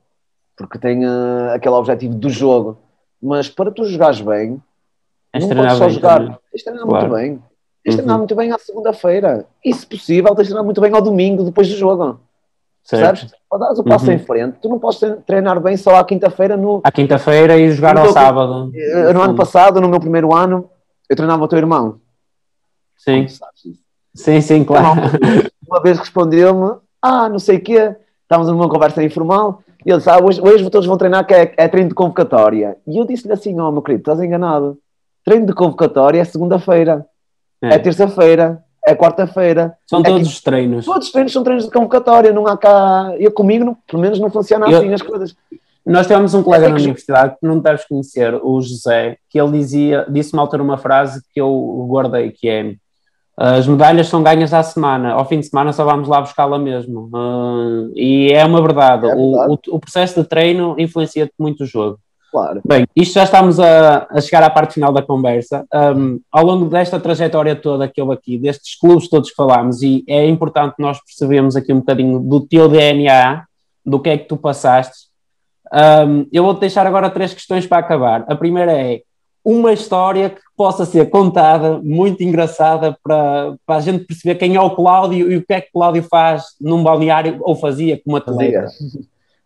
porque 0.55 0.77
tem 0.77 1.05
uh, 1.05 1.51
aquele 1.53 1.73
objetivo 1.73 2.13
do 2.13 2.29
jogo, 2.29 2.77
mas 3.21 3.49
para 3.49 3.71
tu 3.71 3.85
jogares 3.85 4.21
bem, 4.21 4.61
é 5.33 5.39
não 5.39 5.49
podes 5.49 5.77
só 5.77 5.89
jogar, 5.89 6.19
também. 6.19 6.37
tens 6.51 6.59
de 6.59 6.63
treinar 6.63 6.85
claro. 6.85 7.09
muito 7.09 7.19
bem, 7.19 7.43
treinar 7.95 8.15
uhum. 8.15 8.19
muito 8.19 8.35
bem 8.35 8.51
à 8.51 8.57
segunda-feira, 8.57 9.45
e 9.63 9.73
se 9.73 9.85
possível, 9.85 10.35
tens 10.35 10.43
de 10.43 10.49
treinar 10.49 10.63
muito 10.63 10.81
bem 10.81 10.93
ao 10.93 11.01
domingo 11.01 11.43
depois 11.43 11.67
do 11.67 11.75
jogo. 11.75 12.19
Certo. 12.83 13.19
Percebes? 13.19 13.35
Para 13.49 13.59
dares 13.59 13.79
o 13.79 13.83
passo 13.83 14.07
uhum. 14.07 14.13
em 14.13 14.19
frente, 14.19 14.57
tu 14.61 14.69
não 14.69 14.79
podes 14.79 14.99
treinar 15.25 15.59
bem 15.59 15.75
só 15.75 15.95
à 15.95 16.05
quinta-feira 16.05 16.55
no. 16.55 16.81
À 16.83 16.91
quinta-feira 16.91 17.57
e 17.57 17.71
jogar 17.71 17.95
no 17.95 18.01
ao 18.01 18.11
sábado. 18.13 18.71
Eh, 18.73 19.13
no 19.13 19.21
ano 19.21 19.35
passado, 19.35 19.81
no 19.81 19.89
meu 19.89 19.99
primeiro 19.99 20.33
ano, 20.33 20.69
eu 21.09 21.15
treinava 21.15 21.43
o 21.43 21.47
teu 21.47 21.57
irmão. 21.57 21.99
Sim. 22.97 23.27
Sim, 24.15 24.41
sim, 24.41 24.63
claro. 24.63 25.01
Uma 25.67 25.81
vez 25.81 25.99
respondeu-me, 25.99 26.77
ah, 27.01 27.29
não 27.29 27.39
sei 27.39 27.57
o 27.57 27.61
quê, 27.61 27.95
estávamos 28.23 28.51
numa 28.51 28.69
conversa 28.69 29.03
informal, 29.03 29.61
e 29.85 29.89
ele 29.89 29.97
disse, 29.97 30.09
ah, 30.09 30.17
hoje, 30.21 30.41
hoje 30.41 30.69
todos 30.69 30.87
vão 30.87 30.97
treinar 30.97 31.25
que 31.25 31.33
é, 31.33 31.53
é 31.55 31.67
treino 31.67 31.89
de 31.89 31.95
convocatória. 31.95 32.77
E 32.87 32.97
eu 32.97 33.05
disse-lhe 33.05 33.33
assim, 33.33 33.59
ó 33.59 33.69
oh, 33.69 33.71
meu 33.71 33.81
querido, 33.81 34.01
estás 34.01 34.19
enganado. 34.21 34.77
Treino 35.23 35.45
de 35.45 35.53
convocatória 35.53 36.19
é 36.19 36.23
segunda-feira, 36.23 37.05
é, 37.61 37.75
é 37.75 37.79
terça-feira, 37.79 38.63
é 38.85 38.95
quarta-feira. 38.95 39.77
São 39.85 40.01
é 40.01 40.03
todos 40.03 40.27
os 40.27 40.41
treinos. 40.41 40.85
Todos 40.85 41.07
os 41.07 41.11
treinos 41.11 41.33
são 41.33 41.43
treinos 41.43 41.65
de 41.65 41.71
convocatória, 41.71 42.31
não 42.31 42.47
há 42.47 42.57
cá. 42.57 43.13
Eu 43.17 43.31
comigo, 43.31 43.65
não, 43.65 43.77
pelo 43.87 44.01
menos, 44.01 44.19
não 44.19 44.29
funciona 44.29 44.69
eu, 44.69 44.77
assim 44.77 44.93
as 44.93 45.01
coisas. 45.01 45.35
Nós 45.85 46.05
tivemos 46.05 46.33
um 46.33 46.43
colega 46.43 46.65
é 46.65 46.69
na 46.69 46.75
universidade 46.75 47.35
que 47.39 47.47
não 47.47 47.59
deves 47.59 47.85
conhecer, 47.85 48.33
o 48.43 48.61
José, 48.61 49.17
que 49.29 49.39
ele 49.39 49.51
dizia, 49.51 50.05
disse-me 50.09 50.39
altura 50.39 50.61
uma 50.61 50.77
frase 50.77 51.21
que 51.33 51.39
eu 51.39 51.87
guardei, 51.89 52.31
que 52.31 52.49
é 52.49 52.75
as 53.39 53.67
medalhas 53.67 54.07
são 54.07 54.23
ganhas 54.23 54.51
à 54.51 54.63
semana, 54.63 55.11
ao 55.11 55.23
fim 55.23 55.39
de 55.39 55.45
semana 55.45 55.71
só 55.71 55.85
vamos 55.85 56.07
lá 56.07 56.19
buscá-la 56.19 56.57
mesmo. 56.57 57.07
Uh, 57.13 57.91
e 57.95 58.31
é 58.33 58.43
uma 58.43 58.59
verdade, 58.59 59.05
é 59.05 59.15
verdade. 59.15 59.21
O, 59.21 59.53
o, 59.53 59.75
o, 59.75 59.79
processo 59.79 60.19
de 60.19 60.27
treino 60.27 60.75
influencia 60.79 61.29
muito 61.37 61.63
o 61.63 61.67
jogo. 61.67 61.99
Claro. 62.31 62.61
Bem, 62.65 62.85
isto 62.95 63.13
já 63.13 63.23
estamos 63.23 63.59
a, 63.59 64.05
a 64.09 64.21
chegar 64.21 64.43
à 64.43 64.49
parte 64.49 64.73
final 64.73 64.91
da 64.91 65.01
conversa. 65.01 65.65
Um, 65.73 66.19
ao 66.31 66.45
longo 66.45 66.65
desta 66.65 66.99
trajetória 66.99 67.55
toda 67.55 67.87
que 67.87 68.01
houve 68.01 68.13
aqui, 68.13 68.37
destes 68.37 68.77
clubes 68.77 69.09
todos 69.09 69.29
que 69.29 69.35
falámos, 69.35 69.81
e 69.81 70.03
é 70.07 70.27
importante 70.27 70.75
nós 70.77 70.99
percebermos 71.03 71.55
aqui 71.55 71.71
um 71.71 71.79
bocadinho 71.79 72.19
do 72.19 72.41
teu 72.41 72.67
DNA, 72.67 73.45
do 73.85 73.99
que 73.99 74.09
é 74.09 74.17
que 74.17 74.27
tu 74.27 74.35
passaste. 74.35 75.07
Um, 75.73 76.27
eu 76.31 76.43
vou-te 76.43 76.59
deixar 76.59 76.85
agora 76.85 77.09
três 77.09 77.33
questões 77.33 77.65
para 77.65 77.77
acabar. 77.77 78.25
A 78.27 78.35
primeira 78.35 78.73
é 78.73 79.01
uma 79.43 79.71
história 79.71 80.29
que 80.29 80.41
possa 80.57 80.83
ser 80.83 81.09
contada, 81.09 81.79
muito 81.81 82.21
engraçada, 82.21 82.97
para, 83.01 83.55
para 83.65 83.77
a 83.77 83.81
gente 83.81 84.03
perceber 84.03 84.35
quem 84.35 84.55
é 84.55 84.61
o 84.61 84.75
Cláudio 84.75 85.31
e 85.31 85.37
o 85.37 85.45
que 85.45 85.53
é 85.53 85.61
que 85.61 85.71
Cláudio 85.71 86.03
faz 86.03 86.43
num 86.59 86.83
balneário 86.83 87.37
ou 87.41 87.55
fazia 87.55 87.97
como 88.03 88.17
atleta. 88.17 88.67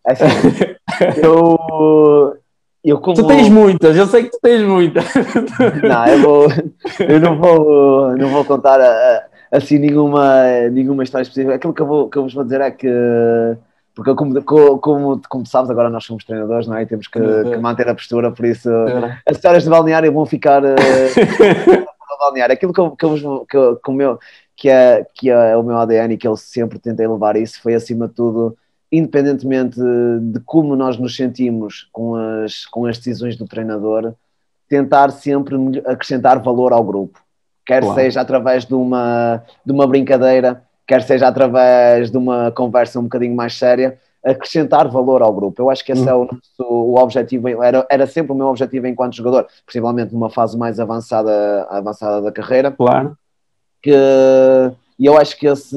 É 0.08 0.12
assim, 0.14 0.26
eu, 1.22 1.56
eu 2.84 3.00
como... 3.00 3.16
Tu 3.16 3.28
tens 3.28 3.50
muitas, 3.50 3.96
eu 3.96 4.08
sei 4.08 4.24
que 4.24 4.32
tu 4.32 4.40
tens 4.42 4.64
muitas. 4.64 5.06
Não, 5.84 6.08
eu, 6.08 6.22
vou, 6.22 6.48
eu 7.08 7.20
não, 7.20 7.38
vou, 7.38 8.18
não 8.18 8.30
vou 8.30 8.46
contar 8.46 8.80
assim 9.52 9.78
nenhuma, 9.78 10.70
nenhuma 10.72 11.04
história 11.04 11.24
específica. 11.24 11.56
Aquilo 11.56 11.74
que 11.74 11.82
eu, 11.82 11.86
vou, 11.86 12.10
que 12.10 12.18
eu 12.18 12.24
vos 12.24 12.34
vou 12.34 12.44
dizer 12.44 12.62
é 12.62 12.72
que 12.72 12.88
porque 13.94 14.16
como, 14.16 14.42
como, 14.80 15.22
como 15.30 15.46
sabes, 15.46 15.70
agora 15.70 15.90
nós 15.90 16.06
somos 16.06 16.24
treinadores, 16.24 16.66
não 16.66 16.78
é? 16.78 16.84
E 16.84 16.86
temos 16.86 17.08
que, 17.08 17.20
que 17.20 17.58
manter 17.58 17.90
a 17.90 17.94
postura, 17.94 18.32
por 18.32 18.46
isso 18.46 18.70
as 19.28 19.36
histórias 19.36 19.64
de 19.64 19.70
balneário 19.70 20.12
vão 20.12 20.26
ficar 20.26 20.64
uh, 20.64 21.88
balneário. 22.20 22.54
Aquilo 22.54 22.74
que, 22.74 22.80
eu, 22.80 22.92
que, 22.92 23.06
eu, 23.06 23.46
que, 23.46 23.58
eu, 23.58 23.76
que, 23.76 23.90
o 23.90 23.94
meu, 23.94 24.20
que, 24.56 24.70
é, 24.70 25.06
que 25.14 25.30
é 25.30 25.58
o 25.58 25.64
meu 25.64 25.78
ADN 25.78 26.14
e 26.14 26.18
que 26.18 26.28
eu 26.28 26.38
sempre 26.38 26.80
tentei 26.80 27.08
levar 27.08 27.36
isso 27.36 27.62
foi 27.62 27.74
acima 27.74 28.08
de 28.08 28.14
tudo, 28.14 28.56
independentemente 28.92 29.80
de 29.80 30.40
como 30.42 30.76
nós 30.76 30.98
nos 30.98 31.16
sentimos 31.16 31.88
com 31.92 32.16
as, 32.16 32.66
com 32.66 32.86
as 32.86 32.98
decisões 32.98 33.38
do 33.38 33.46
treinador, 33.46 34.14
tentar 34.68 35.10
sempre 35.12 35.56
acrescentar 35.86 36.42
valor 36.42 36.74
ao 36.74 36.84
grupo. 36.84 37.20
Quer 37.66 37.82
claro. 37.82 37.96
seja 37.96 38.22
através 38.22 38.66
de 38.66 38.74
uma, 38.74 39.44
de 39.66 39.72
uma 39.72 39.88
brincadeira, 39.88 40.64
quer 40.86 41.02
seja 41.04 41.28
através 41.28 42.12
de 42.12 42.18
uma 42.18 42.52
conversa 42.52 43.00
um 43.00 43.04
bocadinho 43.04 43.36
mais 43.36 43.54
séria, 43.58 43.98
acrescentar 44.24 44.88
valor 44.90 45.22
ao 45.22 45.34
grupo. 45.34 45.62
Eu 45.62 45.70
acho 45.70 45.84
que 45.84 45.92
esse 45.92 46.08
é 46.08 46.14
o, 46.14 46.26
nosso, 46.26 46.64
o 46.64 46.96
objetivo, 46.96 47.48
era, 47.64 47.86
era 47.90 48.06
sempre 48.06 48.34
o 48.34 48.36
meu 48.36 48.48
objetivo 48.48 48.88
enquanto 48.88 49.16
jogador, 49.16 49.48
possivelmente 49.66 50.14
numa 50.14 50.30
fase 50.30 50.58
mais 50.58 50.80
avançada, 50.80 51.68
avançada 51.70 52.22
da 52.22 52.32
carreira. 52.32 52.72
Claro. 52.72 53.18
Que, 53.82 53.92
e 55.00 55.06
eu 55.06 55.18
acho 55.18 55.38
que 55.38 55.48
esse, 55.48 55.76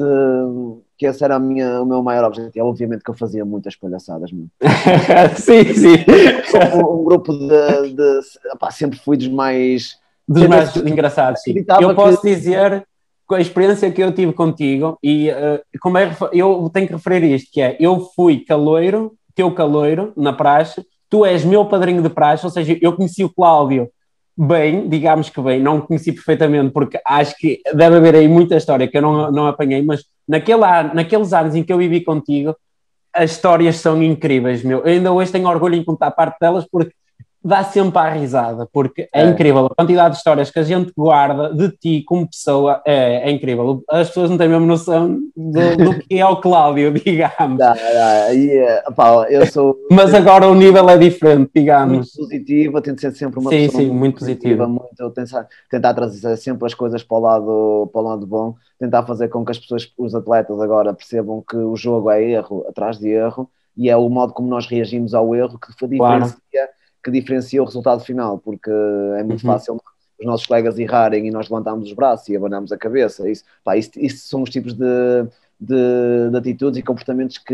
que 0.97 1.05
esse 1.05 1.23
era 1.23 1.35
a 1.35 1.39
minha, 1.39 1.81
o 1.81 1.85
meu 1.85 2.01
maior 2.01 2.25
objetivo. 2.25 2.65
Obviamente 2.65 3.03
que 3.03 3.09
eu 3.09 3.15
fazia 3.15 3.43
muitas 3.43 3.75
palhaçadas. 3.75 4.29
sim, 5.37 5.73
sim. 5.73 6.05
Um, 6.75 7.01
um 7.01 7.03
grupo 7.03 7.33
de. 7.33 7.93
de 7.93 8.21
sempre 8.71 8.99
fui 8.99 9.17
dos 9.17 9.27
mais. 9.27 9.97
Dos 10.27 10.47
mais 10.47 10.75
engraçados, 10.77 11.41
sim. 11.41 11.63
Eu 11.79 11.93
posso 11.93 12.21
que... 12.21 12.33
dizer 12.33 12.85
com 13.27 13.35
a 13.35 13.41
experiência 13.41 13.91
que 13.91 14.01
eu 14.01 14.11
tive 14.11 14.33
contigo, 14.33 14.97
e 15.01 15.29
uh, 15.29 15.59
como 15.81 15.97
é, 15.97 16.15
eu 16.31 16.69
tenho 16.71 16.87
que 16.87 16.93
referir 16.93 17.23
isto, 17.33 17.49
que 17.51 17.59
é, 17.59 17.75
eu 17.79 17.99
fui 18.15 18.45
caloiro, 18.45 19.13
teu 19.33 19.51
caloiro, 19.51 20.13
na 20.15 20.31
praxe, 20.31 20.85
tu 21.09 21.25
és 21.25 21.43
meu 21.43 21.65
padrinho 21.65 22.03
de 22.03 22.09
praxe, 22.09 22.45
ou 22.45 22.51
seja, 22.51 22.77
eu 22.79 22.93
conheci 22.93 23.23
o 23.23 23.33
Cláudio 23.33 23.89
bem, 24.37 24.89
digamos 24.89 25.29
que 25.29 25.41
bem, 25.41 25.61
não 25.61 25.81
conheci 25.81 26.11
perfeitamente, 26.11 26.71
porque 26.71 26.99
acho 27.05 27.35
que 27.37 27.61
deve 27.73 27.97
haver 27.97 28.15
aí 28.15 28.27
muita 28.27 28.57
história 28.57 28.87
que 28.87 28.97
eu 28.97 29.01
não, 29.01 29.31
não 29.31 29.47
apanhei, 29.47 29.81
mas 29.81 30.03
naquele, 30.27 30.61
naqueles 30.93 31.31
anos 31.31 31.55
em 31.55 31.63
que 31.63 31.71
eu 31.71 31.77
vivi 31.77 32.01
contigo, 32.01 32.55
as 33.13 33.31
histórias 33.31 33.77
são 33.77 34.03
incríveis, 34.03 34.61
meu. 34.61 34.79
Eu 34.79 34.93
ainda 34.93 35.11
hoje 35.11 35.31
tenho 35.31 35.47
orgulho 35.47 35.75
em 35.75 35.83
contar 35.83 36.11
parte 36.11 36.37
delas, 36.39 36.65
porque 36.69 36.93
dá 37.45 37.63
sempre 37.63 37.99
à 37.99 38.09
risada, 38.09 38.67
porque 38.73 39.07
é, 39.13 39.21
é, 39.21 39.29
incrível. 39.29 39.67
A 39.67 39.75
quantidade 39.75 40.13
de 40.13 40.17
histórias 40.17 40.49
que 40.49 40.57
a 40.57 40.63
gente 40.63 40.91
guarda 40.97 41.53
de 41.53 41.69
ti 41.69 42.01
como 42.01 42.27
pessoa 42.27 42.81
é, 42.83 43.29
é 43.29 43.31
incrível. 43.31 43.83
As 43.87 44.07
pessoas 44.07 44.31
não 44.31 44.37
têm 44.37 44.49
mesmo 44.49 44.65
noção 44.65 45.19
do, 45.37 45.77
do 45.77 45.99
que 45.99 46.17
é 46.17 46.25
o 46.25 46.37
Cláudio, 46.37 46.91
digamos. 46.97 47.59
Não, 47.59 47.75
não, 47.75 48.29
yeah, 48.31 48.91
pá, 48.91 49.27
eu 49.29 49.45
sou... 49.45 49.77
Mas 49.91 50.11
agora 50.15 50.47
o 50.47 50.55
nível 50.55 50.89
é 50.89 50.97
diferente, 50.97 51.51
digamos. 51.55 51.97
Muito 51.97 52.17
positivo, 52.17 52.81
tento 52.81 52.99
ser 52.99 53.13
sempre 53.13 53.39
uma 53.39 53.51
sim, 53.51 53.67
pessoa 53.67 53.81
sim, 53.81 53.87
muito, 53.89 53.99
muito 53.99 54.17
positiva. 54.17 54.67
Muito, 54.67 55.11
tentar, 55.11 55.47
tentar 55.69 55.93
trazer 55.93 56.37
sempre 56.37 56.65
as 56.65 56.73
coisas 56.73 57.03
para 57.03 57.17
o, 57.17 57.19
lado, 57.19 57.89
para 57.93 58.01
o 58.01 58.03
lado 58.03 58.25
bom, 58.25 58.55
tentar 58.79 59.03
fazer 59.03 59.27
com 59.27 59.45
que 59.45 59.51
as 59.51 59.59
pessoas, 59.59 59.87
os 59.99 60.15
atletas 60.15 60.59
agora 60.59 60.95
percebam 60.95 61.43
que 61.47 61.57
o 61.57 61.75
jogo 61.75 62.09
é 62.09 62.23
erro 62.23 62.65
atrás 62.67 62.97
de 62.97 63.09
erro 63.09 63.47
e 63.77 63.87
é 63.87 63.95
o 63.95 64.09
modo 64.09 64.33
como 64.33 64.47
nós 64.47 64.65
reagimos 64.65 65.13
ao 65.13 65.35
erro 65.35 65.59
que 65.59 65.67
diferencia 65.87 65.97
claro 65.97 66.33
que 67.05 67.11
diferencia 67.11 67.61
o 67.61 67.65
resultado 67.65 68.03
final, 68.03 68.39
porque 68.39 68.71
é 69.19 69.23
muito 69.23 69.45
uhum. 69.45 69.53
fácil 69.53 69.79
os 70.19 70.25
nossos 70.25 70.47
colegas 70.47 70.79
errarem 70.79 71.27
e 71.27 71.31
nós 71.31 71.47
levantamos 71.47 71.87
os 71.87 71.93
braços 71.93 72.27
e 72.29 72.35
abanamos 72.35 72.71
a 72.71 72.77
cabeça. 72.77 73.29
Isso, 73.29 73.43
pá, 73.63 73.77
isso, 73.77 73.91
isso 73.97 74.27
são 74.27 74.41
os 74.41 74.49
tipos 74.49 74.73
de, 74.73 75.23
de, 75.59 76.31
de, 76.31 76.37
atitudes 76.37 76.79
e 76.79 76.83
comportamentos 76.83 77.37
que, 77.37 77.53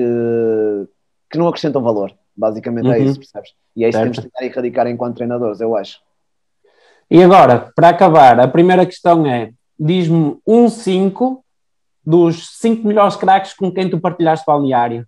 que 1.29 1.37
não 1.37 1.49
acrescentam 1.49 1.83
valor. 1.83 2.13
Basicamente 2.33 2.85
é 2.85 2.89
uhum. 2.89 2.95
é 2.95 2.99
isso, 2.99 3.19
percebes? 3.19 3.51
E 3.75 3.83
é 3.83 3.89
isso 3.89 3.97
certo. 3.97 4.11
que 4.11 4.15
temos 4.15 4.25
de 4.25 4.31
tentar 4.31 4.45
erradicar 4.45 4.87
enquanto 4.87 5.17
treinadores, 5.17 5.59
eu 5.59 5.75
acho. 5.75 5.99
E 7.09 7.21
agora, 7.21 7.73
para 7.75 7.89
acabar, 7.89 8.39
a 8.39 8.47
primeira 8.47 8.85
questão 8.85 9.25
é: 9.27 9.51
diz-me 9.77 10.37
um 10.47 10.69
5 10.69 11.43
dos 12.05 12.57
5 12.59 12.87
melhores 12.87 13.17
craques 13.17 13.53
com 13.53 13.69
quem 13.69 13.89
tu 13.89 13.99
partilhaste 13.99 14.45
balneário. 14.45 15.05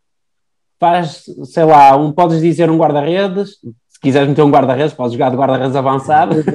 Faz, 0.78 1.24
sei 1.46 1.64
lá, 1.64 1.96
um, 1.96 2.12
podes 2.12 2.42
dizer 2.42 2.70
um 2.70 2.78
guarda-redes, 2.78 3.58
quiseres 4.04 4.30
meter 4.30 4.44
um 4.44 4.52
guarda-redes, 4.52 4.94
podes 4.94 5.14
jogar 5.14 5.32
de 5.32 5.38
guarda-redes 5.38 5.76
avançado. 5.76 6.36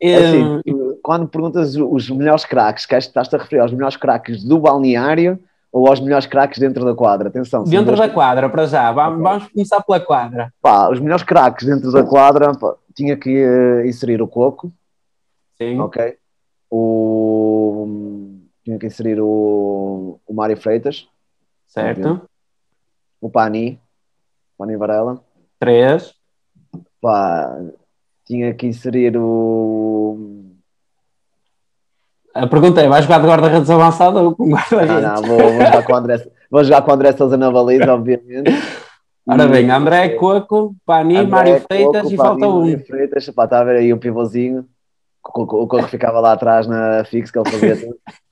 É 0.00 0.14
assim, 0.14 0.60
quando 1.02 1.26
perguntas 1.26 1.74
os 1.74 2.08
melhores 2.08 2.44
craques, 2.44 2.86
que 2.86 2.94
estás-te 2.94 3.34
a 3.34 3.38
referir 3.38 3.60
aos 3.60 3.72
melhores 3.72 3.96
craques 3.96 4.44
do 4.44 4.58
balneário 4.58 5.38
ou 5.72 5.88
aos 5.88 5.98
melhores 5.98 6.24
craques 6.24 6.58
dentro 6.58 6.84
da 6.84 6.94
quadra? 6.94 7.28
Atenção. 7.28 7.64
Dentro 7.64 7.96
da 7.96 8.08
quadra, 8.08 8.48
para 8.48 8.66
já. 8.66 8.92
Vamos, 8.92 9.18
okay. 9.18 9.24
vamos 9.24 9.48
começar 9.52 9.82
pela 9.82 9.98
quadra. 9.98 10.54
Pá, 10.62 10.88
os 10.88 11.00
melhores 11.00 11.24
craques 11.24 11.66
dentro 11.66 11.90
da 11.90 12.04
quadra, 12.04 12.54
pá, 12.54 12.76
tinha 12.94 13.16
que 13.16 13.44
uh, 13.44 13.84
inserir 13.86 14.22
o 14.22 14.28
Coco. 14.28 14.72
Sim. 15.56 15.80
Ok. 15.80 16.16
O... 16.70 17.88
Tinha 18.64 18.78
que 18.78 18.86
inserir 18.86 19.20
o, 19.20 20.20
o 20.24 20.32
Mário 20.34 20.56
Freitas. 20.56 21.08
Certo. 21.66 22.20
O 23.20 23.28
Pani. 23.28 23.80
Pani 24.56 24.76
Varela. 24.76 25.20
Três. 25.58 26.14
Pá, 27.00 27.58
tinha 28.24 28.54
que 28.54 28.66
inserir 28.66 29.16
o. 29.16 30.18
A 32.34 32.46
pergunta 32.46 32.80
é: 32.80 32.88
vais 32.88 33.04
jogar 33.04 33.20
de 33.20 33.26
guarda-redes 33.26 33.70
avançado 33.70 34.18
ou 34.18 34.36
com 34.36 34.50
guarda-redes? 34.50 35.02
Não, 35.02 35.14
não, 35.14 35.22
vou, 35.22 35.38
vou, 35.38 35.52
jogar 35.52 35.82
com 35.82 35.92
o 35.92 35.96
André, 35.96 36.26
vou 36.50 36.64
jogar 36.64 36.82
com 36.82 36.90
o 36.90 36.94
André 36.94 37.12
Sousa 37.12 37.36
na 37.36 37.50
baliza, 37.50 37.92
obviamente. 37.92 38.50
Ora 39.26 39.46
bem, 39.46 39.70
André, 39.70 40.10
Coco, 40.10 40.74
Pani, 40.86 41.16
André, 41.16 41.30
Mário 41.30 41.60
Freitas 41.60 42.02
Coco, 42.02 42.14
e 42.14 42.16
falta 42.16 42.46
um. 42.46 42.60
Mário 42.60 42.86
Freitas, 42.86 43.30
pá, 43.30 43.44
está 43.44 43.60
a 43.60 43.64
ver 43.64 43.76
aí 43.76 43.92
o 43.92 43.98
pivôzinho. 43.98 44.66
O 45.22 45.66
Coco 45.66 45.82
ficava 45.88 46.20
lá 46.20 46.32
atrás 46.32 46.66
na 46.66 47.04
fix 47.04 47.30
que 47.30 47.38
ele 47.38 47.50
fazia 47.50 47.76
tudo. 47.76 47.96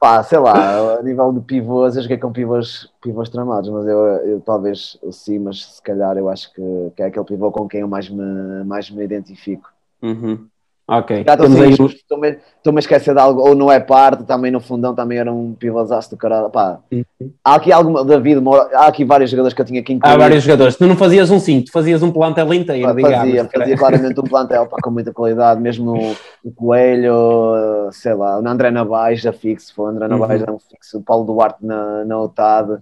Pá, 0.00 0.22
sei 0.22 0.38
lá, 0.38 0.98
a 0.98 1.02
nível 1.02 1.32
de 1.32 1.40
pivôs, 1.40 1.96
eu 1.96 2.02
joguei 2.02 2.16
com 2.18 2.32
pivôs, 2.32 2.90
pivôs 3.02 3.28
tramados, 3.28 3.68
mas 3.68 3.86
eu, 3.86 3.98
eu 3.98 4.40
talvez 4.40 4.98
sim, 5.12 5.38
mas 5.38 5.64
se 5.74 5.82
calhar 5.82 6.16
eu 6.16 6.28
acho 6.28 6.52
que, 6.54 6.62
que 6.96 7.02
é 7.02 7.06
aquele 7.06 7.24
pivô 7.24 7.52
com 7.52 7.68
quem 7.68 7.80
eu 7.80 7.88
mais 7.88 8.08
me, 8.08 8.64
mais 8.64 8.90
me 8.90 9.04
identifico. 9.04 9.70
Uhum. 10.02 10.48
Ok. 10.90 11.24
Estou-me 11.24 12.78
a 12.78 12.80
esquecer 12.80 13.14
de 13.14 13.20
algo, 13.20 13.40
ou 13.40 13.54
não 13.54 13.70
é 13.70 13.78
parte, 13.78 14.24
também 14.24 14.50
no 14.50 14.58
fundão 14.58 14.92
também 14.92 15.18
era 15.18 15.32
um 15.32 15.54
pivôzaço 15.54 16.10
do 16.10 16.16
caralho. 16.16 16.50
Pá, 16.50 16.80
uhum. 16.90 17.04
Há 17.44 17.54
aqui 17.54 17.70
alguma, 17.70 18.04
David, 18.04 18.42
há 18.74 18.88
aqui 18.88 19.04
vários 19.04 19.30
jogadores 19.30 19.54
que 19.54 19.62
eu 19.62 19.64
tinha 19.64 19.84
que 19.84 19.92
incluir. 19.92 20.12
Há 20.12 20.16
vários 20.16 20.42
jogadores. 20.42 20.74
Tu 20.74 20.84
não 20.88 20.96
fazias 20.96 21.30
um 21.30 21.38
5, 21.38 21.66
tu 21.66 21.72
fazias 21.72 22.02
um 22.02 22.10
plantel 22.10 22.52
inteiro, 22.52 22.88
pá, 22.88 22.92
digamos. 22.92 23.18
Fazia, 23.18 23.44
fazia 23.44 23.76
claramente 23.76 24.18
um 24.18 24.24
plantel 24.24 24.66
pá, 24.66 24.78
com 24.82 24.90
muita 24.90 25.12
qualidade, 25.12 25.60
mesmo 25.60 25.92
o, 25.92 26.16
o 26.44 26.50
Coelho, 26.50 27.88
sei 27.92 28.14
lá, 28.14 28.40
o 28.40 28.48
André 28.48 28.72
Navais 28.72 29.20
já 29.20 29.32
fixo, 29.32 29.72
foi 29.72 29.84
o 29.84 29.88
André 29.90 30.08
Navais 30.08 30.42
uhum. 30.42 30.56
um 30.56 30.58
fixo, 30.58 30.98
o 30.98 31.02
Paulo 31.02 31.24
Duarte 31.24 31.64
na, 31.64 32.04
na 32.04 32.20
OTAD. 32.20 32.78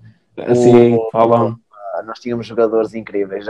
Sim, 0.54 0.96
falam 1.12 1.59
nós 2.05 2.18
tínhamos 2.18 2.46
jogadores 2.46 2.94
incríveis. 2.94 3.46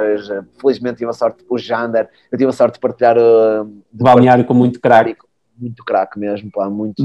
Felizmente 0.61 0.99
tive 0.99 1.11
a 1.11 1.15
sorte, 1.15 1.45
o 1.49 1.59
Jander, 1.59 2.09
eu 2.31 2.39
tive 2.39 2.51
a 2.51 2.53
sorte 2.53 2.75
de 2.75 2.81
partilhar. 2.81 3.17
Uh, 3.17 3.65
de 3.93 4.03
balneário 4.05 4.45
com 4.45 4.55
muito 4.55 4.81
craque. 4.81 5.17
Muito 5.57 5.85
craque 5.85 6.19
mesmo, 6.19 6.51
pá, 6.53 6.71
muito. 6.71 7.05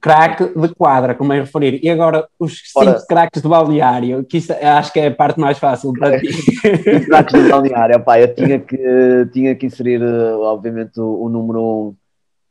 Craque 0.00 0.58
de 0.58 0.74
quadra, 0.74 1.14
como 1.14 1.34
é 1.34 1.40
referir. 1.40 1.80
E 1.82 1.90
agora, 1.90 2.26
os 2.38 2.62
Ora, 2.74 2.94
cinco 2.94 3.06
craques 3.06 3.42
de 3.42 3.48
balneário, 3.48 4.24
que 4.24 4.38
isso, 4.38 4.52
acho 4.54 4.90
que 4.90 5.00
é 5.00 5.08
a 5.08 5.14
parte 5.14 5.38
mais 5.38 5.58
fácil 5.58 5.92
para 5.92 6.18
ti. 6.18 6.28
craques 7.04 7.42
de 7.42 7.48
balneário, 7.50 8.02
pá, 8.02 8.18
eu 8.18 8.34
tinha 8.34 8.58
que, 8.58 9.28
tinha 9.32 9.54
que 9.54 9.66
inserir, 9.66 10.02
uh, 10.02 10.40
obviamente, 10.40 10.98
o, 10.98 11.24
o 11.24 11.28
número 11.28 11.60
um, 11.62 11.94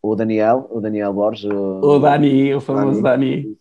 o 0.01 0.15
Daniel, 0.15 0.67
o 0.69 0.79
Daniel 0.79 1.13
Borges. 1.13 1.49
O, 1.51 1.79
o 1.81 1.99
Dani, 1.99 2.53
o 2.53 2.61
famoso 2.61 3.01
Dani. 3.01 3.43
Dani. 3.43 3.57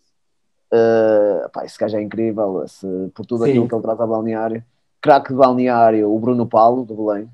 Uh, 0.73 1.49
pá, 1.51 1.65
esse 1.65 1.79
gajo 1.79 1.97
é 1.97 2.03
incrível, 2.03 2.65
se, 2.67 2.87
por 3.15 3.25
tudo 3.25 3.45
Sim. 3.45 3.51
aquilo 3.51 3.69
que 3.69 3.75
ele 3.75 3.83
traz 3.83 4.01
a 4.01 4.07
balneário. 4.07 4.63
Craque 5.01 5.31
de 5.31 5.39
balneário, 5.39 6.13
o 6.13 6.19
Bruno 6.19 6.47
Paulo, 6.47 6.85
do 6.85 6.95
Belém. 6.95 7.29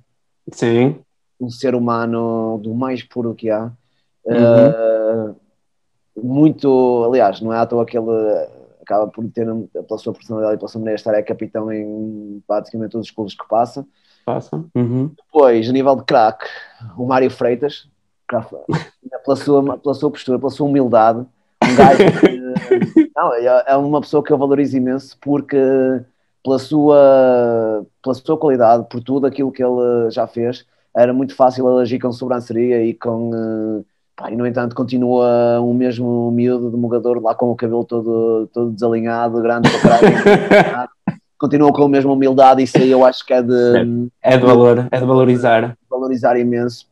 Sim. 0.53 0.99
Um 1.41 1.51
ser 1.51 1.74
humano 1.74 2.61
do 2.62 2.74
mais 2.74 3.03
puro 3.03 3.35
que 3.35 3.51
há. 3.51 3.72
Uhum. 4.24 5.30
Uh, 5.30 5.37
muito, 6.22 7.05
aliás, 7.09 7.41
não 7.41 7.53
é 7.53 7.59
à 7.59 7.66
toa 7.66 7.85
que 7.85 7.99
ele 7.99 8.11
acaba 8.82 9.09
por 9.09 9.24
ter, 9.30 9.47
pela 9.72 9.99
sua 9.99 10.12
personalidade 10.12 10.55
e 10.55 10.59
pela 10.59 10.68
sua 10.68 10.78
maneira 10.78 10.97
de 10.97 11.01
estar, 11.01 11.14
é 11.14 11.22
capitão 11.22 11.72
em 11.72 12.43
praticamente 12.47 12.93
todos 12.93 13.09
os 13.09 13.14
clubes 13.14 13.35
que 13.35 13.49
passa. 13.49 13.85
Passa. 14.24 14.64
Uhum. 14.74 15.11
Depois, 15.16 15.68
a 15.68 15.72
nível 15.72 15.97
de 15.97 16.05
craque, 16.05 16.47
o 16.97 17.07
Mário 17.07 17.30
Freitas, 17.30 17.89
pela 18.28 19.37
sua, 19.37 19.78
pela 19.78 19.95
sua 19.95 20.11
postura, 20.11 20.39
pela 20.39 20.51
sua 20.51 20.66
humildade, 20.66 21.26
um 21.62 21.76
gajo 21.76 21.99
não, 23.14 23.34
é, 23.34 23.64
é 23.68 23.76
uma 23.76 24.00
pessoa 24.00 24.22
que 24.22 24.32
eu 24.32 24.38
valorizo 24.38 24.76
imenso 24.76 25.16
porque 25.20 25.57
pela 26.42 26.59
sua, 26.59 27.86
pela 28.02 28.14
sua 28.14 28.36
qualidade, 28.36 28.86
por 28.90 29.02
tudo 29.02 29.26
aquilo 29.26 29.50
que 29.50 29.64
ele 29.64 30.11
já 30.11 30.26
fez, 30.26 30.66
era 30.94 31.12
muito 31.12 31.34
fácil 31.34 31.68
ele 31.68 31.82
agir 31.82 31.98
com 31.98 32.12
sobranceria 32.12 32.84
e 32.84 32.92
com. 32.94 33.30
Eh, 33.34 33.84
pá, 34.14 34.30
e 34.30 34.36
no 34.36 34.46
entanto 34.46 34.76
continua 34.76 35.59
o 35.61 35.72
mesmo 35.72 36.30
miúdo 36.30 36.70
de 36.70 36.76
mogador 36.76 37.20
lá 37.20 37.34
com 37.34 37.50
o 37.50 37.57
cabelo 37.57 37.84
todo, 37.84 38.48
todo 38.52 38.70
desalinhado, 38.70 39.40
grande 39.40 39.70
para 39.80 40.88
continua 41.38 41.72
com 41.72 41.84
a 41.84 41.88
mesma 41.88 42.12
humildade, 42.12 42.62
isso 42.62 42.78
aí 42.78 42.90
eu 42.90 43.05
acho 43.05 43.24
que 43.26 43.32
é 43.32 43.42
de. 43.42 44.09
É 44.22 44.36
de 44.36 44.44
valor, 44.44 44.86
é 44.90 45.00
de 45.00 45.05
valorizar. 45.05 45.76
Valorizar 45.90 46.38
imenso. 46.38 46.86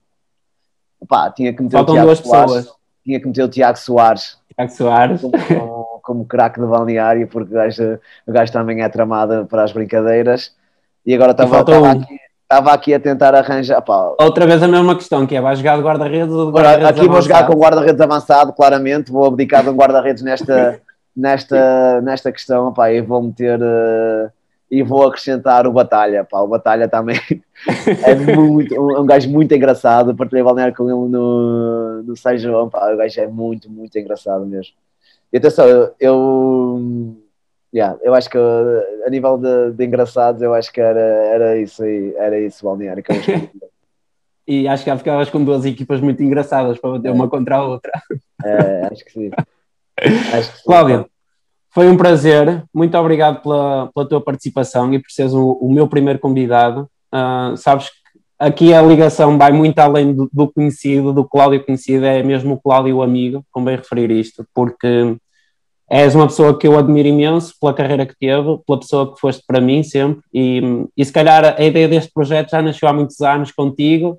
Pá, 1.08 1.30
tinha 1.30 1.52
que 1.52 1.62
meter 1.62 1.76
Faltam 1.76 1.94
o 1.94 1.96
Tiago 1.96 2.06
duas 2.06 2.18
Soares, 2.18 2.52
pessoas. 2.54 2.76
Tinha 3.04 3.20
que 3.20 3.26
meter 3.26 3.42
o 3.42 3.48
Tiago 3.48 3.78
Soares. 3.78 4.38
Tiago 4.66 4.72
Soares. 4.72 5.20
Com, 5.20 6.00
como 6.02 6.24
craque 6.26 6.60
de 6.60 6.66
balneário, 6.66 7.28
porque 7.28 7.52
o 7.52 7.54
gajo, 7.54 7.98
o 8.26 8.32
gajo 8.32 8.52
também 8.52 8.82
é 8.82 8.88
tramado 8.88 9.46
para 9.46 9.62
as 9.62 9.72
brincadeiras. 9.72 10.52
E 11.06 11.14
agora 11.14 11.30
estava, 11.30 11.60
estava, 11.60 11.90
aqui, 11.90 12.16
estava 12.42 12.72
aqui 12.72 12.94
a 12.94 13.00
tentar 13.00 13.34
arranjar. 13.34 13.80
Pá. 13.82 14.14
Outra 14.20 14.46
vez 14.46 14.62
a 14.62 14.68
mesma 14.68 14.96
questão, 14.96 15.26
que 15.26 15.36
é, 15.36 15.40
vai 15.40 15.54
jogar 15.56 15.76
de 15.76 15.82
guarda-redes 15.82 16.34
ou 16.34 16.46
de 16.46 16.52
guarda-redes 16.52 16.88
Aqui 16.88 17.00
avançado? 17.00 17.12
vou 17.12 17.22
jogar 17.22 17.46
com 17.46 17.54
guarda-redes 17.54 18.00
avançado, 18.00 18.52
claramente, 18.52 19.12
vou 19.12 19.26
abdicar 19.26 19.62
de 19.62 19.70
um 19.70 19.76
guarda-redes 19.76 20.22
nesta, 20.22 20.80
nesta, 21.16 22.00
nesta 22.02 22.32
questão, 22.32 22.72
pá, 22.72 22.92
e 22.92 23.00
vou 23.00 23.22
meter... 23.22 23.60
Uh, 23.60 24.41
e 24.73 24.83
vou 24.83 25.07
acrescentar 25.07 25.66
o 25.66 25.73
Batalha, 25.73 26.25
pá, 26.25 26.41
o 26.41 26.49
Batalha 26.49 26.89
também 26.89 27.20
é 28.07 28.14
muito, 28.14 28.75
um, 28.75 29.03
um 29.03 29.05
gajo 29.05 29.29
muito 29.29 29.55
engraçado, 29.55 30.16
partilhei 30.16 30.43
balneário 30.43 30.75
com 30.75 30.85
ele 30.85 31.11
no, 31.11 32.03
no 32.03 32.16
São 32.16 32.39
João, 32.39 32.70
pá, 32.70 32.91
o 32.91 32.97
gajo 32.97 33.20
é 33.20 33.27
muito, 33.27 33.70
muito 33.70 33.99
engraçado 33.99 34.47
mesmo. 34.47 34.73
E 35.31 35.37
atenção, 35.37 35.68
eu, 35.68 35.95
eu, 36.01 37.16
yeah, 37.75 37.99
eu 38.01 38.14
acho 38.14 38.31
que 38.31 38.39
a 38.39 39.11
nível 39.11 39.37
de, 39.37 39.73
de, 39.73 39.85
engraçados, 39.85 40.41
eu 40.41 40.55
acho 40.55 40.73
que 40.73 40.81
era, 40.81 41.01
era 41.01 41.59
isso 41.59 41.83
aí, 41.83 42.14
era 42.16 42.41
isso, 42.41 42.64
Balneário. 42.64 43.03
Que 43.03 43.12
e 44.49 44.66
acho 44.66 44.85
que 44.85 44.97
ficavas 44.97 45.29
com 45.29 45.45
duas 45.45 45.66
equipas 45.66 46.01
muito 46.01 46.23
engraçadas 46.23 46.79
para 46.79 46.93
bater 46.93 47.09
é. 47.09 47.12
uma 47.12 47.29
contra 47.29 47.57
a 47.57 47.66
outra. 47.66 47.93
É, 48.43 48.89
acho 48.91 49.05
que 49.05 49.12
sim. 49.12 49.31
Acho 50.33 50.51
que 50.51 50.59
sim. 50.59 50.64
Cláudio, 50.64 51.07
foi 51.73 51.89
um 51.89 51.97
prazer. 51.97 52.64
Muito 52.73 52.97
obrigado 52.97 53.43
pela, 53.43 53.91
pela 53.93 54.09
tua 54.09 54.20
participação 54.20 54.93
e 54.93 54.99
por 54.99 55.11
seres 55.11 55.33
o, 55.33 55.53
o 55.53 55.73
meu 55.73 55.89
primeiro 55.89 56.18
convidado. 56.18 56.89
Uh, 57.12 57.57
sabes 57.57 57.89
que 57.89 57.97
aqui 58.39 58.75
a 58.75 58.83
ligação 58.83 59.39
vai 59.39 59.53
muito 59.53 59.79
além 59.79 60.14
do, 60.14 60.29
do, 60.33 60.53
conhecido, 60.53 61.12
do 61.12 61.25
Cláudio 61.25 61.64
conhecido, 61.64 62.05
é 62.05 62.23
mesmo 62.23 62.55
o 62.55 62.61
Cláudio 62.61 63.03
amigo, 63.03 63.45
convém 63.51 63.77
referir 63.77 64.11
isto, 64.11 64.47
porque 64.55 65.16
és 65.91 66.14
uma 66.14 66.27
pessoa 66.27 66.59
que 66.59 66.66
eu 66.66 66.79
admiro 66.79 67.09
imenso 67.09 67.55
pela 67.61 67.75
carreira 67.75 68.07
que 68.07 68.16
teve, 68.18 68.59
pela 68.66 68.81
pessoa 68.81 69.12
que 69.12 69.20
foste 69.20 69.43
para 69.47 69.61
mim 69.61 69.83
sempre, 69.83 70.23
e, 70.33 70.87
e 70.97 71.05
se 71.05 71.12
calhar 71.12 71.55
a 71.59 71.62
ideia 71.62 71.87
deste 71.87 72.11
projeto 72.12 72.51
já 72.51 72.62
nasceu 72.62 72.89
há 72.89 72.93
muitos 72.93 73.20
anos 73.20 73.53
contigo, 73.53 74.18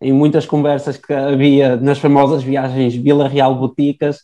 em 0.00 0.12
muitas 0.12 0.44
conversas 0.44 0.96
que 0.96 1.12
havia 1.12 1.76
nas 1.76 1.98
famosas 1.98 2.42
viagens 2.42 2.94
Vila 2.94 3.26
Real 3.26 3.54
Boticas, 3.54 4.18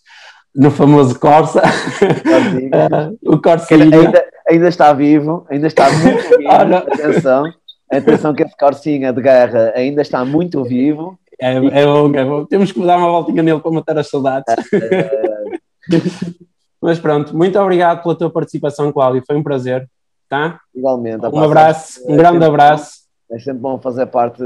no 0.55 0.71
famoso 0.71 1.19
Corsa, 1.19 1.63
o 3.25 3.39
Corsinha. 3.41 3.85
Ainda, 3.85 4.25
ainda 4.49 4.69
está 4.69 4.93
vivo, 4.93 5.47
ainda 5.49 5.67
está 5.67 5.91
muito 5.91 6.29
vivo, 6.37 6.51
atenção, 6.51 7.45
atenção 7.91 8.35
que 8.35 8.43
esse 8.43 8.57
Corsinha 8.57 9.13
de 9.13 9.23
guerra 9.23 9.73
ainda 9.75 10.03
está 10.03 10.25
muito 10.25 10.65
vivo. 10.65 11.19
É, 11.41 11.55
é 11.55 11.85
bom, 11.87 12.15
é 12.15 12.25
bom. 12.25 12.45
Temos 12.45 12.71
que 12.71 12.85
dar 12.85 12.99
uma 12.99 13.11
voltinha 13.11 13.43
nele 13.43 13.61
para 13.61 13.71
matar 13.71 13.99
as 13.99 14.09
saudades. 14.09 14.55
É, 14.75 15.41
Mas 16.83 16.99
pronto, 16.99 17.37
muito 17.37 17.59
obrigado 17.59 18.03
pela 18.03 18.15
tua 18.15 18.31
participação, 18.31 18.93
Cláudio. 18.93 19.23
Foi 19.27 19.37
um 19.37 19.43
prazer. 19.43 19.89
Tá? 20.29 20.61
Igualmente. 20.75 21.27
Um 21.27 21.41
abraço, 21.41 22.01
um 22.07 22.15
é 22.15 22.17
grande 22.17 22.45
abraço. 22.45 23.01
É 23.31 23.39
sempre 23.39 23.61
bom 23.61 23.79
fazer 23.81 24.07
parte 24.07 24.43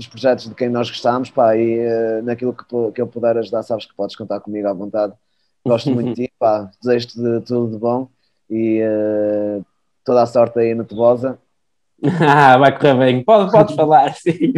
dos 0.00 0.08
projetos 0.08 0.48
de 0.48 0.54
quem 0.54 0.68
nós 0.68 0.88
gostamos, 0.88 1.30
pá, 1.30 1.54
e 1.56 1.78
uh, 1.78 2.22
naquilo 2.22 2.54
que, 2.54 2.64
que 2.94 3.00
eu 3.00 3.06
puder 3.06 3.36
ajudar, 3.36 3.62
sabes 3.62 3.84
que 3.84 3.94
podes 3.94 4.16
contar 4.16 4.40
comigo 4.40 4.66
à 4.66 4.72
vontade. 4.72 5.12
Gosto 5.64 5.90
muito 5.90 6.14
de 6.14 6.26
ti, 6.26 6.32
pá, 6.40 6.70
desejo-te 6.82 7.20
de 7.20 7.40
tudo 7.42 7.72
de 7.72 7.78
bom 7.78 8.08
e 8.48 8.82
uh, 8.82 9.64
toda 10.04 10.22
a 10.22 10.26
sorte 10.26 10.58
aí 10.58 10.74
no 10.74 10.84
Tebosa. 10.84 11.38
Ah, 12.20 12.56
vai 12.58 12.76
correr 12.76 12.94
bem. 12.94 13.22
Pode, 13.22 13.52
podes 13.52 13.74
falar, 13.76 14.14
sim. 14.14 14.52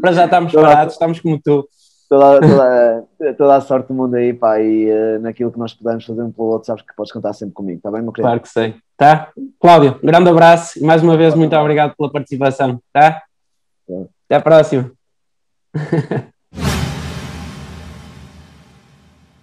Para 0.00 0.12
já 0.12 0.26
estamos 0.26 0.52
parados, 0.52 0.94
estamos 0.94 1.20
como 1.20 1.40
tu 1.40 1.66
toda, 2.10 2.40
toda, 2.40 3.34
toda, 3.34 3.56
a 3.56 3.60
sorte 3.62 3.88
do 3.88 3.94
mundo 3.94 4.16
aí, 4.16 4.34
pá, 4.34 4.60
e 4.60 4.90
uh, 4.90 5.20
naquilo 5.20 5.50
que 5.50 5.58
nós 5.58 5.72
pudermos 5.72 6.04
fazer 6.04 6.22
um 6.22 6.30
pelo 6.30 6.48
outro, 6.48 6.66
sabes 6.66 6.82
que 6.82 6.94
podes 6.94 7.12
contar 7.12 7.32
sempre 7.32 7.54
comigo, 7.54 7.78
está 7.78 7.90
bem, 7.90 8.02
meu 8.02 8.12
querido? 8.12 8.28
Claro 8.28 8.40
que 8.40 8.48
sei. 8.48 8.74
Tá? 8.98 9.32
Cláudio, 9.58 9.98
grande 10.02 10.28
abraço 10.28 10.78
e 10.78 10.82
mais 10.82 11.02
uma 11.02 11.16
vez 11.16 11.34
muito 11.34 11.56
obrigado 11.56 11.96
pela 11.96 12.12
participação, 12.12 12.80
tá? 12.92 13.22
tá. 13.86 14.17
Até 14.28 14.36
a 14.36 14.42
próxima. 14.42 14.92